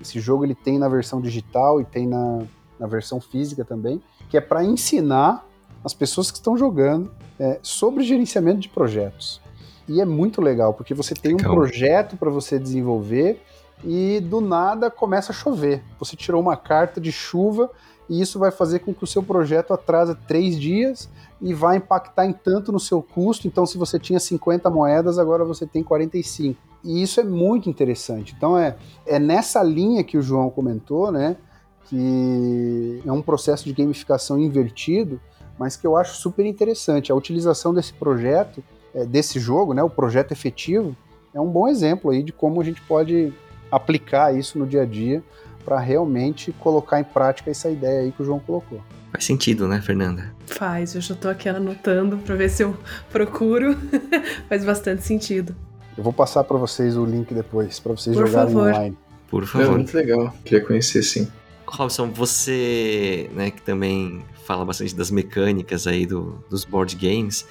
Esse 0.00 0.20
jogo 0.20 0.44
ele 0.44 0.54
tem 0.54 0.78
na 0.78 0.88
versão 0.88 1.20
digital 1.20 1.80
e 1.80 1.84
tem 1.84 2.06
na, 2.06 2.42
na 2.78 2.86
versão 2.86 3.20
física 3.20 3.64
também, 3.64 4.00
que 4.28 4.36
é 4.36 4.40
para 4.40 4.62
ensinar 4.62 5.46
as 5.82 5.94
pessoas 5.94 6.30
que 6.30 6.36
estão 6.36 6.56
jogando 6.56 7.10
é, 7.40 7.58
sobre 7.62 8.04
gerenciamento 8.04 8.60
de 8.60 8.68
projetos. 8.68 9.40
E 9.88 10.00
é 10.00 10.04
muito 10.04 10.42
legal, 10.42 10.74
porque 10.74 10.92
você 10.92 11.14
tem 11.14 11.34
um 11.34 11.38
projeto 11.38 12.16
para 12.16 12.30
você 12.30 12.58
desenvolver 12.58 13.42
e 13.82 14.20
do 14.20 14.40
nada 14.40 14.90
começa 14.90 15.32
a 15.32 15.34
chover. 15.34 15.82
Você 15.98 16.14
tirou 16.14 16.42
uma 16.42 16.56
carta 16.56 17.00
de 17.00 17.10
chuva 17.10 17.70
e 18.08 18.20
isso 18.20 18.38
vai 18.38 18.50
fazer 18.50 18.78
com 18.78 18.94
que 18.94 19.04
o 19.04 19.06
seu 19.06 19.22
projeto 19.22 19.74
atrasa 19.74 20.14
três 20.14 20.58
dias 20.58 21.08
e 21.40 21.52
vai 21.52 21.76
impactar 21.76 22.26
em 22.26 22.32
tanto 22.32 22.72
no 22.72 22.80
seu 22.80 23.02
custo. 23.02 23.46
Então, 23.46 23.66
se 23.66 23.76
você 23.76 23.98
tinha 23.98 24.18
50 24.18 24.70
moedas, 24.70 25.18
agora 25.18 25.44
você 25.44 25.66
tem 25.66 25.82
45. 25.82 26.58
E 26.82 27.02
isso 27.02 27.20
é 27.20 27.24
muito 27.24 27.68
interessante. 27.68 28.34
Então, 28.36 28.58
é, 28.58 28.76
é 29.06 29.18
nessa 29.18 29.62
linha 29.62 30.02
que 30.02 30.16
o 30.16 30.22
João 30.22 30.48
comentou, 30.48 31.12
né? 31.12 31.36
Que 31.84 33.02
é 33.04 33.12
um 33.12 33.22
processo 33.22 33.64
de 33.64 33.72
gamificação 33.72 34.38
invertido, 34.38 35.20
mas 35.58 35.76
que 35.76 35.86
eu 35.86 35.96
acho 35.96 36.16
super 36.16 36.46
interessante. 36.46 37.12
A 37.12 37.14
utilização 37.14 37.74
desse 37.74 37.92
projeto, 37.92 38.64
é, 38.94 39.04
desse 39.04 39.38
jogo, 39.38 39.74
né? 39.74 39.82
O 39.82 39.90
projeto 39.90 40.32
efetivo, 40.32 40.96
é 41.34 41.40
um 41.40 41.50
bom 41.50 41.68
exemplo 41.68 42.10
aí 42.10 42.22
de 42.22 42.32
como 42.32 42.60
a 42.60 42.64
gente 42.64 42.80
pode 42.82 43.32
aplicar 43.70 44.34
isso 44.34 44.58
no 44.58 44.66
dia 44.66 44.82
a 44.82 44.86
dia 44.86 45.22
para 45.68 45.78
realmente 45.78 46.50
colocar 46.52 46.98
em 46.98 47.04
prática 47.04 47.50
essa 47.50 47.68
ideia 47.68 48.00
aí 48.00 48.10
que 48.10 48.22
o 48.22 48.24
João 48.24 48.40
colocou. 48.40 48.80
Faz 49.12 49.26
sentido, 49.26 49.68
né, 49.68 49.82
Fernanda? 49.82 50.32
Faz, 50.46 50.94
eu 50.94 51.00
já 51.02 51.14
tô 51.14 51.28
aqui 51.28 51.46
anotando 51.46 52.16
para 52.16 52.34
ver 52.34 52.48
se 52.48 52.62
eu 52.62 52.74
procuro. 53.12 53.76
Faz 54.48 54.64
bastante 54.64 55.02
sentido. 55.04 55.54
Eu 55.94 56.02
vou 56.02 56.12
passar 56.12 56.42
para 56.44 56.56
vocês 56.56 56.96
o 56.96 57.04
link 57.04 57.34
depois, 57.34 57.78
para 57.78 57.92
vocês 57.92 58.16
Por 58.16 58.26
jogarem 58.26 58.54
favor. 58.54 58.70
online. 58.70 58.98
Por 59.28 59.44
favor. 59.44 59.66
É 59.66 59.70
muito 59.70 59.94
legal, 59.94 60.34
queria 60.42 60.64
conhecer 60.64 61.02
sim. 61.02 61.28
Robson, 61.66 62.10
você, 62.10 63.28
né, 63.34 63.50
que 63.50 63.60
também 63.60 64.24
fala 64.46 64.64
bastante 64.64 64.96
das 64.96 65.10
mecânicas 65.10 65.86
aí 65.86 66.06
do, 66.06 66.42
dos 66.48 66.64
board 66.64 66.96
games, 66.96 67.46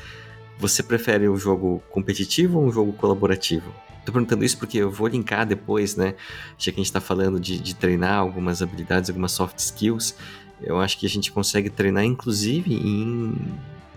você 0.60 0.82
prefere 0.82 1.28
o 1.28 1.38
jogo 1.38 1.82
competitivo 1.89 2.60
ou 2.60 2.66
um 2.66 2.72
jogo 2.72 2.93
colaborativo? 2.93 3.72
Tô 4.05 4.12
perguntando 4.12 4.45
isso 4.45 4.58
porque 4.58 4.78
eu 4.78 4.89
vou 4.89 5.08
linkar 5.08 5.45
depois, 5.45 5.95
né? 5.95 6.16
Já 6.58 6.72
que 6.72 6.80
a 6.80 6.84
gente 6.84 6.93
tá 6.93 7.01
falando 7.01 7.39
de, 7.39 7.60
de 7.60 7.76
treinar 7.76 8.18
algumas 8.18 8.62
habilidades, 8.62 9.10
algumas 9.10 9.34
soft 9.34 9.60
skills, 9.60 10.16
eu 10.62 10.80
acho 10.80 10.97
que 10.97 11.05
a 11.05 11.10
gente 11.10 11.32
consegue 11.32 11.70
treinar 11.70 12.03
inclusive 12.03 12.74
em 12.74 13.36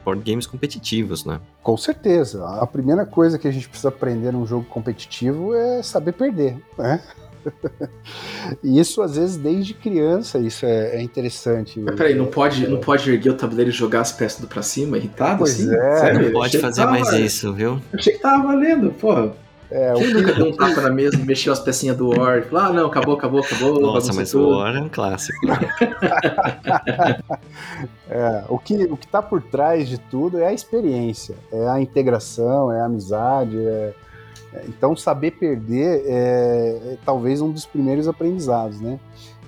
board 0.04 0.28
games 0.28 0.46
competitivos, 0.46 1.24
né? 1.24 1.40
Com 1.62 1.76
certeza. 1.76 2.44
A 2.60 2.66
primeira 2.66 3.06
coisa 3.06 3.38
que 3.38 3.46
a 3.46 3.50
gente 3.50 3.68
precisa 3.68 3.88
aprender 3.88 4.32
num 4.32 4.46
jogo 4.46 4.64
competitivo 4.66 5.54
é 5.54 5.82
saber 5.82 6.12
perder, 6.12 6.56
né? 6.76 7.00
e 8.62 8.78
isso, 8.80 9.02
às 9.02 9.16
vezes, 9.16 9.36
desde 9.36 9.74
criança, 9.74 10.38
isso 10.38 10.64
é, 10.66 10.96
é 10.96 11.02
interessante. 11.02 11.78
Mas 11.80 11.94
peraí, 11.94 12.14
não 12.14 12.26
pode, 12.26 12.66
não 12.66 12.78
pode 12.78 13.10
erguer 13.10 13.30
o 13.30 13.34
tabuleiro 13.34 13.70
e 13.70 13.72
jogar 13.72 14.00
as 14.00 14.12
peças 14.12 14.40
do 14.40 14.46
pra 14.46 14.62
cima, 14.62 14.96
irritado 14.98 15.38
Pois 15.38 15.54
assim? 15.54 15.74
é. 15.74 15.96
Sério? 15.98 16.22
Não 16.26 16.32
pode 16.32 16.58
fazer 16.58 16.82
tava- 16.82 16.92
mais 16.92 17.12
isso, 17.12 17.52
viu? 17.52 17.80
Achei 17.92 18.12
que 18.14 18.18
tava 18.20 18.46
valendo, 18.46 18.90
porra. 18.92 19.32
É, 19.72 19.92
Quem 19.94 20.06
que- 20.08 20.14
nunca 20.14 20.32
deu 20.34 20.46
um 20.46 20.52
tapa 20.56 20.80
na 20.80 20.90
mesa 20.90 21.16
mexeu 21.18 21.52
as 21.52 21.60
pecinhas 21.60 21.96
do 21.96 22.08
War? 22.08 22.42
Falou, 22.42 22.64
ah, 22.64 22.72
não, 22.72 22.86
acabou, 22.86 23.14
acabou, 23.14 23.38
acabou. 23.40 23.80
Nossa, 23.80 24.12
mas 24.12 24.32
tudo. 24.32 24.48
o 24.48 24.58
War 24.58 24.74
é 24.74 24.80
um 24.80 24.88
clássico. 24.88 25.38
É, 28.12 28.42
o 28.48 28.58
que 28.58 28.74
o 28.84 28.96
que 28.96 29.06
está 29.06 29.22
por 29.22 29.40
trás 29.40 29.88
de 29.88 29.96
tudo 29.96 30.38
é 30.40 30.46
a 30.48 30.52
experiência, 30.52 31.36
é 31.52 31.68
a 31.68 31.80
integração, 31.80 32.72
é 32.72 32.80
a 32.80 32.86
amizade. 32.86 33.56
é- 33.56 33.92
então, 34.66 34.96
saber 34.96 35.32
perder 35.32 36.02
é, 36.06 36.92
é 36.92 36.98
talvez 37.04 37.40
um 37.40 37.50
dos 37.50 37.64
primeiros 37.66 38.08
aprendizados, 38.08 38.80
né? 38.80 38.98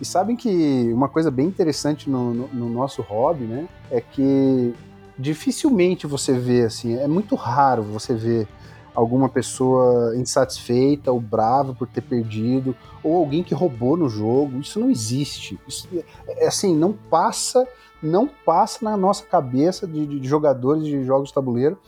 E 0.01 0.05
sabem 0.05 0.37
que 0.37 0.91
uma 0.93 1.09
coisa 1.09 1.31
bem 1.31 1.47
interessante 1.47 2.09
no, 2.11 2.33
no- 2.35 2.49
no 2.49 2.69
nosso 2.69 3.03
hobby, 3.03 3.45
né, 3.45 3.69
é 3.91 4.01
que 4.01 4.75
dificilmente 5.19 6.07
você 6.07 6.33
vê 6.33 6.63
assim, 6.63 6.97
é 6.97 7.07
muito 7.07 7.35
raro 7.35 7.83
você 7.83 8.15
ver 8.15 8.49
alguma 8.95 9.29
pessoa 9.29 10.15
insatisfeita 10.17 11.11
ou 11.11 11.21
brava 11.21 11.73
por 11.75 11.87
ter 11.89 12.03
perdido, 12.03 12.75
ou 13.03 13.17
alguém 13.17 13.43
que 13.43 13.55
roubou 13.55 13.97
no 13.97 14.09
jogo. 14.09 14.59
Isso 14.61 14.79
não 14.79 14.91
existe. 14.91 15.59
Isso, 15.67 15.89
é 16.29 16.47
assim, 16.47 16.77
não 16.77 16.93
passa 16.93 17.67
não 18.03 18.27
passa 18.27 18.85
na 18.85 18.97
nossa 18.97 19.25
cabeça 19.25 19.87
de, 19.87 20.05
de 20.19 20.27
jogadores 20.29 20.85
de 20.85 21.05
jogos 21.05 21.29
de 21.29 21.35
tabuleiro 21.35 21.79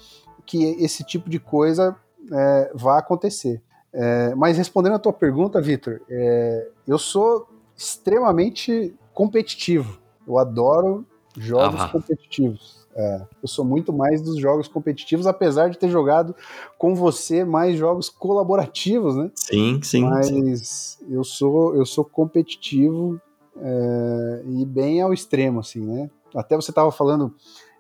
que 0.47 0.63
esse 0.79 1.03
tipo 1.03 1.29
de 1.29 1.41
coisa 1.41 1.97
é, 2.33 2.73
vá 2.75 2.99
acontecer. 2.99 3.63
É, 3.93 4.35
mas 4.35 4.57
respondendo 4.57 4.95
a 4.95 4.99
tua 4.99 5.13
pergunta, 5.13 5.61
Vitor, 5.61 6.01
é, 6.09 6.69
eu 6.87 6.99
sou 6.99 7.47
extremamente 7.77 8.95
competitivo. 9.13 9.99
Eu 10.27 10.39
adoro 10.39 11.07
jogos 11.37 11.81
Ah, 11.81 11.87
vá. 11.87 11.93
competitivos. 11.93 12.85
É, 12.97 13.23
eu 13.43 13.49
sou 13.49 13.65
muito 13.65 13.93
mais 13.93 14.23
dos 14.23 14.39
jogos 14.39 14.69
competitivos, 14.69 15.27
apesar 15.27 15.69
de 15.69 15.77
ter 15.79 15.89
jogado 15.89 16.35
com 16.79 16.95
você 16.95 17.45
mais 17.45 17.77
jogos 17.77 18.09
colaborativos, 18.09 19.17
né? 19.17 19.31
Sim, 19.35 19.81
sim, 19.83 19.83
sim. 19.83 20.09
Mas 20.09 20.99
eu 21.09 21.25
sou 21.25 21.75
eu 21.75 21.85
sou 21.85 22.05
competitivo 22.05 23.21
é, 23.57 24.43
e 24.47 24.65
bem 24.65 25.01
ao 25.01 25.13
extremo, 25.13 25.61
assim, 25.61 25.81
né? 25.85 26.09
Até 26.35 26.55
você 26.57 26.71
estava 26.71 26.91
falando 26.93 27.35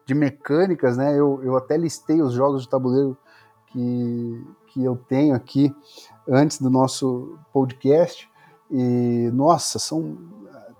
de 0.04 0.14
mecânicas, 0.14 0.96
né? 0.96 1.12
Eu, 1.18 1.40
eu 1.44 1.56
até 1.56 1.76
listei 1.76 2.20
os 2.20 2.32
jogos 2.32 2.62
de 2.62 2.68
tabuleiro 2.68 3.16
que, 3.74 4.46
que 4.68 4.84
eu 4.84 4.96
tenho 5.08 5.34
aqui 5.34 5.74
antes 6.28 6.60
do 6.60 6.70
nosso 6.70 7.36
podcast 7.52 8.30
e 8.70 9.30
nossa, 9.34 9.78
são 9.78 10.16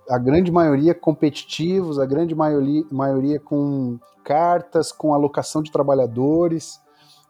a 0.09 0.17
grande 0.17 0.51
maioria 0.51 0.95
competitivos, 0.95 1.99
a 1.99 2.05
grande 2.05 2.33
maioria, 2.33 2.83
maioria 2.91 3.39
com 3.39 3.99
cartas, 4.23 4.91
com 4.91 5.13
alocação 5.13 5.61
de 5.61 5.71
trabalhadores. 5.71 6.79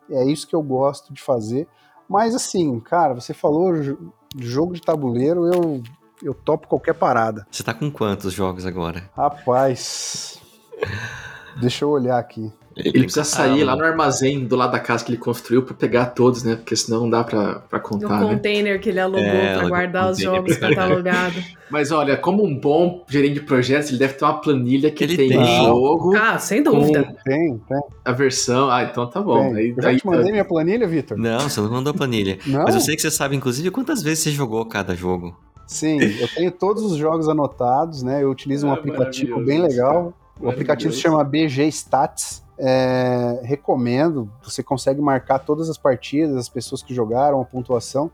É 0.09 0.23
isso 0.23 0.47
que 0.47 0.55
eu 0.55 0.61
gosto 0.61 1.11
de 1.13 1.21
fazer. 1.21 1.67
Mas 2.07 2.35
assim, 2.35 2.79
cara, 2.79 3.15
você 3.15 3.33
falou 3.33 3.75
jo- 3.81 4.13
jogo 4.37 4.73
de 4.73 4.81
tabuleiro, 4.81 5.45
eu, 5.51 5.81
eu 6.21 6.33
topo 6.33 6.67
qualquer 6.67 6.93
parada. 6.93 7.45
Você 7.49 7.63
tá 7.63 7.73
com 7.73 7.89
quantos 7.89 8.31
jogos 8.31 8.65
agora? 8.65 9.09
Rapaz, 9.15 10.39
deixa 11.59 11.83
eu 11.83 11.89
olhar 11.89 12.19
aqui. 12.19 12.53
Ele 12.75 12.91
precisa 13.03 13.23
sair 13.23 13.61
Ah, 13.61 13.67
lá 13.67 13.75
no 13.77 13.83
armazém 13.85 14.45
do 14.45 14.55
lado 14.55 14.73
da 14.73 14.79
casa 14.79 15.03
que 15.05 15.09
ele 15.11 15.17
construiu 15.17 15.61
pra 15.63 15.73
pegar 15.73 16.07
todos, 16.07 16.43
né? 16.43 16.55
Porque 16.57 16.75
senão 16.75 17.01
não 17.01 17.09
dá 17.09 17.23
pra, 17.23 17.59
pra 17.69 17.79
No 17.79 17.85
contar, 17.85 18.19
né? 18.19 18.27
container 18.35 18.81
que 18.81 18.89
ele 18.89 18.99
alugou 18.99 19.21
É, 19.23 19.43
pra 19.45 19.51
alugou 19.53 19.69
guardar 19.69 20.11
os 20.11 20.19
jogos 20.19 20.57
catalogados. 20.57 21.41
Mas 21.71 21.91
olha, 21.91 22.17
como 22.17 22.43
um 22.45 22.53
bom 22.59 23.05
gerente 23.09 23.35
de 23.35 23.39
projetos, 23.41 23.89
ele 23.89 23.97
deve 23.97 24.13
ter 24.15 24.25
uma 24.25 24.39
planilha 24.41 24.91
que 24.91 25.03
Ele 25.03 25.15
tem, 25.15 25.29
tem. 25.29 25.41
o 25.41 25.45
jogo, 25.45 26.15
Ah, 26.17 26.37
sem 26.37 26.61
dúvida. 26.61 27.15
Tem, 27.23 27.57
tem. 27.57 27.81
a 28.03 28.11
versão. 28.11 28.69
Ah, 28.69 28.83
então 28.83 29.07
tá 29.07 29.21
bom. 29.21 29.39
tem. 29.39 29.55
Aí, 29.55 29.73
eu 29.75 29.81
já 29.81 29.89
aí 29.89 29.97
te 29.99 30.05
mandei 30.05 30.31
minha 30.31 30.45
planilha, 30.45 30.85
Vitor? 30.85 31.17
Não, 31.17 31.39
você 31.49 31.61
não 31.61 31.71
mandou 31.71 31.91
a 31.91 31.93
planilha. 31.93 32.37
Não? 32.45 32.63
Mas 32.63 32.75
eu 32.75 32.81
sei 32.81 32.95
que 32.95 33.01
você 33.01 33.09
sabe, 33.09 33.35
inclusive, 33.37 33.71
quantas 33.71 34.03
vezes 34.03 34.23
você 34.25 34.31
jogou 34.31 34.65
cada 34.65 34.93
jogo. 34.93 35.35
Sim, 35.65 35.99
eu 36.19 36.27
tenho 36.27 36.51
todos 36.51 36.83
os 36.83 36.97
jogos 36.97 37.27
anotados, 37.29 38.03
né? 38.03 38.21
Eu 38.21 38.29
utilizo 38.29 38.67
um 38.67 38.71
Ah, 38.71 38.75
aplicativo 38.75 39.39
bem 39.43 39.59
legal. 39.61 40.13
O 40.39 40.49
aplicativo 40.49 40.93
se 40.93 40.99
chama 40.99 41.23
BG 41.23 41.67
Stats. 41.69 42.43
É, 42.57 43.41
recomendo, 43.43 44.31
você 44.41 44.63
consegue 44.63 45.01
marcar 45.01 45.39
todas 45.39 45.69
as 45.69 45.77
partidas, 45.77 46.35
as 46.37 46.49
pessoas 46.49 46.81
que 46.81 46.93
jogaram, 46.93 47.41
a 47.41 47.45
pontuação. 47.45 48.09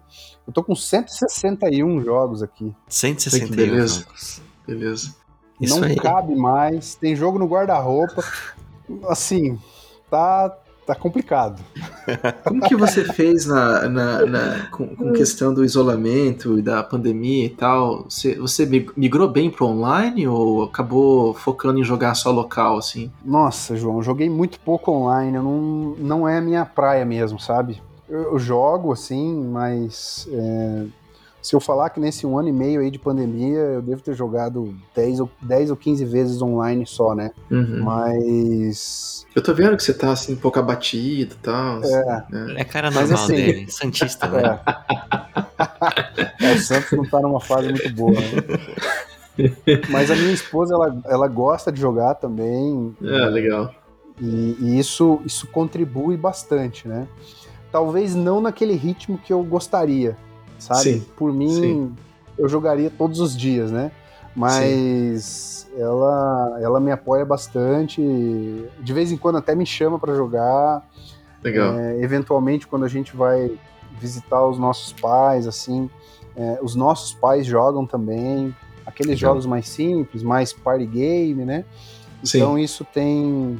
Eu 0.48 0.54
tô 0.54 0.64
com 0.64 0.76
161 0.76 2.02
jogos 2.02 2.42
aqui. 2.42 2.76
161 2.88 3.56
beleza. 3.56 4.00
jogos. 4.02 4.42
Beleza. 4.66 5.16
Isso 5.60 5.80
Não 5.80 5.88
aí. 5.88 5.96
cabe 5.96 6.36
mais. 6.36 6.96
Tem 6.96 7.16
jogo 7.16 7.38
no 7.38 7.46
guarda-roupa. 7.46 8.24
Assim, 9.08 9.60
tá, 10.10 10.50
tá 10.86 10.96
complicado. 10.96 11.62
Como 12.44 12.62
que 12.62 12.76
você 12.76 13.06
fez 13.06 13.46
na, 13.46 13.88
na, 13.88 14.26
na- 14.26 14.68
com, 14.72 14.96
com 14.96 15.14
questão 15.14 15.54
do 15.54 15.64
isolamento 15.64 16.58
e 16.58 16.62
da 16.62 16.84
pandemia 16.84 17.46
e 17.46 17.50
tal? 17.50 18.04
Você, 18.10 18.36
você 18.36 18.66
mig- 18.66 18.92
migrou 18.98 19.28
bem 19.30 19.50
pro 19.50 19.66
online 19.68 20.28
ou 20.28 20.64
acabou 20.64 21.34
focando 21.34 21.80
em 21.80 21.84
jogar 21.84 22.16
só 22.16 22.32
local, 22.32 22.78
assim? 22.78 23.12
Nossa, 23.24 23.76
João, 23.76 23.98
eu 23.98 24.04
joguei 24.04 24.30
muito 24.30 24.60
pouco 24.60 24.92
online. 24.92 25.38
Eu 25.38 25.44
não, 25.44 25.96
não 25.98 26.28
é 26.28 26.38
a 26.38 26.42
minha 26.42 26.66
praia 26.66 27.06
mesmo, 27.06 27.40
sabe? 27.40 27.82
Eu, 28.10 28.34
eu 28.34 28.40
jogo, 28.40 28.92
assim, 28.92 29.42
mas 29.46 30.28
é, 30.32 30.84
se 31.42 31.56
eu 31.56 31.60
falar 31.60 31.90
que 31.90 32.00
nesse 32.00 32.26
um 32.28 32.38
ano 32.38 32.50
e 32.50 32.52
meio 32.52 32.82
aí 32.82 32.92
de 32.92 33.00
pandemia, 33.00 33.58
eu 33.58 33.82
devo 33.82 34.02
ter 34.02 34.14
jogado 34.14 34.76
10 34.96 35.22
ou, 35.22 35.30
10 35.42 35.72
ou 35.72 35.76
15 35.78 36.06
vezes 36.06 36.42
online 36.42 36.86
só, 36.86 37.16
né? 37.16 37.32
Uhum. 37.50 37.84
Mas. 37.84 39.26
Eu 39.36 39.42
tô 39.42 39.54
vendo 39.54 39.76
que 39.76 39.84
você 39.84 39.94
tá 39.94 40.12
assim, 40.12 40.34
um 40.34 40.38
pouco 40.38 40.60
abatido 40.60 41.34
e 41.34 41.38
tal. 41.38 41.80
assim, 41.80 41.94
É. 41.96 42.24
né? 42.30 42.54
É 42.58 42.64
cara 42.64 42.92
Mas 42.92 43.10
normal 43.10 43.26
assim- 43.26 43.36
dele. 43.36 43.72
Santista, 43.72 44.28
né? 44.28 44.60
É. 46.40 46.46
É, 46.46 46.54
o 46.54 46.58
Santos 46.60 46.92
não 46.92 47.08
tá 47.08 47.20
numa 47.20 47.40
fase 47.40 47.70
muito 47.70 47.94
boa. 47.94 48.12
Né? 48.12 49.52
Mas 49.90 50.12
a 50.12 50.16
minha 50.16 50.34
esposa, 50.34 50.74
ela, 50.74 51.02
ela 51.06 51.28
gosta 51.28 51.72
de 51.72 51.80
jogar 51.80 52.16
também. 52.16 52.96
É, 53.02 53.26
legal. 53.30 53.74
E, 54.20 54.58
e 54.60 54.80
isso, 54.80 55.20
isso 55.26 55.48
contribui 55.48 56.18
bastante, 56.18 56.88
né? 56.88 57.08
Talvez 57.72 58.14
não 58.14 58.42
naquele 58.42 58.74
ritmo 58.74 59.18
que 59.18 59.32
eu 59.32 59.42
gostaria, 59.44 60.18
sabe? 60.62 60.82
Sim, 60.82 61.06
Por 61.18 61.34
mim, 61.34 61.50
sim. 61.50 61.96
eu 62.38 62.48
jogaria 62.48 62.90
todos 62.90 63.20
os 63.20 63.36
dias, 63.36 63.72
né? 63.72 63.92
Mas 64.36 65.68
ela, 65.78 66.58
ela 66.62 66.80
me 66.80 66.92
apoia 66.92 67.26
bastante. 67.26 68.02
De 68.80 68.94
vez 68.94 69.12
em 69.12 69.18
quando 69.18 69.38
até 69.38 69.54
me 69.56 69.66
chama 69.66 70.00
para 70.00 70.16
jogar. 70.16 70.88
Legal. 71.44 71.78
É, 71.78 72.02
eventualmente, 72.02 72.68
quando 72.68 72.86
a 72.86 72.88
gente 72.88 73.16
vai 73.16 73.52
visitar 74.00 74.46
os 74.46 74.58
nossos 74.58 74.94
pais, 74.94 75.48
assim, 75.48 75.90
é, 76.36 76.60
os 76.62 76.76
nossos 76.76 77.14
pais 77.14 77.46
jogam 77.46 77.86
também. 77.86 78.56
Aqueles 78.86 79.16
Legal. 79.16 79.32
jogos 79.32 79.46
mais 79.46 79.68
simples, 79.68 80.24
mais 80.24 80.54
party 80.54 80.86
game, 80.86 81.46
né? 81.46 81.66
Então 82.24 82.58
isso 82.58 82.86
tem 82.86 83.60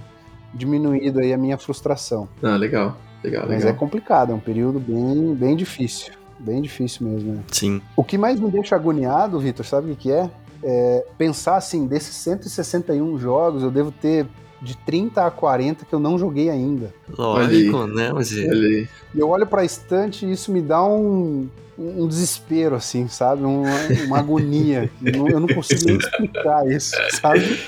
diminuído 0.54 1.20
aí 1.20 1.34
a 1.34 1.38
minha 1.38 1.58
frustração. 1.58 2.28
Ah, 2.42 2.56
legal. 2.56 2.98
Legal, 3.24 3.46
Mas 3.48 3.66
é 3.66 3.72
complicado, 3.72 4.32
é 4.32 4.36
um 4.36 4.40
período 4.40 4.80
bem, 4.80 5.36
bem 5.36 5.56
difícil. 5.56 6.12
Bem 6.42 6.62
difícil 6.62 7.08
mesmo. 7.08 7.34
né? 7.34 7.44
Sim. 7.52 7.82
O 7.96 8.04
que 8.04 8.18
mais 8.18 8.40
me 8.40 8.50
deixa 8.50 8.76
agoniado, 8.76 9.40
Vitor, 9.40 9.66
sabe 9.66 9.92
o 9.92 9.96
que 9.96 10.12
é? 10.12 10.30
É 10.64 11.06
pensar 11.18 11.56
assim, 11.56 11.88
desses 11.88 12.16
161 12.16 13.18
jogos, 13.18 13.64
eu 13.64 13.72
devo 13.72 13.92
ter 13.92 14.28
de 14.62 14.78
30 14.78 15.26
a 15.26 15.32
40 15.32 15.86
que 15.86 15.94
eu 15.94 16.00
não 16.00 16.20
joguei 16.20 16.50
ainda. 16.50 16.94
Lógico, 17.18 17.88
né? 17.88 18.12
Mas 18.14 18.32
é-. 18.36 18.44
E 18.46 18.88
eu 19.16 19.28
olho 19.30 19.48
pra 19.48 19.66
estante 19.66 20.26
e 20.26 20.32
isso 20.32 20.52
me 20.52 20.62
dá 20.62 20.84
um, 20.84 21.50
um 21.78 22.08
desespero, 22.08 22.76
assim, 22.76 23.08
sabe? 23.08 23.44
Uma, 23.44 23.70
uma 24.06 24.20
agonia. 24.20 24.92
Eu 25.04 25.18
não, 25.18 25.28
eu 25.30 25.40
não 25.40 25.48
consigo 25.48 25.86
nem 25.86 25.98
explicar 25.98 26.68
isso, 26.70 26.96
sabe? 27.20 27.60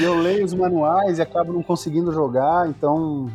E 0.00 0.02
eu 0.02 0.18
leio 0.18 0.44
os 0.44 0.54
manuais 0.54 1.18
e 1.18 1.22
acabo 1.22 1.52
não 1.52 1.62
conseguindo 1.62 2.12
jogar, 2.12 2.68
então 2.68 3.30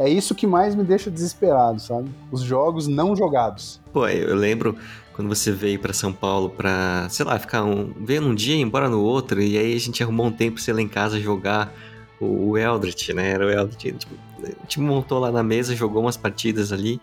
é 0.00 0.08
isso 0.08 0.34
que 0.34 0.46
mais 0.46 0.74
me 0.74 0.82
deixa 0.82 1.10
desesperado, 1.10 1.78
sabe? 1.78 2.10
Os 2.32 2.40
jogos 2.40 2.88
não 2.88 3.14
jogados. 3.14 3.78
Pô, 3.92 4.08
eu 4.08 4.34
lembro 4.34 4.74
quando 5.12 5.28
você 5.28 5.52
veio 5.52 5.78
pra 5.78 5.92
São 5.92 6.10
Paulo 6.10 6.48
pra, 6.48 7.06
sei 7.10 7.26
lá, 7.26 7.38
ficar 7.38 7.64
um. 7.64 7.92
veio 8.00 8.22
num 8.22 8.34
dia 8.34 8.54
e 8.54 8.60
ir 8.60 8.62
embora 8.62 8.88
no 8.88 9.02
outro, 9.02 9.42
e 9.42 9.58
aí 9.58 9.76
a 9.76 9.78
gente 9.78 10.02
arrumou 10.02 10.24
um 10.24 10.32
tempo 10.32 10.54
pra 10.54 10.62
você 10.64 10.72
lá 10.72 10.80
em 10.80 10.88
casa 10.88 11.20
jogar 11.20 11.70
o, 12.18 12.48
o 12.48 12.58
Eldritch, 12.58 13.10
né? 13.10 13.30
Era 13.30 13.44
o 13.44 13.50
Eldritch. 13.50 13.94
Tipo, 13.98 14.14
a 14.42 14.46
gente 14.62 14.80
montou 14.80 15.18
lá 15.18 15.30
na 15.30 15.42
mesa, 15.42 15.76
jogou 15.76 16.00
umas 16.00 16.16
partidas 16.16 16.72
ali. 16.72 16.98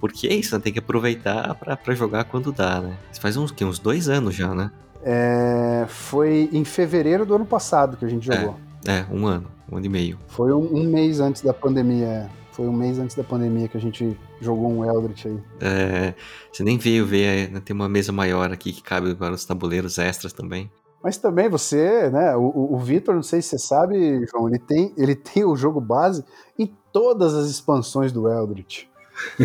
Porque 0.00 0.26
é 0.26 0.34
isso, 0.34 0.56
né? 0.56 0.60
Tem 0.60 0.72
que 0.72 0.80
aproveitar 0.80 1.54
pra, 1.54 1.76
pra 1.76 1.94
jogar 1.94 2.24
quando 2.24 2.50
dá, 2.50 2.80
né? 2.80 2.96
Isso 3.12 3.20
faz 3.20 3.36
uns, 3.36 3.52
que, 3.52 3.64
uns 3.64 3.78
dois 3.78 4.08
anos 4.08 4.34
já, 4.34 4.52
né? 4.52 4.72
É, 5.04 5.86
foi 5.88 6.48
em 6.52 6.64
fevereiro 6.64 7.24
do 7.24 7.36
ano 7.36 7.46
passado 7.46 7.96
que 7.96 8.04
a 8.04 8.08
gente 8.08 8.26
jogou. 8.26 8.58
É, 8.58 8.73
um 9.12 9.26
ano, 9.26 9.48
um 9.70 9.76
ano 9.76 9.86
e 9.86 9.88
meio. 9.88 10.18
Foi 10.28 10.52
um, 10.52 10.74
um 10.74 10.84
mês 10.84 11.20
antes 11.20 11.42
da 11.42 11.52
pandemia. 11.54 12.06
é. 12.06 12.28
Foi 12.52 12.68
um 12.68 12.72
mês 12.72 13.00
antes 13.00 13.16
da 13.16 13.24
pandemia 13.24 13.66
que 13.66 13.76
a 13.76 13.80
gente 13.80 14.16
jogou 14.40 14.70
um 14.70 14.84
Eldritch 14.84 15.26
aí. 15.26 15.38
É, 15.60 16.14
você 16.52 16.62
nem 16.62 16.78
veio 16.78 17.04
ver, 17.04 17.50
né, 17.50 17.60
tem 17.64 17.74
uma 17.74 17.88
mesa 17.88 18.12
maior 18.12 18.52
aqui 18.52 18.72
que 18.72 18.80
cabe 18.80 19.12
para 19.16 19.34
os 19.34 19.44
tabuleiros 19.44 19.98
extras 19.98 20.32
também. 20.32 20.70
Mas 21.02 21.16
também 21.16 21.48
você, 21.48 22.08
né? 22.10 22.36
O, 22.36 22.74
o 22.74 22.78
Vitor, 22.78 23.12
não 23.14 23.24
sei 23.24 23.42
se 23.42 23.48
você 23.48 23.58
sabe, 23.58 24.24
João, 24.30 24.48
ele 24.48 24.60
tem, 24.60 24.92
ele 24.96 25.16
tem 25.16 25.44
o 25.44 25.56
jogo 25.56 25.80
base 25.80 26.24
em 26.56 26.72
todas 26.92 27.34
as 27.34 27.50
expansões 27.50 28.12
do 28.12 28.28
Eldritch. 28.28 28.84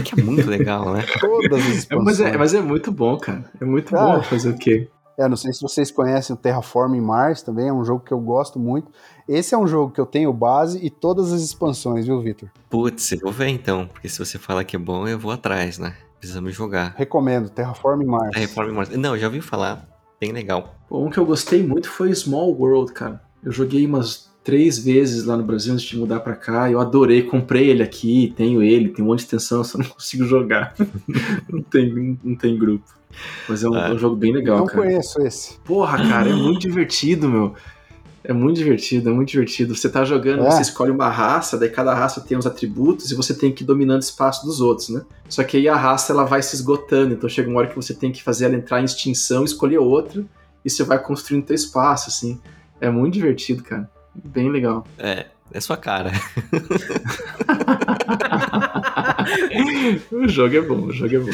Que 0.03 0.19
é 0.21 0.23
muito 0.23 0.47
legal, 0.47 0.93
né? 0.93 1.03
Todas 1.19 1.61
as 1.61 1.67
É, 1.67 1.71
expansões. 1.77 2.05
mas, 2.05 2.19
é, 2.21 2.37
mas 2.37 2.53
é 2.53 2.61
muito 2.61 2.91
bom, 2.91 3.17
cara. 3.17 3.43
É 3.59 3.65
muito 3.65 3.95
Ah. 3.97 4.17
bom 4.17 4.21
fazer 4.23 4.51
o 4.51 4.55
quê? 4.57 4.87
É, 5.17 5.27
não 5.27 5.35
sei 5.35 5.51
se 5.51 5.61
vocês 5.61 5.91
conhecem 5.91 6.33
o 6.33 6.39
Terraforming 6.39 7.01
Mars 7.01 7.41
também, 7.41 7.67
é 7.67 7.73
um 7.73 7.83
jogo 7.83 8.03
que 8.05 8.13
eu 8.13 8.19
gosto 8.21 8.57
muito. 8.57 8.89
Esse 9.31 9.53
é 9.53 9.57
um 9.59 9.67
jogo 9.67 9.93
que 9.93 10.01
eu 10.01 10.07
tenho 10.07 10.33
base 10.33 10.83
e 10.83 10.89
todas 10.89 11.31
as 11.31 11.43
expansões, 11.43 12.07
viu, 12.07 12.19
Vitor? 12.19 12.49
Putz, 12.67 13.11
eu 13.11 13.19
vou 13.19 13.31
ver 13.31 13.49
então, 13.49 13.85
porque 13.85 14.09
se 14.09 14.17
você 14.17 14.39
fala 14.39 14.63
que 14.63 14.75
é 14.75 14.79
bom, 14.79 15.07
eu 15.07 15.19
vou 15.19 15.31
atrás, 15.31 15.77
né? 15.77 15.93
Precisamos 16.19 16.55
jogar. 16.55 16.95
Recomendo, 16.97 17.47
Terraforming 17.47 18.07
Mars. 18.07 18.35
Reforma 18.35 18.73
Mars. 18.73 18.89
Não, 18.89 19.15
já 19.15 19.27
ouvi 19.27 19.39
falar. 19.39 19.87
Bem 20.19 20.31
legal. 20.31 20.75
Um 20.89 21.11
que 21.11 21.19
eu 21.19 21.25
gostei 21.27 21.61
muito 21.61 21.87
foi 21.87 22.11
Small 22.15 22.51
World, 22.59 22.91
cara. 22.91 23.21
Eu 23.43 23.51
joguei 23.51 23.85
umas 23.85 24.31
três 24.43 24.79
vezes 24.79 25.25
lá 25.25 25.37
no 25.37 25.43
Brasil 25.43 25.73
antes 25.73 25.85
de 25.85 25.95
mudar 25.95 26.21
pra 26.21 26.35
cá. 26.35 26.69
Eu 26.71 26.79
adorei, 26.79 27.21
comprei 27.21 27.69
ele 27.69 27.83
aqui, 27.83 28.33
tenho 28.35 28.63
ele, 28.63 28.89
tem 28.89 29.05
um 29.05 29.09
monte 29.09 29.19
de 29.19 29.25
extensão, 29.25 29.61
só 29.63 29.77
não 29.77 29.85
consigo 29.85 30.25
jogar. 30.25 30.73
não, 31.47 31.61
tem, 31.61 31.93
não, 31.93 32.17
não 32.23 32.35
tem 32.35 32.57
grupo. 32.57 32.83
Mas 33.47 33.63
é 33.63 33.69
um, 33.69 33.75
Ah. 33.75 33.89
é 33.89 33.93
um 33.93 33.97
jogo 33.99 34.15
bem 34.15 34.33
legal, 34.33 34.57
não 34.57 34.65
cara. 34.65 34.79
conheço 34.79 35.21
esse. 35.21 35.59
Porra, 35.59 35.97
cara, 36.09 36.29
é 36.29 36.33
muito 36.33 36.61
divertido, 36.61 37.29
meu. 37.29 37.53
É 38.23 38.33
muito 38.33 38.57
divertido, 38.57 39.09
é 39.09 39.13
muito 39.13 39.29
divertido. 39.29 39.75
Você 39.75 39.89
tá 39.89 40.03
jogando, 40.03 40.45
É. 40.45 40.51
você 40.51 40.61
escolhe 40.61 40.91
uma 40.91 41.09
raça, 41.09 41.57
daí 41.57 41.69
cada 41.69 41.93
raça 41.93 42.21
tem 42.21 42.37
uns 42.37 42.45
atributos 42.45 43.11
e 43.11 43.15
você 43.15 43.33
tem 43.33 43.51
que 43.51 43.63
ir 43.63 43.65
dominando 43.65 44.01
o 44.01 44.03
espaço 44.03 44.45
dos 44.45 44.59
outros, 44.59 44.89
né? 44.89 45.01
Só 45.29 45.43
que 45.43 45.57
aí 45.57 45.69
a 45.69 45.75
raça 45.75 46.11
ela 46.11 46.25
vai 46.25 46.41
se 46.41 46.55
esgotando, 46.55 47.13
então 47.13 47.29
chega 47.29 47.49
uma 47.49 47.59
hora 47.59 47.67
que 47.67 47.75
você 47.75 47.93
tem 47.93 48.11
que 48.11 48.21
fazer 48.21 48.45
ela 48.45 48.55
entrar 48.55 48.81
em 48.81 48.85
extinção, 48.85 49.45
escolher 49.45 49.77
outra 49.77 50.25
e 50.63 50.69
você 50.69 50.83
vai 50.83 50.99
construindo 50.99 51.45
teu 51.45 51.55
espaço, 51.55 52.09
assim. 52.09 52.39
É 52.81 52.89
muito 52.89 53.13
divertido, 53.13 53.63
cara. 53.63 53.89
Bem 54.13 54.49
legal. 54.49 54.85
É, 54.97 55.27
é 55.51 55.61
sua 55.61 55.77
cara. 55.77 56.11
o 60.11 60.27
jogo 60.27 60.55
é 60.55 60.61
bom, 60.61 60.85
o 60.85 60.91
jogo 60.91 61.15
é 61.15 61.19
bom. 61.19 61.31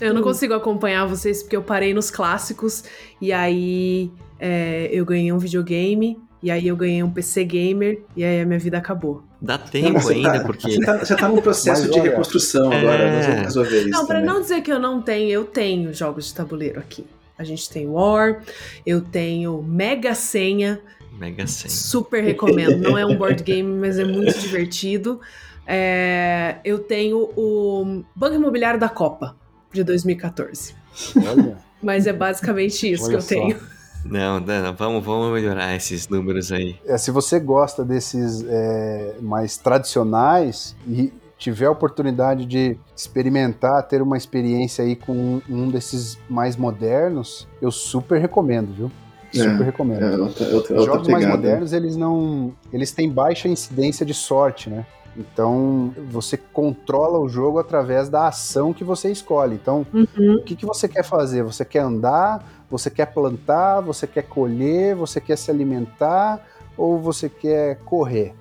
Eu 0.00 0.14
não 0.14 0.22
consigo 0.22 0.54
acompanhar 0.54 1.06
vocês 1.06 1.42
porque 1.42 1.56
eu 1.56 1.62
parei 1.62 1.94
nos 1.94 2.10
clássicos 2.10 2.84
e 3.20 3.32
aí 3.32 4.10
é, 4.46 4.90
eu 4.92 5.04
ganhei 5.06 5.32
um 5.32 5.38
videogame 5.38 6.18
e 6.42 6.50
aí 6.50 6.68
eu 6.68 6.76
ganhei 6.76 7.02
um 7.02 7.10
PC 7.10 7.44
gamer 7.44 8.02
e 8.14 8.22
aí 8.22 8.42
a 8.42 8.44
minha 8.44 8.58
vida 8.58 8.76
acabou. 8.76 9.22
Dá 9.40 9.56
tempo 9.56 9.98
Você 10.00 10.12
ainda, 10.14 10.32
tá- 10.40 10.44
porque. 10.44 10.70
Você 10.72 10.80
tá, 10.84 10.98
você 10.98 11.16
tá 11.16 11.28
num 11.28 11.40
processo 11.40 11.82
Mas 11.84 11.90
de 11.90 11.98
olha, 12.00 12.10
reconstrução 12.10 12.70
é. 12.70 12.78
agora, 12.80 13.12
nós 13.16 13.26
vamos 13.26 13.42
resolver 13.42 13.80
isso. 13.80 13.88
Não, 13.90 14.06
pra 14.06 14.20
também. 14.20 14.34
não 14.34 14.40
dizer 14.42 14.60
que 14.60 14.70
eu 14.70 14.78
não 14.78 15.00
tenho, 15.00 15.30
eu 15.30 15.44
tenho 15.44 15.94
jogos 15.94 16.26
de 16.26 16.34
tabuleiro 16.34 16.78
aqui. 16.78 17.06
A 17.38 17.44
gente 17.44 17.68
tem 17.70 17.88
War, 17.88 18.42
eu 18.86 19.00
tenho 19.00 19.62
Mega 19.62 20.14
Senha, 20.14 20.80
Mega 21.18 21.46
Senha. 21.46 21.70
super 21.70 22.22
recomendo. 22.22 22.76
Não 22.78 22.96
é 22.98 23.04
um 23.06 23.16
board 23.16 23.42
game, 23.44 23.72
mas 23.78 23.98
é 23.98 24.04
muito 24.04 24.38
divertido. 24.38 25.20
É, 25.66 26.56
eu 26.64 26.78
tenho 26.78 27.30
o 27.36 28.02
Banco 28.14 28.34
Imobiliário 28.36 28.78
da 28.78 28.88
Copa, 28.88 29.34
de 29.72 29.82
2014. 29.82 30.74
Olha. 31.16 31.56
Mas 31.82 32.06
é 32.06 32.12
basicamente 32.12 32.90
isso 32.92 33.04
Olha 33.04 33.10
que 33.12 33.16
eu 33.16 33.20
só. 33.22 33.28
tenho. 33.28 33.73
Não, 34.04 34.38
não, 34.40 34.74
vamos, 34.74 35.04
vamos 35.04 35.32
melhorar 35.32 35.74
esses 35.74 36.08
números 36.08 36.52
aí. 36.52 36.76
É, 36.86 36.98
se 36.98 37.10
você 37.10 37.40
gosta 37.40 37.84
desses 37.84 38.44
é, 38.46 39.14
mais 39.20 39.56
tradicionais 39.56 40.76
e 40.86 41.12
tiver 41.38 41.66
a 41.66 41.70
oportunidade 41.70 42.44
de 42.46 42.76
experimentar, 42.96 43.82
ter 43.82 44.00
uma 44.02 44.16
experiência 44.16 44.84
aí 44.84 44.94
com 44.96 45.12
um, 45.12 45.42
um 45.48 45.68
desses 45.70 46.18
mais 46.28 46.56
modernos, 46.56 47.48
eu 47.60 47.70
super 47.70 48.20
recomendo, 48.20 48.72
viu? 48.72 48.90
Super 49.32 49.62
É, 49.62 49.64
recomendo. 49.64 50.02
É 50.04 50.16
outra, 50.16 50.46
outra, 50.54 50.74
Os 50.74 50.80
outra 50.80 50.84
jogos 50.84 51.08
mais 51.08 51.26
modernos, 51.26 51.72
eles 51.72 51.96
não. 51.96 52.52
Eles 52.72 52.92
têm 52.92 53.10
baixa 53.10 53.48
incidência 53.48 54.06
de 54.06 54.14
sorte, 54.14 54.70
né? 54.70 54.86
Então, 55.16 55.92
você 56.10 56.36
controla 56.36 57.18
o 57.18 57.28
jogo 57.28 57.58
através 57.58 58.08
da 58.08 58.26
ação 58.28 58.72
que 58.72 58.82
você 58.82 59.10
escolhe. 59.10 59.54
Então, 59.54 59.86
Uhum. 59.92 60.36
o 60.36 60.42
que, 60.42 60.56
que 60.56 60.66
você 60.66 60.88
quer 60.88 61.04
fazer? 61.04 61.42
Você 61.44 61.64
quer 61.64 61.80
andar? 61.80 62.44
Você 62.74 62.90
quer 62.90 63.06
plantar? 63.06 63.80
Você 63.82 64.04
quer 64.04 64.22
colher? 64.24 64.96
Você 64.96 65.20
quer 65.20 65.38
se 65.38 65.48
alimentar? 65.48 66.44
Ou 66.76 66.98
você 66.98 67.28
quer 67.28 67.76
correr? 67.84 68.34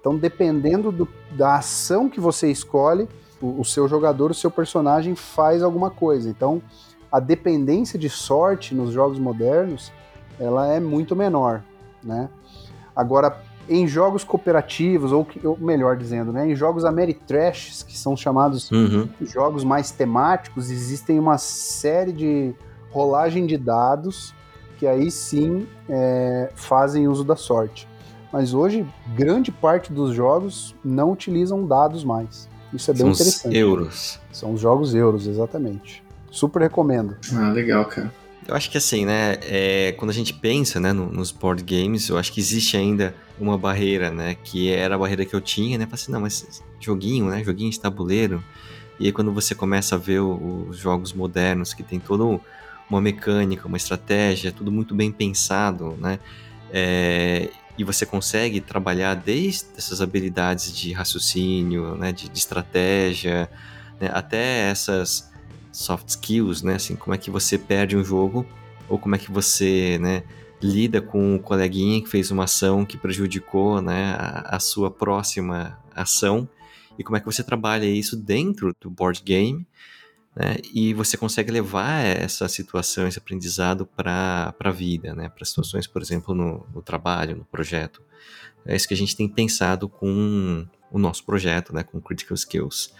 Então, 0.00 0.16
dependendo 0.16 0.90
do- 0.90 1.06
da 1.32 1.56
ação 1.56 2.08
que 2.08 2.18
você 2.18 2.50
escolhe, 2.50 3.06
o, 3.42 3.60
o 3.60 3.64
seu 3.64 3.86
jogador, 3.86 4.30
o 4.30 4.34
seu 4.34 4.50
personagem 4.50 5.14
faz 5.14 5.62
alguma 5.62 5.90
coisa. 5.90 6.30
Então, 6.30 6.62
a 7.12 7.20
dependência 7.20 7.98
de 7.98 8.08
sorte 8.08 8.74
nos 8.74 8.90
jogos 8.90 9.18
modernos, 9.18 9.92
ela 10.40 10.66
é 10.66 10.80
muito 10.80 11.14
menor, 11.14 11.62
né? 12.02 12.30
Agora, 12.96 13.36
em 13.68 13.86
jogos 13.86 14.24
cooperativos, 14.24 15.12
ou, 15.12 15.26
ou 15.44 15.58
melhor 15.58 15.94
dizendo, 15.96 16.32
né, 16.32 16.50
em 16.50 16.56
jogos 16.56 16.86
Ameritrash, 16.86 17.82
que 17.82 17.98
são 17.98 18.16
chamados 18.16 18.70
Uhum. 18.70 19.08
jogos 19.20 19.62
mais 19.62 19.90
temáticos, 19.90 20.70
existem 20.70 21.18
uma 21.18 21.36
série 21.36 22.12
de 22.12 22.54
rolagem 22.94 23.44
de 23.44 23.58
dados 23.58 24.32
que 24.78 24.86
aí 24.86 25.10
sim 25.10 25.66
é, 25.88 26.50
fazem 26.54 27.08
uso 27.08 27.24
da 27.24 27.34
sorte. 27.36 27.88
Mas 28.32 28.54
hoje, 28.54 28.86
grande 29.16 29.50
parte 29.52 29.92
dos 29.92 30.14
jogos 30.14 30.74
não 30.84 31.10
utilizam 31.12 31.66
dados 31.66 32.04
mais. 32.04 32.48
Isso 32.72 32.90
é 32.90 32.94
bem 32.94 33.02
São 33.02 33.10
os 33.10 33.20
interessante. 33.20 33.56
euros. 33.56 34.20
São 34.32 34.52
os 34.54 34.60
jogos 34.60 34.94
euros, 34.94 35.26
exatamente. 35.26 36.02
Super 36.30 36.62
recomendo. 36.62 37.16
Ah, 37.32 37.50
legal, 37.50 37.84
cara. 37.84 38.12
Eu 38.46 38.54
acho 38.54 38.70
que 38.70 38.76
assim, 38.76 39.06
né? 39.06 39.38
é, 39.42 39.92
quando 39.92 40.10
a 40.10 40.14
gente 40.14 40.34
pensa 40.34 40.78
né, 40.80 40.92
no- 40.92 41.10
nos 41.10 41.30
board 41.30 41.62
games, 41.62 42.08
eu 42.08 42.18
acho 42.18 42.32
que 42.32 42.40
existe 42.40 42.76
ainda 42.76 43.14
uma 43.40 43.56
barreira, 43.56 44.10
né? 44.10 44.36
Que 44.42 44.70
era 44.70 44.96
a 44.96 44.98
barreira 44.98 45.24
que 45.24 45.34
eu 45.34 45.40
tinha, 45.40 45.78
né? 45.78 45.84
Falei 45.86 45.94
assim, 45.94 46.12
não, 46.12 46.20
mas 46.20 46.62
joguinho, 46.80 47.26
né? 47.26 47.42
Joguinho 47.44 47.70
de 47.70 47.80
tabuleiro. 47.80 48.42
E 48.98 49.06
aí 49.06 49.12
quando 49.12 49.32
você 49.32 49.54
começa 49.54 49.94
a 49.94 49.98
ver 49.98 50.20
os 50.20 50.76
jogos 50.76 51.12
modernos, 51.12 51.72
que 51.72 51.82
tem 51.82 51.98
toda 52.00 52.24
uma 52.88 53.00
mecânica, 53.00 53.66
uma 53.66 53.76
estratégia, 53.76 54.52
tudo 54.52 54.70
muito 54.70 54.94
bem 54.94 55.10
pensado, 55.10 55.96
né? 56.00 56.18
É, 56.70 57.50
e 57.76 57.84
você 57.84 58.06
consegue 58.06 58.60
trabalhar 58.60 59.14
desde 59.14 59.66
essas 59.76 60.00
habilidades 60.00 60.76
de 60.76 60.92
raciocínio, 60.92 61.96
né? 61.96 62.12
De, 62.12 62.28
de 62.28 62.38
estratégia, 62.38 63.50
né, 64.00 64.10
até 64.12 64.70
essas 64.70 65.30
soft 65.72 66.08
skills, 66.08 66.62
né? 66.62 66.74
Assim, 66.74 66.96
como 66.96 67.14
é 67.14 67.18
que 67.18 67.30
você 67.30 67.58
perde 67.58 67.96
um 67.96 68.04
jogo 68.04 68.46
ou 68.88 68.98
como 68.98 69.14
é 69.14 69.18
que 69.18 69.30
você, 69.30 69.98
né, 69.98 70.22
lida 70.62 71.00
com 71.00 71.36
o 71.36 71.38
coleguinha 71.38 72.02
que 72.02 72.08
fez 72.08 72.30
uma 72.30 72.44
ação 72.44 72.84
que 72.84 72.96
prejudicou, 72.96 73.80
né, 73.80 74.14
a, 74.18 74.56
a 74.56 74.60
sua 74.60 74.90
próxima 74.90 75.78
ação 75.94 76.48
e 76.98 77.02
como 77.02 77.16
é 77.16 77.20
que 77.20 77.26
você 77.26 77.42
trabalha 77.42 77.86
isso 77.86 78.16
dentro 78.16 78.74
do 78.80 78.88
board 78.88 79.22
game, 79.24 79.66
né? 80.36 80.56
E 80.72 80.92
você 80.94 81.16
consegue 81.16 81.52
levar 81.52 82.04
essa 82.04 82.48
situação, 82.48 83.06
esse 83.06 83.18
aprendizado 83.18 83.86
para 83.86 84.54
a 84.58 84.70
vida, 84.70 85.14
né? 85.14 85.28
Para 85.28 85.44
situações, 85.44 85.86
por 85.86 86.02
exemplo, 86.02 86.34
no, 86.34 86.66
no 86.74 86.82
trabalho, 86.82 87.36
no 87.36 87.44
projeto. 87.44 88.02
É 88.66 88.74
isso 88.74 88.88
que 88.88 88.94
a 88.94 88.96
gente 88.96 89.16
tem 89.16 89.28
pensado 89.28 89.88
com 89.88 90.66
o 90.90 90.98
nosso 90.98 91.24
projeto, 91.24 91.74
né? 91.74 91.82
Com 91.82 92.00
Critical 92.00 92.34
Skills. 92.34 92.92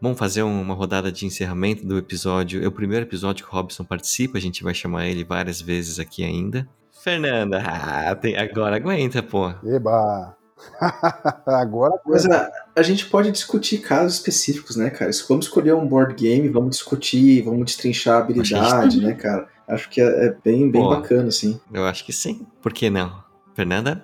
Vamos 0.00 0.18
fazer 0.18 0.42
uma 0.42 0.74
rodada 0.74 1.10
de 1.10 1.26
encerramento 1.26 1.84
do 1.84 1.98
episódio. 1.98 2.62
É 2.62 2.66
o 2.68 2.72
primeiro 2.72 3.04
episódio 3.04 3.44
que 3.44 3.50
o 3.50 3.54
Robson 3.54 3.84
participa, 3.84 4.38
a 4.38 4.40
gente 4.40 4.62
vai 4.62 4.72
chamar 4.72 5.06
ele 5.08 5.24
várias 5.24 5.60
vezes 5.60 5.98
aqui 5.98 6.24
ainda. 6.24 6.68
Fernanda, 7.02 7.62
ah, 7.64 8.14
tem- 8.16 8.36
agora 8.36 8.76
aguenta, 8.76 9.22
pô. 9.22 9.50
Eba! 9.64 10.37
Agora 11.46 11.94
Mas 12.06 12.26
a, 12.26 12.50
a 12.76 12.82
gente 12.82 13.06
pode 13.06 13.30
discutir 13.30 13.78
casos 13.78 14.14
específicos, 14.14 14.76
né, 14.76 14.90
cara? 14.90 15.12
Se 15.12 15.26
vamos 15.28 15.46
escolher 15.46 15.74
um 15.74 15.86
board 15.86 16.14
game, 16.14 16.48
vamos 16.48 16.70
discutir, 16.70 17.42
vamos 17.42 17.64
destrinchar 17.66 18.16
a 18.16 18.18
habilidade, 18.18 19.00
né, 19.00 19.14
cara? 19.14 19.48
Acho 19.66 19.88
que 19.90 20.00
é, 20.00 20.26
é 20.26 20.36
bem, 20.44 20.70
bem 20.70 20.82
Pô. 20.82 20.88
bacana, 20.90 21.28
assim. 21.28 21.60
Eu 21.72 21.84
acho 21.84 22.04
que 22.04 22.12
sim. 22.12 22.46
Por 22.62 22.72
que 22.72 22.88
não? 22.88 23.22
Fernanda, 23.54 24.02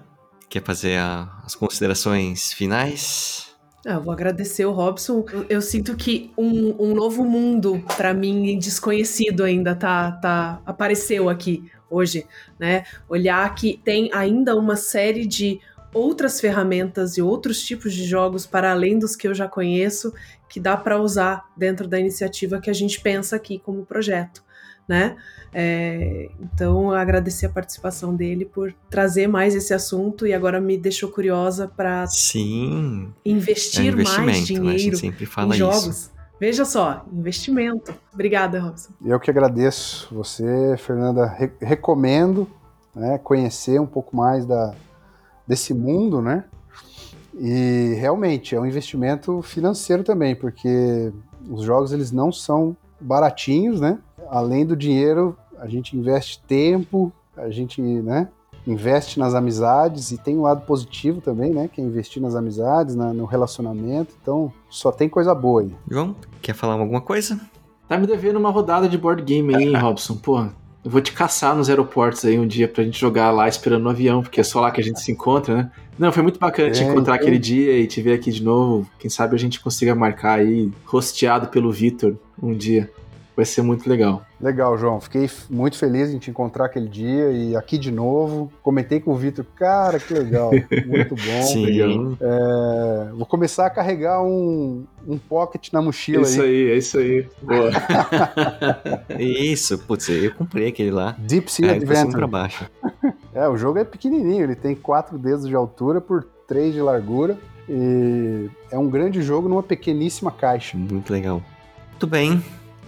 quer 0.49 0.63
fazer 0.63 0.99
a- 0.99 1.29
as 1.45 1.55
considerações 1.55 2.53
finais? 2.53 3.55
Ah, 3.87 3.95
eu 3.95 4.03
vou 4.03 4.13
agradecer 4.13 4.65
o 4.65 4.73
Robson. 4.73 5.25
Eu, 5.33 5.47
eu 5.49 5.63
sinto 5.63 5.95
que 5.95 6.33
um, 6.39 6.75
um 6.79 6.95
novo 6.95 7.25
mundo, 7.25 7.85
pra 7.97 8.15
mim, 8.15 8.59
desconhecido 8.59 9.45
ainda, 9.45 9.75
tá, 9.75 10.13
tá 10.13 10.61
apareceu 10.65 11.29
aqui 11.29 11.71
hoje, 11.91 12.27
né? 12.59 12.85
Olhar 13.09 13.55
que 13.55 13.81
tem 13.85 14.11
ainda 14.13 14.57
uma 14.57 14.75
série 14.77 15.27
de 15.27 15.61
outras 15.95 16.41
ferramentas 16.41 17.17
e 17.17 17.23
outros 17.23 17.63
tipos 17.63 17.95
de 17.95 18.05
jogos 18.05 18.45
para 18.45 18.73
além 18.73 18.99
dos 18.99 19.15
que 19.17 19.29
eu 19.29 19.35
já 19.35 19.49
conheço 19.49 20.13
que 20.49 20.61
dá 20.61 20.77
para 20.77 21.01
usar 21.01 21.51
dentro 21.57 21.89
da 21.89 21.99
iniciativa 21.99 22.61
que 22.61 22.71
a 22.71 22.73
gente 22.73 23.01
pensa 23.01 23.35
aqui 23.37 23.59
como 23.59 23.85
projeto, 23.85 24.43
né? 24.87 25.17
É, 25.53 26.29
então, 26.41 26.93
agradecer 26.93 27.47
a 27.47 27.49
participação 27.49 28.15
dele 28.15 28.45
por 28.45 28.75
trazer 28.91 29.29
mais 29.29 29.55
esse 29.55 29.73
assunto 29.73 30.27
e 30.27 30.35
agora 30.35 30.61
me 30.61 30.77
deixou 30.77 31.09
curiosa 31.09 31.67
para 31.67 32.07
Sim. 32.09 33.13
É 33.25 33.31
investir 33.31 33.95
mais 33.97 34.19
investimento, 34.19 34.65
né? 34.65 34.75
Dinheiro 34.75 34.97
sempre 34.97 35.25
em 35.25 35.53
jogos. 35.55 35.87
isso. 35.87 36.15
Veja 36.41 36.65
só, 36.65 37.05
investimento. 37.13 37.95
Obrigada, 38.13 38.61
Robson. 38.61 38.93
Eu 39.05 39.19
que 39.21 39.31
agradeço 39.31 40.09
você, 40.13 40.77
Fernanda. 40.77 41.27
Re 41.27 41.51
recomendo 41.61 42.49
né, 42.95 43.19
conhecer 43.19 43.81
um 43.81 43.87
pouco 43.87 44.17
mais 44.17 44.45
da, 44.45 44.75
desse 45.47 45.75
mundo, 45.75 46.21
né? 46.21 46.45
E 47.37 47.97
realmente 47.99 48.55
é 48.55 48.61
um 48.61 48.67
investimento 48.67 49.43
financeiro 49.43 50.05
também, 50.05 50.35
porque 50.35 51.13
os 51.51 51.63
jogos 51.63 51.93
eles 51.93 52.13
não 52.13 52.31
são 52.31 52.77
baratinhos, 53.01 53.81
né? 53.81 53.99
Além 54.29 54.65
do 54.65 54.77
dinheiro, 54.77 55.37
a 55.59 55.67
gente 55.67 55.97
investe 55.97 56.41
tempo, 56.47 57.13
a 57.37 57.51
gente, 57.51 57.83
né? 57.83 58.29
investe 58.67 59.19
nas 59.19 59.35
amizades 59.35 60.11
e 60.11 60.19
tem 60.19 60.39
um 60.39 60.43
lado 60.43 60.63
positivo 60.63 61.21
também, 61.21 61.51
né? 61.51 61.69
Que 61.69 61.81
é 61.81 61.85
investir 61.85 62.23
nas 62.23 62.35
amizades, 62.35 62.95
na, 62.95 63.13
no 63.13 63.25
relacionamento. 63.25 64.15
Então, 64.21 64.53
só 64.71 64.91
tem 64.91 65.09
coisa 65.09 65.35
boa 65.35 65.63
aí. 65.63 65.75
João, 65.91 66.17
quer 66.41 66.55
falar 66.55 66.75
alguma 66.75 67.01
coisa? 67.01 67.39
Tá 67.87 67.99
me 67.99 68.07
devendo 68.07 68.39
uma 68.39 68.51
rodada 68.51 68.89
de 68.89 68.97
board 68.97 69.23
game 69.23 69.55
aí, 69.55 69.65
hein, 69.65 69.77
Robson? 69.77 70.17
Pô, 70.17 70.47
eu 70.85 70.91
vou 70.91 71.01
te 71.01 71.13
caçar 71.13 71.57
nos 71.57 71.71
aeroportos 71.71 72.25
aí 72.27 72.39
um 72.39 72.47
dia 72.47 72.69
pra 72.69 72.85
gente 72.85 73.01
jogar 73.01 73.31
lá 73.31 73.49
esperando 73.49 73.85
no 73.85 73.91
avião, 73.91 74.21
porque 74.21 74.41
é 74.41 74.45
só 74.45 74.61
lá 74.61 74.71
que 74.71 74.81
a 74.81 74.85
gente 74.85 75.01
se 75.01 75.11
encontra, 75.11 75.57
né? 75.57 75.71
Não, 75.99 76.13
foi 76.13 76.23
muito 76.23 76.39
bacana 76.39 76.69
é, 76.69 76.73
te 76.73 76.83
encontrar 76.83 77.15
então... 77.15 77.15
aquele 77.15 77.39
dia 77.39 77.79
e 77.79 77.87
te 77.87 78.03
ver 78.03 78.15
aqui 78.15 78.31
de 78.31 78.43
novo. 78.43 78.87
Quem 78.99 79.09
sabe 79.09 79.35
a 79.35 79.39
gente 79.39 79.61
consiga 79.61 79.95
marcar 79.95 80.41
aí, 80.41 80.71
rosteado 80.85 81.49
pelo 81.49 81.73
Vitor, 81.73 82.17
um 82.43 82.53
dia. 82.53 82.91
Vai 83.37 83.45
ser 83.45 83.63
muito 83.63 83.89
legal. 83.89 84.25
Legal, 84.41 84.79
João. 84.79 85.01
Fiquei 85.01 85.29
muito 85.51 85.77
feliz 85.77 86.11
em 86.11 86.19
te 86.19 86.31
encontrar 86.31 86.67
aquele 86.67 86.89
dia 86.89 87.31
e 87.33 87.57
aqui 87.57 87.77
de 87.77 87.91
novo. 87.91 88.53
Comentei 88.63 89.01
com 89.01 89.11
o 89.11 89.17
Vitor, 89.17 89.45
cara, 89.57 89.99
que 89.99 90.15
legal. 90.15 90.51
Muito 90.87 91.17
bom. 91.17 91.43
Sim. 91.43 92.17
É, 92.21 93.11
vou 93.13 93.27
começar 93.27 93.67
a 93.67 93.71
carregar 93.71 94.23
um, 94.23 94.85
um 95.07 95.19
pocket 95.19 95.73
na 95.73 95.83
mochila 95.83 96.23
isso 96.23 96.41
aí. 96.41 96.49
aí. 96.49 96.71
É 96.71 96.77
isso 96.77 96.99
aí, 96.99 97.27
Boa. 97.43 97.71
isso, 99.19 99.79
putz, 99.79 100.09
eu 100.09 100.33
comprei 100.35 100.69
aquele 100.69 100.93
lá. 100.93 101.17
Deep 101.19 101.51
Sea 101.51 101.73
é, 101.73 101.77
Adventure. 101.77 102.13
Pra 102.13 102.27
baixo. 102.27 102.71
É, 103.35 103.49
o 103.49 103.57
jogo 103.57 103.81
é 103.81 103.85
pequenininho, 103.85 104.45
ele 104.45 104.55
tem 104.55 104.77
quatro 104.77 105.19
dedos 105.19 105.49
de 105.49 105.57
altura 105.57 106.01
por 106.01 106.25
três 106.47 106.73
de 106.73 106.81
largura. 106.81 107.37
E 107.69 108.49
é 108.71 108.79
um 108.79 108.89
grande 108.89 109.23
jogo 109.23 109.49
numa 109.49 109.63
pequeníssima 109.63 110.31
caixa. 110.31 110.77
Muito 110.77 111.13
legal. 111.13 111.43
Muito 111.91 112.07
bem. 112.07 112.41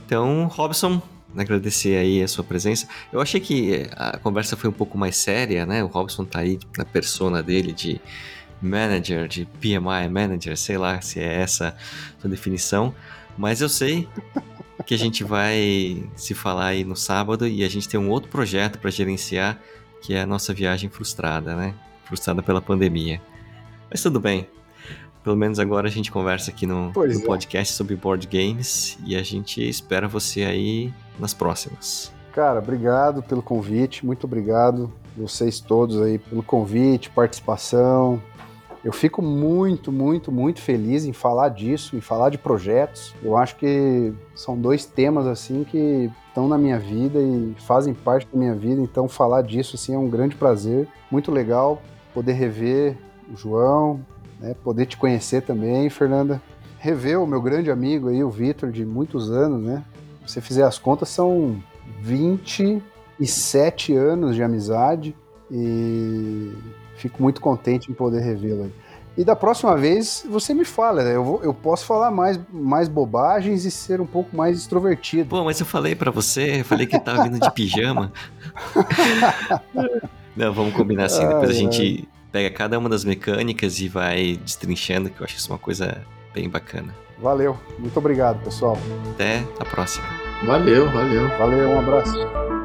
Então, 0.06 0.46
Robson, 0.46 1.02
agradecer 1.36 1.96
aí 1.96 2.22
a 2.22 2.28
sua 2.28 2.44
presença. 2.44 2.86
Eu 3.12 3.20
achei 3.20 3.40
que 3.40 3.90
a 3.96 4.16
conversa 4.18 4.56
foi 4.56 4.70
um 4.70 4.72
pouco 4.72 4.96
mais 4.96 5.16
séria, 5.16 5.66
né? 5.66 5.82
O 5.82 5.88
Robson 5.88 6.24
tá 6.24 6.38
aí 6.38 6.60
na 6.78 6.84
persona 6.84 7.42
dele 7.42 7.72
de 7.72 8.00
manager, 8.62 9.26
de 9.26 9.44
PMI 9.60 10.08
manager, 10.08 10.56
sei 10.56 10.78
lá 10.78 11.00
se 11.00 11.18
é 11.18 11.42
essa 11.42 11.76
sua 12.20 12.30
definição, 12.30 12.94
mas 13.36 13.60
eu 13.60 13.68
sei 13.68 14.08
que 14.86 14.94
a 14.94 14.98
gente 14.98 15.24
vai 15.24 16.08
se 16.14 16.34
falar 16.34 16.66
aí 16.66 16.84
no 16.84 16.94
sábado 16.94 17.46
e 17.46 17.64
a 17.64 17.68
gente 17.68 17.88
tem 17.88 17.98
um 17.98 18.08
outro 18.08 18.30
projeto 18.30 18.78
para 18.78 18.90
gerenciar, 18.92 19.58
que 20.00 20.14
é 20.14 20.22
a 20.22 20.26
nossa 20.26 20.54
viagem 20.54 20.88
frustrada, 20.88 21.56
né? 21.56 21.74
Frustrada 22.04 22.44
pela 22.44 22.62
pandemia. 22.62 23.20
Mas 23.90 24.00
tudo 24.00 24.20
bem. 24.20 24.46
Pelo 25.26 25.36
menos 25.36 25.58
agora 25.58 25.88
a 25.88 25.90
gente 25.90 26.12
conversa 26.12 26.52
aqui 26.52 26.68
no, 26.68 26.92
no 26.92 27.04
é. 27.04 27.18
podcast 27.18 27.74
sobre 27.74 27.96
board 27.96 28.28
games 28.28 28.96
e 29.04 29.16
a 29.16 29.24
gente 29.24 29.60
espera 29.68 30.06
você 30.06 30.44
aí 30.44 30.94
nas 31.18 31.34
próximas. 31.34 32.12
Cara, 32.32 32.60
obrigado 32.60 33.24
pelo 33.24 33.42
convite, 33.42 34.06
muito 34.06 34.22
obrigado 34.22 34.88
vocês 35.16 35.58
todos 35.58 36.00
aí 36.00 36.20
pelo 36.20 36.44
convite, 36.44 37.10
participação. 37.10 38.22
Eu 38.84 38.92
fico 38.92 39.20
muito, 39.20 39.90
muito, 39.90 40.30
muito 40.30 40.60
feliz 40.60 41.04
em 41.04 41.12
falar 41.12 41.48
disso, 41.48 41.96
em 41.96 42.00
falar 42.00 42.30
de 42.30 42.38
projetos. 42.38 43.12
Eu 43.20 43.36
acho 43.36 43.56
que 43.56 44.14
são 44.32 44.56
dois 44.56 44.86
temas 44.86 45.26
assim 45.26 45.64
que 45.64 46.08
estão 46.28 46.46
na 46.46 46.56
minha 46.56 46.78
vida 46.78 47.18
e 47.18 47.52
fazem 47.66 47.94
parte 47.94 48.28
da 48.32 48.38
minha 48.38 48.54
vida, 48.54 48.80
então 48.80 49.08
falar 49.08 49.42
disso 49.42 49.74
assim 49.74 49.92
é 49.92 49.98
um 49.98 50.08
grande 50.08 50.36
prazer, 50.36 50.86
muito 51.10 51.32
legal 51.32 51.82
poder 52.14 52.34
rever 52.34 52.96
o 53.28 53.36
João, 53.36 54.00
né, 54.40 54.54
poder 54.62 54.86
te 54.86 54.96
conhecer 54.96 55.42
também, 55.42 55.88
Fernanda. 55.90 56.40
Rever 56.78 57.20
o 57.20 57.26
meu 57.26 57.40
grande 57.40 57.70
amigo 57.70 58.08
aí, 58.08 58.22
o 58.22 58.30
Vitor, 58.30 58.70
de 58.70 58.84
muitos 58.84 59.30
anos, 59.30 59.62
né? 59.62 59.82
Se 60.26 60.34
você 60.34 60.40
fizer 60.40 60.64
as 60.64 60.78
contas, 60.78 61.08
são 61.08 61.60
27 62.00 63.94
anos 63.94 64.34
de 64.34 64.42
amizade 64.42 65.14
e 65.50 66.52
fico 66.96 67.22
muito 67.22 67.40
contente 67.40 67.90
em 67.90 67.94
poder 67.94 68.20
revê-lo 68.20 68.64
aí. 68.64 68.72
E 69.16 69.24
da 69.24 69.34
próxima 69.34 69.74
vez 69.76 70.26
você 70.28 70.52
me 70.52 70.64
fala, 70.64 71.02
né? 71.02 71.16
eu, 71.16 71.24
vou, 71.24 71.42
eu 71.42 71.54
posso 71.54 71.86
falar 71.86 72.10
mais, 72.10 72.38
mais 72.52 72.86
bobagens 72.86 73.64
e 73.64 73.70
ser 73.70 73.98
um 73.98 74.06
pouco 74.06 74.36
mais 74.36 74.58
extrovertido. 74.58 75.30
Pô, 75.30 75.42
mas 75.42 75.58
eu 75.58 75.64
falei 75.64 75.94
para 75.94 76.10
você, 76.10 76.60
eu 76.60 76.64
falei 76.64 76.86
que 76.86 76.98
tava 77.00 77.22
vindo 77.22 77.40
de 77.40 77.50
pijama. 77.52 78.12
Não, 80.36 80.52
vamos 80.52 80.74
combinar 80.74 81.06
assim, 81.06 81.26
depois 81.26 81.48
a 81.48 81.54
gente 81.54 82.06
pega 82.36 82.50
cada 82.50 82.78
uma 82.78 82.86
das 82.86 83.02
mecânicas 83.02 83.80
e 83.80 83.88
vai 83.88 84.36
destrinchando, 84.36 85.08
que 85.08 85.22
eu 85.22 85.24
acho 85.24 85.36
isso 85.36 85.50
uma 85.50 85.58
coisa 85.58 86.02
bem 86.34 86.50
bacana. 86.50 86.94
Valeu, 87.18 87.58
muito 87.78 87.96
obrigado, 87.96 88.44
pessoal. 88.44 88.76
Até 89.12 89.42
a 89.58 89.64
próxima. 89.64 90.06
Valeu, 90.44 90.90
valeu. 90.90 91.28
Valeu, 91.38 91.70
um 91.70 91.78
abraço. 91.78 92.55